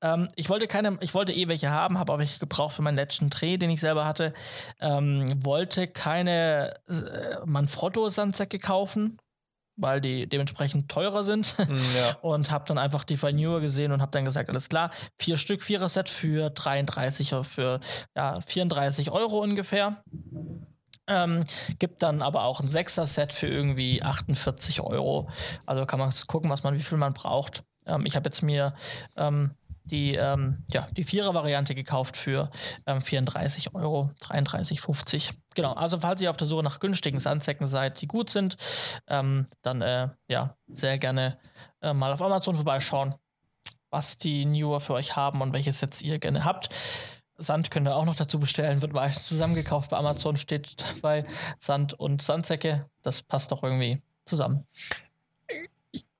Ähm, 0.00 0.28
ich 0.36 0.48
wollte 0.48 0.68
keine, 0.68 0.96
ich 1.00 1.12
wollte 1.12 1.32
eh 1.32 1.48
welche 1.48 1.70
haben, 1.70 1.98
habe 1.98 2.12
aber 2.12 2.20
welche 2.20 2.38
gebraucht 2.38 2.76
für 2.76 2.82
meinen 2.82 2.96
letzten 2.96 3.30
Dreh, 3.30 3.56
den 3.56 3.70
ich 3.70 3.80
selber 3.80 4.04
hatte. 4.04 4.32
Ähm, 4.80 5.44
wollte 5.44 5.88
keine 5.88 6.72
äh, 6.88 7.44
Manfrotto-Sandsäcke 7.44 8.60
kaufen, 8.60 9.18
weil 9.76 10.00
die 10.00 10.28
dementsprechend 10.28 10.90
teurer 10.90 11.22
sind. 11.22 11.56
Mm, 11.58 11.76
ja. 11.96 12.16
Und 12.22 12.50
habe 12.50 12.64
dann 12.66 12.78
einfach 12.78 13.04
die 13.04 13.16
Newer 13.32 13.60
gesehen 13.60 13.92
und 13.92 14.00
habe 14.00 14.12
dann 14.12 14.24
gesagt, 14.24 14.48
alles 14.48 14.68
klar, 14.68 14.90
vier 15.18 15.36
Stück, 15.36 15.62
vierer 15.62 15.88
Set 15.88 16.08
für 16.08 16.50
33, 16.50 17.34
für 17.42 17.80
ja, 18.14 18.40
34 18.40 19.10
Euro 19.10 19.40
ungefähr. 19.40 20.02
Ähm, 21.08 21.44
gibt 21.78 22.02
dann 22.02 22.22
aber 22.22 22.44
auch 22.44 22.60
ein 22.60 22.68
Sechser-Set 22.68 23.32
für 23.32 23.46
irgendwie 23.46 24.02
48 24.02 24.80
Euro. 24.80 25.28
Also 25.64 25.86
kann 25.86 26.00
man 26.00 26.12
gucken, 26.26 26.50
was 26.50 26.62
man, 26.62 26.74
wie 26.74 26.82
viel 26.82 26.98
man 26.98 27.14
braucht. 27.14 27.62
Ähm, 27.86 28.04
ich 28.06 28.16
habe 28.16 28.28
jetzt 28.28 28.42
mir 28.42 28.74
ähm, 29.16 29.52
die, 29.90 30.14
ähm, 30.14 30.64
ja, 30.70 30.88
die 30.92 31.04
Vierer-Variante 31.04 31.74
gekauft 31.74 32.16
für 32.16 32.50
ähm, 32.86 33.00
34 33.00 33.74
Euro, 33.74 34.10
33,50. 34.20 35.32
Genau, 35.54 35.72
also 35.72 36.00
falls 36.00 36.20
ihr 36.20 36.30
auf 36.30 36.36
der 36.36 36.46
Suche 36.46 36.62
nach 36.62 36.80
günstigen 36.80 37.18
Sandsäcken 37.18 37.66
seid, 37.66 38.00
die 38.00 38.06
gut 38.06 38.30
sind, 38.30 38.56
ähm, 39.08 39.46
dann 39.62 39.82
äh, 39.82 40.08
ja, 40.28 40.56
sehr 40.68 40.98
gerne 40.98 41.38
äh, 41.80 41.92
mal 41.92 42.12
auf 42.12 42.22
Amazon 42.22 42.54
vorbeischauen, 42.54 43.14
was 43.90 44.18
die 44.18 44.44
Newer 44.44 44.80
für 44.80 44.94
euch 44.94 45.16
haben 45.16 45.40
und 45.40 45.52
welches 45.52 45.80
Sets 45.80 46.02
ihr 46.02 46.18
gerne 46.18 46.44
habt. 46.44 46.68
Sand 47.38 47.70
könnt 47.70 47.86
ihr 47.86 47.94
auch 47.94 48.06
noch 48.06 48.16
dazu 48.16 48.40
bestellen, 48.40 48.80
wird 48.80 48.94
meistens 48.94 49.26
zusammengekauft. 49.26 49.90
Bei 49.90 49.98
Amazon 49.98 50.36
steht 50.36 50.74
bei 51.02 51.24
Sand 51.58 51.92
und 51.94 52.22
Sandsäcke. 52.22 52.88
Das 53.02 53.22
passt 53.22 53.52
doch 53.52 53.62
irgendwie 53.62 54.02
zusammen 54.24 54.66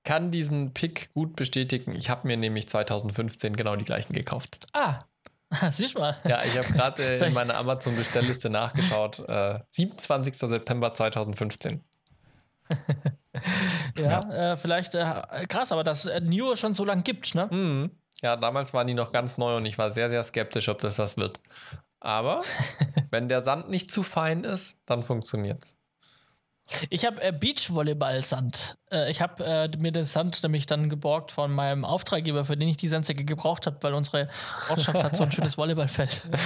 kann 0.06 0.30
diesen 0.30 0.72
Pick 0.72 1.12
gut 1.12 1.36
bestätigen. 1.36 1.94
Ich 1.94 2.08
habe 2.08 2.26
mir 2.26 2.38
nämlich 2.38 2.68
2015 2.68 3.56
genau 3.56 3.76
die 3.76 3.84
gleichen 3.84 4.14
gekauft. 4.14 4.66
Ah, 4.72 5.00
Siehst 5.70 5.96
du 5.96 6.00
mal. 6.00 6.16
Ja, 6.24 6.42
ich 6.42 6.56
habe 6.56 6.66
gerade 6.72 7.02
äh, 7.02 7.26
in 7.28 7.34
meiner 7.34 7.56
Amazon-Bestellliste 7.56 8.50
nachgeschaut. 8.50 9.20
Äh, 9.28 9.60
27. 9.70 10.36
September 10.36 10.92
2015. 10.92 11.84
ja, 13.98 14.04
ja. 14.04 14.52
Äh, 14.52 14.56
vielleicht 14.56 14.94
äh, 14.94 15.22
krass, 15.48 15.70
aber 15.70 15.84
dass 15.84 16.06
äh, 16.06 16.20
New 16.20 16.56
schon 16.56 16.74
so 16.74 16.84
lange 16.84 17.02
gibt, 17.02 17.34
ne? 17.34 17.48
Mhm. 17.50 17.90
Ja, 18.22 18.36
damals 18.36 18.74
waren 18.74 18.86
die 18.86 18.94
noch 18.94 19.12
ganz 19.12 19.38
neu 19.38 19.56
und 19.56 19.66
ich 19.66 19.78
war 19.78 19.92
sehr, 19.92 20.10
sehr 20.10 20.24
skeptisch, 20.24 20.68
ob 20.68 20.80
das 20.80 20.98
was 20.98 21.16
wird. 21.16 21.38
Aber 22.00 22.42
wenn 23.10 23.28
der 23.28 23.42
Sand 23.42 23.68
nicht 23.68 23.92
zu 23.92 24.02
fein 24.02 24.42
ist, 24.42 24.80
dann 24.86 25.02
funktioniert's. 25.02 25.75
Ich 26.90 27.06
habe 27.06 27.22
äh, 27.22 27.32
Beachvolleyball-Sand. 27.32 28.78
Äh, 28.90 29.10
ich 29.10 29.22
habe 29.22 29.44
äh, 29.44 29.68
mir 29.78 29.92
den 29.92 30.04
Sand 30.04 30.42
nämlich 30.42 30.66
dann 30.66 30.88
geborgt 30.88 31.32
von 31.32 31.52
meinem 31.52 31.84
Auftraggeber, 31.84 32.44
für 32.44 32.56
den 32.56 32.68
ich 32.68 32.76
die 32.76 32.88
Sandsäcke 32.88 33.24
gebraucht 33.24 33.66
habe, 33.66 33.76
weil 33.82 33.94
unsere 33.94 34.28
Ortschaft 34.68 35.02
hat 35.02 35.16
so 35.16 35.22
ein 35.22 35.30
schönes 35.30 35.56
Volleyballfeld. 35.56 36.22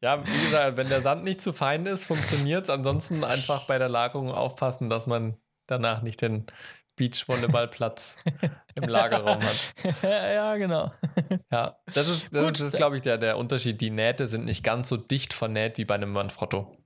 Ja, 0.00 0.24
wie 0.26 0.44
gesagt, 0.44 0.76
wenn 0.76 0.88
der 0.88 1.00
Sand 1.00 1.24
nicht 1.24 1.40
zu 1.40 1.52
fein 1.52 1.86
ist, 1.86 2.04
funktioniert 2.04 2.64
es. 2.64 2.70
Ansonsten 2.70 3.24
einfach 3.24 3.66
bei 3.66 3.78
der 3.78 3.88
Lagerung 3.88 4.32
aufpassen, 4.32 4.90
dass 4.90 5.06
man 5.06 5.36
danach 5.66 6.02
nicht 6.02 6.20
den 6.20 6.46
Beachvolleyballplatz 6.96 8.16
im 8.74 8.88
Lagerraum 8.88 9.40
hat. 9.42 9.74
ja, 10.02 10.56
genau. 10.56 10.92
Ja, 11.50 11.76
das 11.86 12.08
ist, 12.08 12.34
das 12.34 12.50
ist, 12.50 12.60
ist 12.60 12.76
glaube 12.76 12.96
ich, 12.96 13.02
der, 13.02 13.18
der 13.18 13.38
Unterschied. 13.38 13.80
Die 13.80 13.90
Nähte 13.90 14.26
sind 14.26 14.44
nicht 14.44 14.64
ganz 14.64 14.88
so 14.88 14.96
dicht 14.96 15.32
vernäht 15.32 15.78
wie 15.78 15.84
bei 15.84 15.94
einem 15.94 16.12
Manfrotto. 16.12 16.76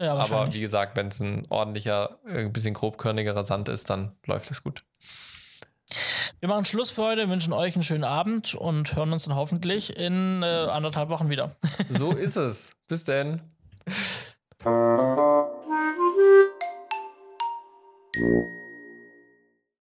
Ja, 0.00 0.14
Aber 0.14 0.52
wie 0.52 0.60
gesagt, 0.60 0.96
wenn 0.96 1.08
es 1.08 1.20
ein 1.20 1.42
ordentlicher, 1.50 2.18
ein 2.26 2.52
bisschen 2.52 2.74
grobkörnigerer 2.74 3.44
Sand 3.44 3.68
ist, 3.68 3.90
dann 3.90 4.16
läuft 4.26 4.50
es 4.50 4.62
gut. 4.62 4.84
Wir 6.40 6.48
machen 6.48 6.64
Schluss 6.64 6.90
für 6.90 7.02
heute, 7.02 7.28
wünschen 7.28 7.52
euch 7.52 7.74
einen 7.74 7.82
schönen 7.82 8.04
Abend 8.04 8.54
und 8.54 8.96
hören 8.96 9.12
uns 9.12 9.24
dann 9.24 9.36
hoffentlich 9.36 9.96
in 9.96 10.42
äh, 10.42 10.46
anderthalb 10.46 11.08
Wochen 11.08 11.30
wieder. 11.30 11.56
So 11.88 12.12
ist 12.12 12.36
es. 12.36 12.72
Bis 12.88 13.04
denn. 13.04 13.42